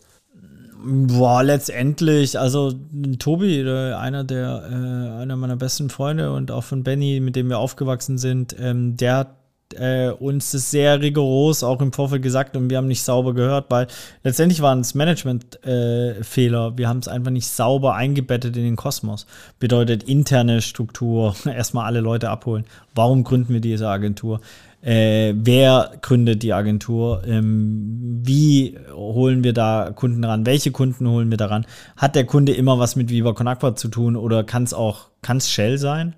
Boah, 0.82 1.42
letztendlich, 1.42 2.38
also 2.38 2.72
Tobi, 3.18 3.68
einer 3.68 4.24
der, 4.24 4.62
äh, 4.70 5.22
einer 5.22 5.36
meiner 5.36 5.56
besten 5.56 5.90
Freunde 5.90 6.32
und 6.32 6.50
auch 6.50 6.64
von 6.64 6.84
Benny, 6.84 7.20
mit 7.20 7.36
dem 7.36 7.48
wir 7.48 7.58
aufgewachsen 7.58 8.16
sind, 8.16 8.56
ähm, 8.58 8.96
der 8.96 9.16
hat 9.16 9.36
äh, 9.74 10.10
uns 10.10 10.52
das 10.52 10.70
sehr 10.70 11.00
rigoros 11.00 11.62
auch 11.62 11.80
im 11.80 11.92
Vorfeld 11.92 12.22
gesagt 12.22 12.56
und 12.56 12.70
wir 12.70 12.78
haben 12.78 12.88
nicht 12.88 13.02
sauber 13.02 13.34
gehört, 13.34 13.66
weil 13.70 13.86
letztendlich 14.24 14.62
waren 14.62 14.80
es 14.80 14.94
Management-Fehler. 14.94 16.78
wir 16.78 16.88
haben 16.88 16.98
es 16.98 17.08
einfach 17.08 17.30
nicht 17.30 17.46
sauber 17.46 17.94
eingebettet 17.94 18.56
in 18.56 18.64
den 18.64 18.76
Kosmos. 18.76 19.26
Bedeutet 19.58 20.02
interne 20.02 20.62
Struktur, 20.62 21.34
erstmal 21.44 21.86
alle 21.86 22.00
Leute 22.00 22.30
abholen. 22.30 22.64
Warum 22.94 23.22
gründen 23.22 23.52
wir 23.52 23.60
diese 23.60 23.88
Agentur? 23.88 24.40
Äh, 24.82 25.34
wer 25.36 25.92
gründet 26.00 26.42
die 26.42 26.52
Agentur? 26.54 27.22
Ähm, 27.26 28.20
wie 28.24 28.78
holen 28.92 29.44
wir 29.44 29.52
da 29.52 29.92
Kunden 29.94 30.24
ran? 30.24 30.46
Welche 30.46 30.70
Kunden 30.70 31.08
holen 31.08 31.30
wir 31.30 31.36
daran? 31.36 31.66
Hat 31.96 32.16
der 32.16 32.24
Kunde 32.24 32.52
immer 32.52 32.78
was 32.78 32.96
mit 32.96 33.10
Viva 33.10 33.32
Con 33.32 33.48
Agua 33.48 33.76
zu 33.76 33.88
tun 33.88 34.16
oder 34.16 34.42
kann 34.44 34.62
es 34.62 34.72
auch, 34.72 35.08
kann 35.22 35.36
es 35.36 35.50
Shell 35.50 35.78
sein? 35.78 36.14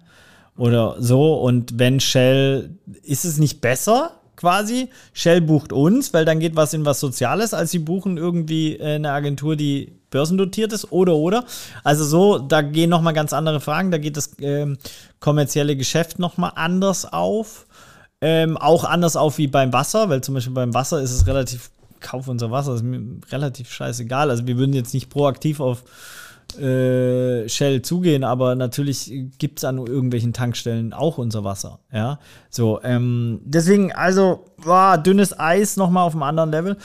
Oder 0.57 0.97
so? 0.99 1.35
Und 1.35 1.79
wenn 1.79 1.99
Shell, 1.99 2.79
ist 3.03 3.25
es 3.25 3.39
nicht 3.39 3.61
besser 3.61 4.13
quasi? 4.37 4.91
Shell 5.13 5.41
bucht 5.41 5.73
uns, 5.73 6.15
weil 6.15 6.25
dann 6.25 6.41
geht 6.41 6.55
was 6.55 6.75
in 6.75 6.85
was 6.85 7.01
Soziales, 7.01 7.55
als 7.55 7.71
sie 7.71 7.79
buchen 7.79 8.17
irgendwie 8.17 8.77
äh, 8.77 8.95
eine 8.95 9.11
Agentur, 9.13 9.57
die 9.57 9.93
börsendotiert 10.11 10.73
ist 10.73 10.93
oder 10.93 11.17
oder. 11.17 11.45
Also 11.83 12.05
so, 12.05 12.39
da 12.39 12.63
gehen 12.63 12.91
nochmal 12.91 13.15
ganz 13.15 13.33
andere 13.33 13.61
Fragen, 13.61 13.91
da 13.91 13.99
geht 13.99 14.17
das 14.17 14.37
ähm, 14.41 14.79
kommerzielle 15.21 15.77
Geschäft 15.77 16.19
nochmal 16.19 16.53
anders 16.55 17.13
auf. 17.13 17.67
Ähm, 18.25 18.57
auch 18.57 18.85
anders 18.85 19.17
auf 19.17 19.37
wie 19.39 19.49
beim 19.49 19.73
Wasser, 19.73 20.09
weil 20.09 20.23
zum 20.23 20.35
Beispiel 20.35 20.55
beim 20.55 20.73
Wasser 20.75 21.03
ist 21.03 21.11
es 21.11 21.27
relativ, 21.27 21.73
kauf 21.99 22.29
unser 22.29 22.53
Wasser, 22.53 22.75
ist 22.75 22.85
mir 22.85 23.03
relativ 23.33 23.73
scheißegal. 23.73 24.31
Also 24.31 24.47
wir 24.47 24.57
würden 24.57 24.73
jetzt 24.75 24.95
nicht 24.95 25.11
proaktiv 25.11 25.59
auf 25.59 25.83
äh, 26.57 27.49
Shell 27.49 27.83
zugehen, 27.83 28.23
aber 28.23 28.55
natürlich 28.55 29.13
gibt 29.39 29.59
es 29.59 29.65
an 29.65 29.79
irgendwelchen 29.79 30.33
Tankstellen 30.33 30.93
auch 30.93 31.19
unser 31.19 31.43
Wasser. 31.43 31.81
Ja, 31.93 32.21
so, 32.49 32.81
ähm, 32.85 33.41
deswegen, 33.45 33.93
also, 33.93 34.45
war 34.57 34.99
dünnes 34.99 35.39
Eis 35.39 35.77
nochmal 35.77 36.07
auf 36.07 36.13
einem 36.13 36.23
anderen 36.23 36.51
Level. 36.53 36.77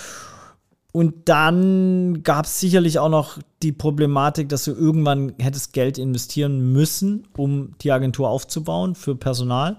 Und 0.92 1.30
dann 1.30 2.24
gab 2.24 2.46
es 2.46 2.60
sicherlich 2.60 2.98
auch 2.98 3.10
noch 3.10 3.38
die 3.62 3.72
Problematik, 3.72 4.50
dass 4.50 4.64
du 4.64 4.72
irgendwann 4.72 5.34
hättest 5.38 5.74
Geld 5.74 6.00
investieren 6.00 6.72
müssen, 6.72 7.28
um 7.38 7.76
die 7.82 7.92
Agentur 7.92 8.30
aufzubauen 8.30 8.96
für 8.96 9.16
Personal. 9.16 9.78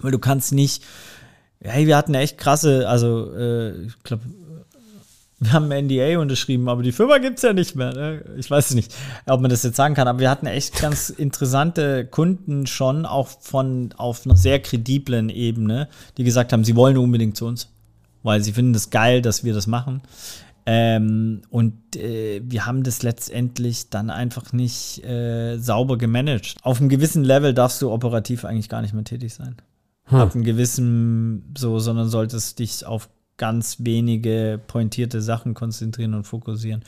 Weil 0.00 0.10
du 0.10 0.18
kannst 0.18 0.52
nicht, 0.52 0.82
hey, 1.60 1.86
wir 1.86 1.96
hatten 1.96 2.14
echt 2.14 2.38
krasse, 2.38 2.88
also 2.88 3.32
äh, 3.34 3.82
ich 3.82 4.02
glaube, 4.02 4.24
wir 5.40 5.54
haben 5.54 5.72
ein 5.72 5.86
NDA 5.86 6.18
unterschrieben, 6.18 6.68
aber 6.68 6.82
die 6.82 6.92
Firma 6.92 7.16
gibt 7.16 7.38
es 7.38 7.42
ja 7.42 7.54
nicht 7.54 7.74
mehr. 7.74 7.94
Ne? 7.94 8.24
Ich 8.36 8.50
weiß 8.50 8.74
nicht, 8.74 8.94
ob 9.26 9.40
man 9.40 9.50
das 9.50 9.62
jetzt 9.62 9.76
sagen 9.76 9.94
kann, 9.94 10.06
aber 10.06 10.18
wir 10.18 10.30
hatten 10.30 10.46
echt 10.46 10.78
ganz 10.78 11.08
interessante 11.08 12.04
Kunden 12.04 12.66
schon, 12.66 13.06
auch 13.06 13.28
von 13.40 13.94
auf 13.96 14.26
einer 14.26 14.36
sehr 14.36 14.60
krediblen 14.60 15.30
Ebene, 15.30 15.88
die 16.18 16.24
gesagt 16.24 16.52
haben, 16.52 16.62
sie 16.62 16.76
wollen 16.76 16.98
unbedingt 16.98 17.38
zu 17.38 17.46
uns, 17.46 17.68
weil 18.22 18.42
sie 18.42 18.52
finden 18.52 18.74
das 18.74 18.90
geil, 18.90 19.22
dass 19.22 19.42
wir 19.42 19.54
das 19.54 19.66
machen. 19.66 20.02
Ähm, 20.66 21.40
und 21.48 21.96
äh, 21.96 22.42
wir 22.44 22.66
haben 22.66 22.82
das 22.82 23.02
letztendlich 23.02 23.88
dann 23.88 24.10
einfach 24.10 24.52
nicht 24.52 25.02
äh, 25.04 25.56
sauber 25.56 25.96
gemanagt. 25.96 26.56
Auf 26.62 26.80
einem 26.80 26.90
gewissen 26.90 27.24
Level 27.24 27.54
darfst 27.54 27.80
du 27.80 27.90
operativ 27.90 28.44
eigentlich 28.44 28.68
gar 28.68 28.82
nicht 28.82 28.92
mehr 28.92 29.04
tätig 29.04 29.32
sein. 29.32 29.56
Ab 30.10 30.34
einem 30.34 30.44
gewissen, 30.44 31.52
so, 31.56 31.78
sondern 31.78 32.08
solltest 32.08 32.58
dich 32.58 32.84
auf 32.84 33.08
ganz 33.36 33.76
wenige 33.80 34.60
pointierte 34.66 35.22
Sachen 35.22 35.54
konzentrieren 35.54 36.14
und 36.14 36.24
fokussieren. 36.24 36.84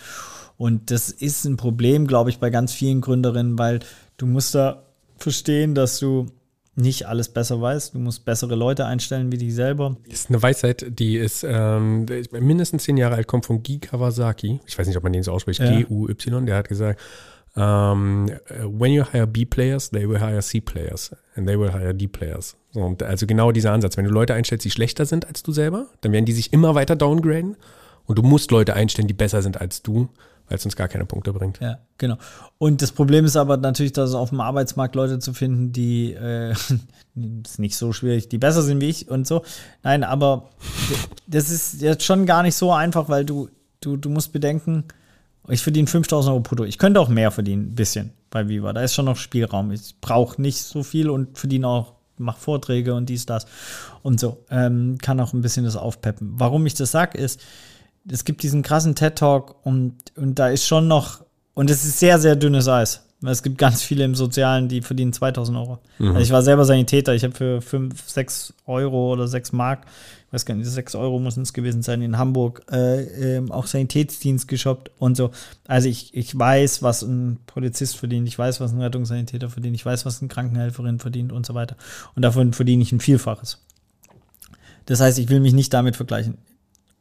Und 0.59 0.91
das 0.91 1.11
ist 1.11 1.45
ein 1.45 1.57
Problem, 1.57 2.07
glaube 2.07 2.31
ich, 2.31 2.39
bei 2.39 2.51
ganz 2.51 2.73
vielen 2.73 3.01
Gründerinnen, 3.01 3.59
weil 3.59 3.81
du 4.19 4.27
musst 4.27 4.55
da 4.55 4.83
verstehen, 5.17 5.75
dass 5.75 5.99
du 5.99 6.27
nicht 6.75 7.07
alles 7.07 7.29
besser 7.29 7.61
weißt. 7.61 7.95
Du 7.95 7.99
musst 7.99 8.25
bessere 8.25 8.55
Leute 8.55 8.87
einstellen 8.87 9.31
wie 9.31 9.39
dich 9.39 9.55
selber. 9.55 9.97
Ist 10.09 10.31
eine 10.31 10.43
Weisheit, 10.43 10.87
die 10.99 11.17
ist 11.17 11.45
ähm, 11.47 12.07
mindestens 12.33 12.85
zehn 12.85 12.97
Jahre 12.97 13.17
alt, 13.17 13.27
kommt 13.27 13.47
von 13.47 13.63
Guy 13.63 13.79
Kawasaki. 13.79 14.61
Ich 14.67 14.79
weiß 14.79 14.87
nicht, 14.87 14.97
ob 14.97 15.03
man 15.03 15.13
den 15.13 15.23
so 15.23 15.33
ausspricht. 15.33 15.61
Ja. 15.61 15.71
G-U-Y. 15.71 16.47
Der 16.47 16.57
hat 16.57 16.69
gesagt, 16.69 17.01
um, 17.55 18.29
when 18.65 18.93
you 18.93 19.05
hire 19.05 19.27
B 19.27 19.45
players, 19.45 19.91
they 19.91 20.09
will 20.09 20.21
hire 20.21 20.41
C 20.41 20.61
players 20.61 21.15
and 21.37 21.47
they 21.47 21.59
will 21.59 21.73
hire 21.73 21.93
D 21.93 22.09
players. 22.09 22.57
So, 22.73 22.97
also 23.05 23.27
genau 23.27 23.53
dieser 23.53 23.73
Ansatz. 23.73 23.97
Wenn 23.97 24.07
du 24.07 24.11
Leute 24.11 24.35
einstellst, 24.35 24.65
die 24.65 24.71
schlechter 24.71 25.05
sind 25.05 25.27
als 25.27 25.43
du 25.43 25.53
selber, 25.53 25.87
dann 26.01 26.13
werden 26.13 26.25
die 26.25 26.33
sich 26.33 26.53
immer 26.53 26.75
weiter 26.75 26.97
downgraden. 26.97 27.57
Und 28.07 28.19
du 28.19 28.23
musst 28.23 28.51
Leute 28.51 28.75
einstellen, 28.75 29.07
die 29.07 29.15
besser 29.15 29.43
sind 29.43 29.61
als 29.61 29.83
du, 29.83 30.09
weil 30.49 30.59
es 30.59 30.65
uns 30.65 30.77
gar 30.77 30.89
keine 30.89 31.05
Punkte 31.05 31.33
bringt. 31.33 31.61
Ja, 31.61 31.79
genau. 31.99 32.17
Und 32.59 32.83
das 32.83 32.91
Problem 32.91 33.25
ist 33.25 33.37
aber 33.37 33.57
natürlich, 33.59 33.93
dass 33.93 34.15
auf 34.15 34.31
dem 34.31 34.41
Arbeitsmarkt 34.41 34.95
Leute 34.95 35.19
zu 35.19 35.35
finden, 35.35 35.73
die 35.73 36.15
äh, 36.15 36.53
ist 37.45 37.59
nicht 37.59 37.77
so 37.77 37.93
schwierig, 37.93 38.29
die 38.29 38.39
besser 38.39 38.63
sind 38.63 38.81
wie 38.81 38.89
ich 38.89 39.09
und 39.09 39.27
so. 39.27 39.43
Nein, 39.83 40.05
aber 40.05 40.51
das 41.27 41.51
ist 41.51 41.81
jetzt 41.81 42.05
schon 42.05 42.27
gar 42.27 42.43
nicht 42.43 42.57
so 42.57 42.73
einfach, 42.73 43.09
weil 43.09 43.25
du, 43.25 43.49
du, 43.81 43.97
du 43.97 44.09
musst 44.09 44.33
bedenken, 44.33 44.85
ich 45.49 45.63
verdiene 45.63 45.89
5000 45.89 46.31
Euro 46.33 46.41
brutto. 46.41 46.65
Ich 46.65 46.79
könnte 46.79 47.01
auch 47.01 47.09
mehr 47.09 47.31
verdienen, 47.31 47.71
ein 47.71 47.75
bisschen 47.75 48.13
bei 48.31 48.49
Viva. 48.49 48.73
Da 48.73 48.83
ist 48.83 48.95
schon 48.95 49.07
noch 49.07 49.17
Spielraum. 49.17 49.73
Ich 49.73 49.95
brauche 50.01 50.41
nicht 50.41 50.59
so 50.59 50.83
viel 50.83 51.11
und 51.11 51.39
verdiene 51.39 51.67
auch, 51.67 51.95
mache 52.17 52.41
Vorträge 52.41 52.95
und 52.95 53.09
dies, 53.09 53.27
das 53.27 53.47
und 54.03 54.21
so. 54.21 54.45
Ähm, 54.51 54.99
kann 55.03 55.19
auch 55.21 55.33
ein 55.33 55.41
bisschen 55.41 55.65
das 55.65 55.77
aufpeppen. 55.77 56.35
Warum 56.37 56.65
ich 56.67 56.75
das 56.75 56.93
sage, 56.93 57.19
ist, 57.19 57.41
es 58.11 58.25
gibt 58.25 58.43
diesen 58.43 58.63
krassen 58.63 58.95
TED-Talk 58.95 59.65
und, 59.65 59.95
und 60.17 60.39
da 60.39 60.49
ist 60.49 60.67
schon 60.67 60.89
noch, 60.89 61.25
und 61.55 61.71
es 61.71 61.85
ist 61.85 61.99
sehr, 61.99 62.19
sehr 62.19 62.37
dünnes 62.37 62.69
Eis. 62.69 63.07
Es 63.25 63.43
gibt 63.45 63.59
ganz 63.59 63.83
viele 63.83 64.05
im 64.05 64.17
Sozialen, 64.17 64.69
die 64.69 64.83
verdienen 64.83 65.13
2000 65.13 65.57
Euro. 65.57 65.79
Also 66.09 66.21
ich 66.21 66.33
war 66.33 66.43
selber 66.43 66.65
Sanitäter, 66.65 67.15
ich 67.15 67.23
habe 67.23 67.35
für 67.35 67.63
5, 67.63 68.09
6 68.09 68.55
Euro 68.67 69.13
oder 69.13 69.29
6 69.29 69.53
Mark, 69.53 69.87
weiß 70.33 70.47
gar 70.47 70.55
nicht, 70.55 70.69
6 70.69 70.95
Euro 70.95 71.19
müssen 71.19 71.43
es 71.43 71.53
gewesen 71.53 71.83
sein, 71.83 72.01
in 72.01 72.17
Hamburg 72.17 72.63
äh, 72.71 73.37
ähm, 73.37 73.53
auch 73.53 73.67
Sanitätsdienst 73.67 74.49
geshoppt 74.49 74.91
und 74.99 75.17
so. 75.17 75.31
Also 75.67 75.89
ich, 75.89 76.15
ich 76.15 76.37
weiß, 76.37 76.83
was 76.83 77.03
ein 77.03 77.39
Polizist 77.47 77.97
verdient, 77.97 78.27
ich 78.27 78.39
weiß, 78.39 78.61
was 78.61 78.73
ein 78.73 78.81
Rettungssanitäter 78.81 79.51
verdient, 79.51 79.77
ich 79.77 79.85
weiß, 79.85 80.07
was 80.07 80.21
eine 80.21 80.29
Krankenhelferin 80.29 80.99
verdient 80.99 81.33
und 81.33 81.45
so 81.45 81.55
weiter. 81.55 81.77
Und 82.15 82.23
davon 82.23 82.53
verdiene 82.53 82.83
ich 82.83 82.93
ein 82.93 83.01
Vielfaches. 83.01 83.59
Das 84.87 85.01
heißt, 85.01 85.19
ich 85.19 85.29
will 85.29 85.41
mich 85.41 85.53
nicht 85.53 85.75
damit 85.75 85.97
vergleichen. 85.97 86.39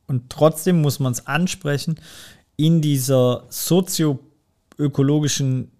Und 0.07 0.29
trotzdem 0.29 0.81
muss 0.81 0.99
man 0.99 1.13
es 1.13 1.25
ansprechen, 1.25 1.95
in 2.57 2.81
dieser 2.81 3.45
sozioökologischen 3.49 5.71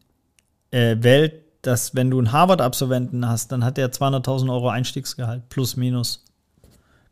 äh, 0.71 0.95
Welt, 1.01 1.33
dass 1.61 1.93
wenn 1.95 2.09
du 2.09 2.17
einen 2.17 2.31
Harvard-Absolventen 2.31 3.27
hast, 3.27 3.51
dann 3.51 3.65
hat 3.65 3.77
der 3.77 3.91
200.000 3.91 4.51
Euro 4.51 4.69
Einstiegsgehalt, 4.69 5.47
plus 5.49 5.75
minus. 5.75 6.25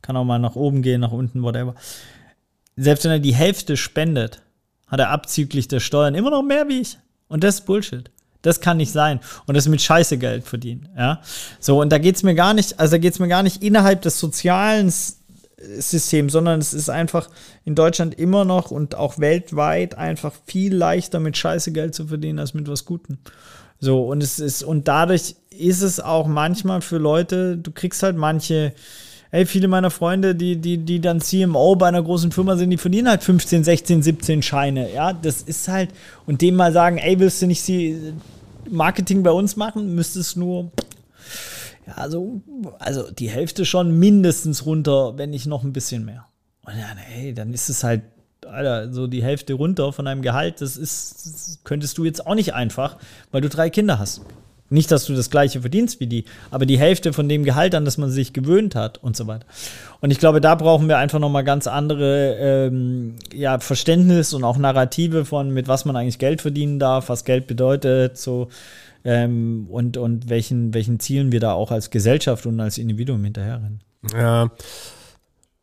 Kann 0.01 0.17
auch 0.17 0.25
mal 0.25 0.39
nach 0.39 0.55
oben 0.55 0.81
gehen, 0.81 1.01
nach 1.01 1.11
unten, 1.11 1.43
whatever. 1.43 1.75
Selbst 2.75 3.03
wenn 3.03 3.11
er 3.11 3.19
die 3.19 3.35
Hälfte 3.35 3.77
spendet, 3.77 4.41
hat 4.87 4.99
er 4.99 5.09
abzüglich 5.09 5.67
der 5.67 5.79
Steuern 5.79 6.15
immer 6.15 6.31
noch 6.31 6.43
mehr 6.43 6.67
wie 6.67 6.81
ich. 6.81 6.97
Und 7.27 7.43
das 7.43 7.55
ist 7.55 7.65
Bullshit. 7.65 8.09
Das 8.41 8.61
kann 8.61 8.77
nicht 8.77 8.91
sein. 8.91 9.19
Und 9.45 9.55
das 9.55 9.67
mit 9.67 9.81
Scheiße 9.81 10.17
Geld 10.17 10.45
verdienen. 10.45 10.89
Ja? 10.97 11.21
So, 11.59 11.81
und 11.81 11.91
da 11.91 11.97
geht 11.97 12.15
es 12.15 12.23
mir 12.23 12.35
gar 12.35 12.53
nicht, 12.53 12.79
also 12.79 12.91
da 12.91 12.97
geht 12.97 13.13
es 13.13 13.19
mir 13.19 13.27
gar 13.27 13.43
nicht 13.43 13.61
innerhalb 13.61 14.01
des 14.01 14.19
sozialen 14.19 14.91
Systems, 15.61 16.31
sondern 16.31 16.59
es 16.59 16.73
ist 16.73 16.89
einfach 16.89 17.29
in 17.65 17.75
Deutschland 17.75 18.17
immer 18.17 18.45
noch 18.45 18.71
und 18.71 18.95
auch 18.95 19.19
weltweit 19.19 19.95
einfach 19.95 20.33
viel 20.45 20.73
leichter 20.73 21.19
mit 21.19 21.37
Scheiße 21.37 21.71
Geld 21.71 21.93
zu 21.93 22.07
verdienen 22.07 22.39
als 22.39 22.53
mit 22.53 22.67
was 22.67 22.85
Gutem. 22.85 23.17
So, 23.79 24.03
und 24.03 24.23
es 24.23 24.39
ist, 24.39 24.63
und 24.63 24.87
dadurch 24.87 25.35
ist 25.49 25.81
es 25.81 25.99
auch 25.99 26.27
manchmal 26.27 26.81
für 26.81 26.97
Leute, 26.97 27.57
du 27.57 27.71
kriegst 27.71 28.03
halt 28.03 28.15
manche, 28.15 28.73
ey, 29.31 29.45
viele 29.45 29.67
meiner 29.67 29.91
Freunde, 29.91 30.35
die, 30.35 30.55
die, 30.55 30.77
die 30.77 30.99
dann 30.99 31.21
CMO 31.21 31.75
bei 31.75 31.87
einer 31.87 32.01
großen 32.01 32.31
Firma 32.31 32.55
sind, 32.57 32.69
die 32.69 32.77
verdienen 32.77 33.09
halt 33.09 33.23
15, 33.23 33.63
16, 33.63 34.01
17 34.03 34.41
Scheine. 34.41 34.91
Ja, 34.91 35.13
das 35.13 35.41
ist 35.41 35.67
halt, 35.67 35.89
und 36.25 36.41
dem 36.41 36.55
mal 36.55 36.73
sagen, 36.73 36.97
ey, 36.97 37.19
willst 37.19 37.41
du 37.41 37.47
nicht 37.47 37.69
Marketing 38.69 39.23
bei 39.23 39.31
uns 39.31 39.55
machen, 39.55 39.95
müsstest 39.95 40.37
nur, 40.37 40.71
ja, 41.85 41.93
also, 41.93 42.41
also 42.79 43.11
die 43.11 43.29
Hälfte 43.29 43.65
schon 43.65 43.97
mindestens 43.97 44.65
runter, 44.65 45.17
wenn 45.17 45.29
nicht 45.29 45.45
noch 45.45 45.63
ein 45.63 45.73
bisschen 45.73 46.05
mehr. 46.05 46.25
Und 46.65 46.73
dann, 46.73 46.97
ey, 47.15 47.33
dann 47.33 47.53
ist 47.53 47.69
es 47.69 47.83
halt, 47.83 48.01
Alter, 48.47 48.91
so 48.91 49.07
die 49.07 49.23
Hälfte 49.23 49.53
runter 49.53 49.91
von 49.93 50.05
deinem 50.05 50.21
Gehalt, 50.21 50.61
das 50.61 50.77
ist, 50.77 51.25
das 51.25 51.59
könntest 51.63 51.97
du 51.97 52.05
jetzt 52.05 52.25
auch 52.25 52.35
nicht 52.35 52.53
einfach, 52.53 52.97
weil 53.31 53.41
du 53.41 53.49
drei 53.49 53.69
Kinder 53.69 53.99
hast. 53.99 54.21
Nicht, 54.69 54.91
dass 54.91 55.05
du 55.05 55.13
das 55.13 55.29
gleiche 55.29 55.61
verdienst 55.61 55.99
wie 55.99 56.07
die, 56.07 56.25
aber 56.51 56.65
die 56.65 56.77
Hälfte 56.77 57.13
von 57.13 57.27
dem 57.27 57.43
Gehalt, 57.43 57.73
an 57.73 57.85
das 57.85 57.97
man 57.97 58.11
sich 58.11 58.33
gewöhnt 58.33 58.75
hat 58.75 58.97
und 58.99 59.15
so 59.17 59.25
weiter. 59.25 59.45
Und 59.99 60.11
ich 60.11 60.19
glaube, 60.19 60.41
da 60.41 60.55
brauchen 60.55 60.87
wir 60.87 60.97
einfach 60.97 61.19
nochmal 61.19 61.43
ganz 61.43 61.67
andere 61.67 62.35
ähm, 62.39 63.15
ja, 63.33 63.59
Verständnis 63.59 64.33
und 64.33 64.43
auch 64.43 64.57
Narrative 64.57 65.25
von, 65.25 65.51
mit 65.51 65.67
was 65.67 65.85
man 65.85 65.95
eigentlich 65.95 66.19
Geld 66.19 66.41
verdienen 66.41 66.79
darf, 66.79 67.09
was 67.09 67.25
Geld 67.25 67.47
bedeutet, 67.47 68.17
so 68.17 68.49
ähm, 69.03 69.67
und, 69.69 69.97
und 69.97 70.29
welchen, 70.29 70.73
welchen 70.73 70.99
Zielen 70.99 71.31
wir 71.31 71.39
da 71.39 71.53
auch 71.53 71.71
als 71.71 71.89
Gesellschaft 71.89 72.45
und 72.45 72.59
als 72.59 72.77
Individuum 72.77 73.23
hinterherrennen. 73.23 73.81
Ja. 74.13 74.51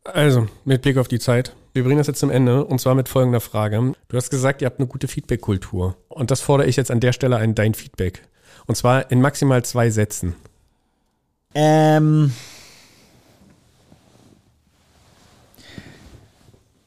Also, 0.03 0.47
mit 0.63 0.81
Blick 0.81 0.97
auf 0.97 1.07
die 1.07 1.19
Zeit. 1.19 1.53
Wir 1.73 1.83
bringen 1.83 1.97
das 1.97 2.07
jetzt 2.07 2.19
zum 2.19 2.31
Ende 2.31 2.63
und 2.65 2.79
zwar 2.79 2.95
mit 2.95 3.09
folgender 3.09 3.41
Frage. 3.41 3.93
Du 4.07 4.17
hast 4.17 4.29
gesagt, 4.29 4.61
ihr 4.61 4.65
habt 4.65 4.79
eine 4.79 4.87
gute 4.87 5.07
Feedback-Kultur. 5.07 5.95
Und 6.07 6.31
das 6.31 6.41
fordere 6.41 6.67
ich 6.67 6.75
jetzt 6.75 6.91
an 6.91 6.99
der 6.99 7.13
Stelle 7.13 7.37
ein 7.37 7.55
Dein 7.55 7.73
Feedback. 7.73 8.23
Und 8.67 8.75
zwar 8.75 9.09
in 9.11 9.21
maximal 9.21 9.63
zwei 9.63 9.89
Sätzen. 9.89 10.35
Ähm. 11.55 12.31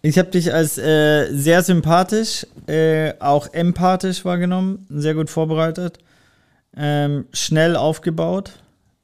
Ich 0.03 0.19
habe 0.19 0.31
dich 0.31 0.55
als 0.55 0.79
äh, 0.79 1.29
sehr 1.31 1.63
sympathisch, 1.63 2.47
äh, 2.67 3.13
auch 3.21 3.53
empathisch 3.53 4.25
wahrgenommen, 4.25 4.87
sehr 4.89 5.15
gut 5.15 5.29
vorbereitet, 5.29 5.99
ähm, 6.75 7.27
schnell 7.35 7.77
aufgebaut. 7.77 8.53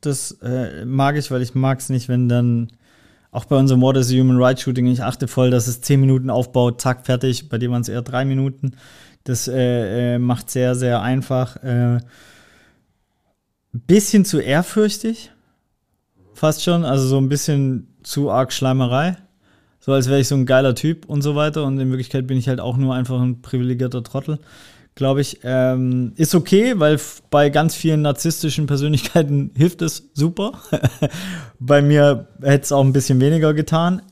Das 0.01 0.39
äh, 0.43 0.87
mag 0.87 1.17
ich, 1.17 1.31
weil 1.31 1.43
ich 1.43 1.55
mag 1.55 1.81
es 1.81 1.91
nicht, 1.91 2.09
wenn 2.09 2.31
dann 2.31 2.69
auch 3.31 3.45
bei 3.45 3.57
unserem 3.57 3.83
What 3.83 3.99
is 3.99 4.11
Human 4.11 4.39
Rights 4.43 4.63
Shooting, 4.63 4.87
ich 4.87 5.03
achte 5.03 5.29
voll, 5.29 5.51
dass 5.51 5.67
es 5.67 5.83
10 5.83 6.01
Minuten 6.01 6.31
aufbaut, 6.31 6.81
zack, 6.81 7.05
fertig. 7.05 7.51
Bei 7.51 7.59
dir 7.59 7.71
waren 7.71 7.83
es 7.83 7.91
eher 7.91 8.01
drei 8.01 8.25
Minuten. 8.25 8.73
Das 9.25 9.49
äh, 9.49 10.15
äh, 10.15 10.19
macht 10.19 10.49
sehr, 10.49 10.75
sehr 10.75 11.03
einfach. 11.03 11.59
Bisschen 13.87 14.25
zu 14.25 14.41
ehrfürchtig, 14.41 15.31
fast 16.35 16.63
schon. 16.63 16.85
Also 16.85 17.07
so 17.07 17.19
ein 17.19 17.29
bisschen 17.29 17.97
zu 18.03 18.31
arg 18.31 18.53
Schleimerei. 18.53 19.17
So 19.81 19.93
als 19.93 20.09
wäre 20.09 20.21
ich 20.21 20.29
so 20.29 20.35
ein 20.35 20.47
geiler 20.47 20.75
Typ 20.75 21.07
und 21.07 21.23
so 21.23 21.37
weiter. 21.37 21.65
Und 21.65 21.79
in 21.79 21.91
Wirklichkeit 21.91 22.27
bin 22.27 22.39
ich 22.39 22.49
halt 22.49 22.61
auch 22.61 22.77
nur 22.77 22.95
einfach 22.95 23.21
ein 23.21 23.43
privilegierter 23.43 24.03
Trottel 24.03 24.39
glaube 24.97 25.21
ich, 25.21 25.41
ähm, 25.45 26.13
ist 26.17 26.35
okay, 26.35 26.73
weil 26.81 26.99
bei 27.31 27.51
ganz 27.51 27.77
vielen 27.77 28.03
narzisstischen 28.03 28.67
Persönlichkeiten 28.67 29.53
hilft 29.57 29.83
es 29.83 30.11
super. 30.15 30.59
bei 31.61 31.83
mir 31.83 32.29
hätte 32.43 32.65
es 32.65 32.73
auch 32.73 32.83
ein 32.83 32.95
bisschen 32.95 33.21
weniger 33.21 33.55
getan. 33.55 34.03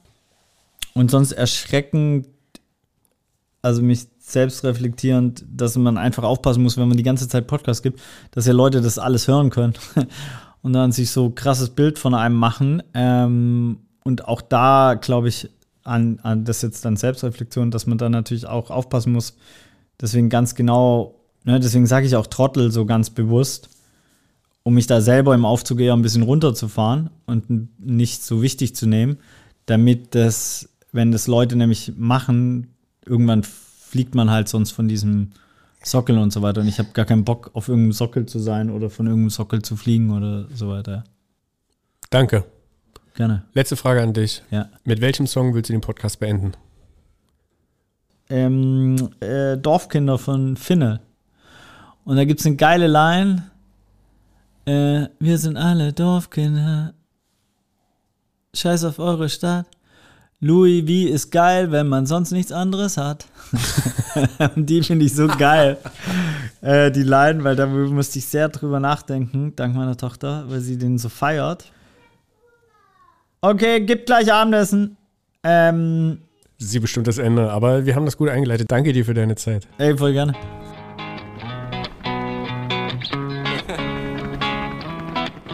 Und 0.93 1.11
sonst 1.11 1.33
erschreckend, 1.33 2.29
also 3.63 3.83
mich 3.83 4.07
selbst 4.31 4.65
reflektierend, 4.65 5.45
dass 5.49 5.77
man 5.77 5.99
einfach 5.99 6.23
aufpassen 6.23 6.63
muss, 6.63 6.77
wenn 6.77 6.89
man 6.89 6.97
die 6.97 7.03
ganze 7.03 7.29
Zeit 7.29 7.47
Podcast 7.47 7.83
gibt, 7.83 8.01
dass 8.31 8.47
ja 8.47 8.53
Leute 8.53 8.81
das 8.81 8.99
alles 8.99 9.29
hören 9.29 9.51
können 9.51 9.75
und 10.63 10.73
dann 10.73 10.93
sich 10.93 11.11
so 11.11 11.31
krasses 11.31 11.71
Bild 11.71 11.99
von 11.99 12.15
einem 12.15 12.37
machen. 12.37 12.83
Ähm, 12.95 13.79
und 14.03 14.27
auch 14.27 14.43
da, 14.43 14.95
glaube 14.95 15.29
ich, 15.29 15.51
an, 15.83 16.19
an 16.23 16.45
das 16.45 16.63
jetzt 16.63 16.85
dann 16.85 16.97
Selbstreflexion, 16.97 17.71
dass 17.71 17.87
man 17.87 17.99
da 17.99 18.09
natürlich 18.09 18.47
auch 18.47 18.71
aufpassen 18.71 19.13
muss, 19.13 19.35
Deswegen 20.01 20.29
ganz 20.29 20.55
genau, 20.55 21.15
ne, 21.45 21.61
deswegen 21.61 21.87
sage 21.87 22.07
ich 22.07 22.17
auch 22.17 22.27
Trottel 22.27 22.71
so 22.71 22.85
ganz 22.85 23.11
bewusst, 23.11 23.71
um 24.63 24.75
mich 24.75 24.87
da 24.87 25.01
selber 25.01 25.35
im 25.35 25.45
Aufzug 25.45 25.81
eher 25.81 25.93
ein 25.93 26.03
bisschen 26.03 26.23
runterzufahren 26.23 27.11
und 27.27 27.69
nicht 27.79 28.25
so 28.25 28.43
wichtig 28.43 28.75
zu 28.75 28.87
nehmen, 28.87 29.19
damit 29.67 30.15
das, 30.15 30.69
wenn 30.93 31.13
das 31.13 31.27
Leute 31.27 31.57
nämlich 31.57 31.93
machen, 31.97 32.75
irgendwann 33.07 33.45
fliegt 33.95 34.17
man 34.17 34.29
halt 34.29 34.49
sonst 34.49 34.73
von 34.73 34.89
diesem 34.89 35.31
Sockel 35.85 36.19
und 36.19 36.33
so 36.33 36.43
weiter. 36.43 36.63
Und 36.63 36.67
ich 36.67 36.81
habe 36.81 36.89
gar 36.95 37.05
keinen 37.05 37.25
Bock, 37.25 37.53
auf 37.55 37.69
irgendeinem 37.69 37.93
Sockel 37.93 38.27
zu 38.27 38.41
sein 38.41 38.69
oder 38.71 38.91
von 38.91 39.07
irgendeinem 39.07 39.31
Sockel 39.31 39.63
zu 39.63 39.77
fliegen 39.77 40.11
oder 40.11 40.49
so 40.53 40.69
weiter. 40.69 41.05
Danke. 42.11 42.45
Gerne. 43.15 43.45
Letzte 43.53 43.77
Frage 43.77 44.03
an 44.03 44.13
dich. 44.13 44.43
Ja. 44.51 44.69
Mit 44.85 45.01
welchem 45.01 45.29
Song 45.29 45.55
willst 45.55 45.69
du 45.69 45.75
den 45.75 45.81
Podcast 45.81 46.19
beenden? 46.19 46.55
ähm, 48.29 49.11
äh, 49.21 49.57
Dorfkinder 49.57 50.19
von 50.19 50.57
Finne. 50.57 51.01
Und 52.05 52.17
da 52.17 52.25
gibt 52.25 52.41
es 52.41 52.47
eine 52.47 52.57
geile 52.57 52.89
Line. 52.89 53.51
Äh, 54.67 55.09
wir 55.21 55.39
sind 55.39 55.57
alle 55.57 55.93
Dorfkinder. 55.93 56.95
Scheiß 58.55 58.85
auf 58.85 58.99
eure 58.99 59.29
Stadt. 59.29 59.67
Louis 60.41 60.85
V 60.85 61.15
ist 61.15 61.31
geil, 61.31 61.71
wenn 61.73 61.89
man 61.89 62.07
sonst 62.07 62.33
nichts 62.33 62.53
anderes 62.53 62.97
hat. 62.97 63.27
die 64.57 64.83
finde 64.83 65.07
ich 65.07 65.15
so 65.15 65.27
geil. 65.27 65.79
äh, 66.61 66.91
die 66.91 67.03
Line, 67.03 67.45
weil 67.45 67.57
da 67.57 67.67
musste 67.67 68.19
ich 68.19 68.27
sehr 68.27 68.49
drüber 68.49 68.81
nachdenken, 68.81 69.55
dank 69.57 69.75
meiner 69.75 69.97
Tochter, 69.97 70.45
weil 70.49 70.61
sie 70.61 70.77
den 70.77 70.99
so 70.99 71.09
feiert. 71.09 71.73
Okay, 73.41 73.81
gibt 73.81 74.07
gleich 74.07 74.33
Abendessen. 74.33 74.97
Ähm, 75.43 76.19
Sie 76.59 76.79
bestimmt 76.79 77.07
das 77.07 77.19
Ende, 77.19 77.51
aber 77.51 77.85
wir 77.85 77.95
haben 77.95 78.05
das 78.05 78.17
gut 78.17 78.29
eingeleitet. 78.29 78.71
Danke 78.71 78.93
dir 78.93 79.05
für 79.05 79.15
deine 79.15 79.35
Zeit. 79.35 79.67
Ey, 79.79 79.97
voll 79.97 80.13
gerne. 80.13 80.33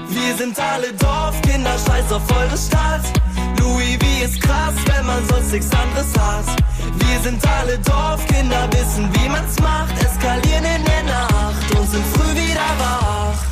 Wir 0.08 0.34
sind 0.36 0.58
alle 0.58 0.92
Dorfkinder, 0.98 1.76
scheiß 1.78 2.12
auf 2.12 2.22
eure 2.30 2.56
Stadt. 2.56 3.19
Louis 3.60 3.96
V 4.00 4.24
ist 4.24 4.40
krass, 4.40 4.74
wenn 4.86 5.06
man 5.06 5.22
sonst 5.28 5.52
nichts 5.52 5.70
anderes 5.72 6.12
hat. 6.18 6.46
Wir 6.94 7.18
sind 7.20 7.40
alle 7.46 7.78
Dorfkinder, 7.78 8.68
wissen 8.72 9.08
wie 9.14 9.28
man's 9.28 9.58
macht. 9.60 9.94
Eskalieren 10.02 10.64
in 10.64 10.84
der 10.84 11.02
Nacht 11.04 11.68
und 11.78 11.90
sind 11.90 12.04
früh 12.14 12.32
wieder 12.34 12.70
wach. 12.78 13.50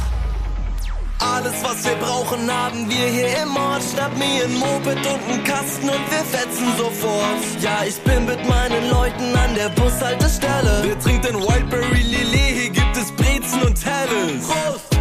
Alles, 1.20 1.54
was 1.62 1.84
wir 1.84 1.96
brauchen, 1.96 2.50
haben 2.50 2.88
wir 2.88 3.06
hier 3.06 3.42
im 3.42 3.56
Ort. 3.56 3.82
Schnapp 3.82 4.16
mir 4.16 4.44
ein 4.44 4.54
Moped 4.54 4.98
und 5.12 5.22
einen 5.28 5.44
Kasten 5.44 5.88
und 5.88 6.04
wir 6.10 6.24
fetzen 6.34 6.66
sofort. 6.76 7.42
Ja, 7.60 7.84
ich 7.86 8.00
bin 8.02 8.24
mit 8.24 8.48
meinen 8.48 8.90
Leuten 8.90 9.36
an 9.36 9.54
der 9.54 9.68
Bushaltestelle. 9.70 10.84
Wir 10.84 10.98
trinken 10.98 11.36
Whiteberry 11.36 12.02
Lillet, 12.02 12.54
hier 12.58 12.70
gibt 12.70 12.96
es 12.96 13.10
Brezen 13.12 13.62
und 13.62 13.78
Helles. 13.84 14.46
Prost! 14.46 14.97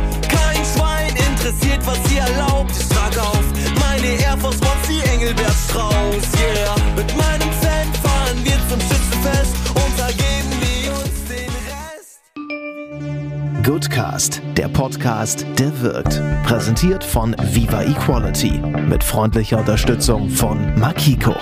Interessiert, 1.47 1.87
was 1.87 1.97
ihr 2.11 2.19
erlaubt. 2.19 2.71
Ich 2.77 2.89
trage 2.89 3.21
auf 3.21 3.43
meine 3.79 4.21
Air 4.21 4.37
Force 4.37 4.59
Ones, 4.59 4.87
die 4.89 4.99
Engelbert 5.09 5.55
Strauß. 5.69 5.93
Yeah, 6.35 6.75
mit 6.93 7.15
meinem 7.15 7.49
Fan 7.61 7.87
fahren 8.03 8.37
wir 8.43 8.57
zum 8.67 8.81
Schützenfest 8.81 9.55
und 9.69 9.97
da 9.97 10.07
geben 10.07 10.51
wir 10.59 10.91
uns 10.91 11.23
den 11.29 11.49
Rest. 11.71 13.65
Goodcast, 13.65 14.41
der 14.57 14.67
Podcast, 14.67 15.45
der 15.57 15.81
wirkt. 15.81 16.21
Präsentiert 16.43 17.01
von 17.01 17.33
Viva 17.41 17.83
Equality 17.83 18.59
mit 18.89 19.01
freundlicher 19.01 19.59
Unterstützung 19.59 20.29
von 20.29 20.77
Makiko. 20.77 21.33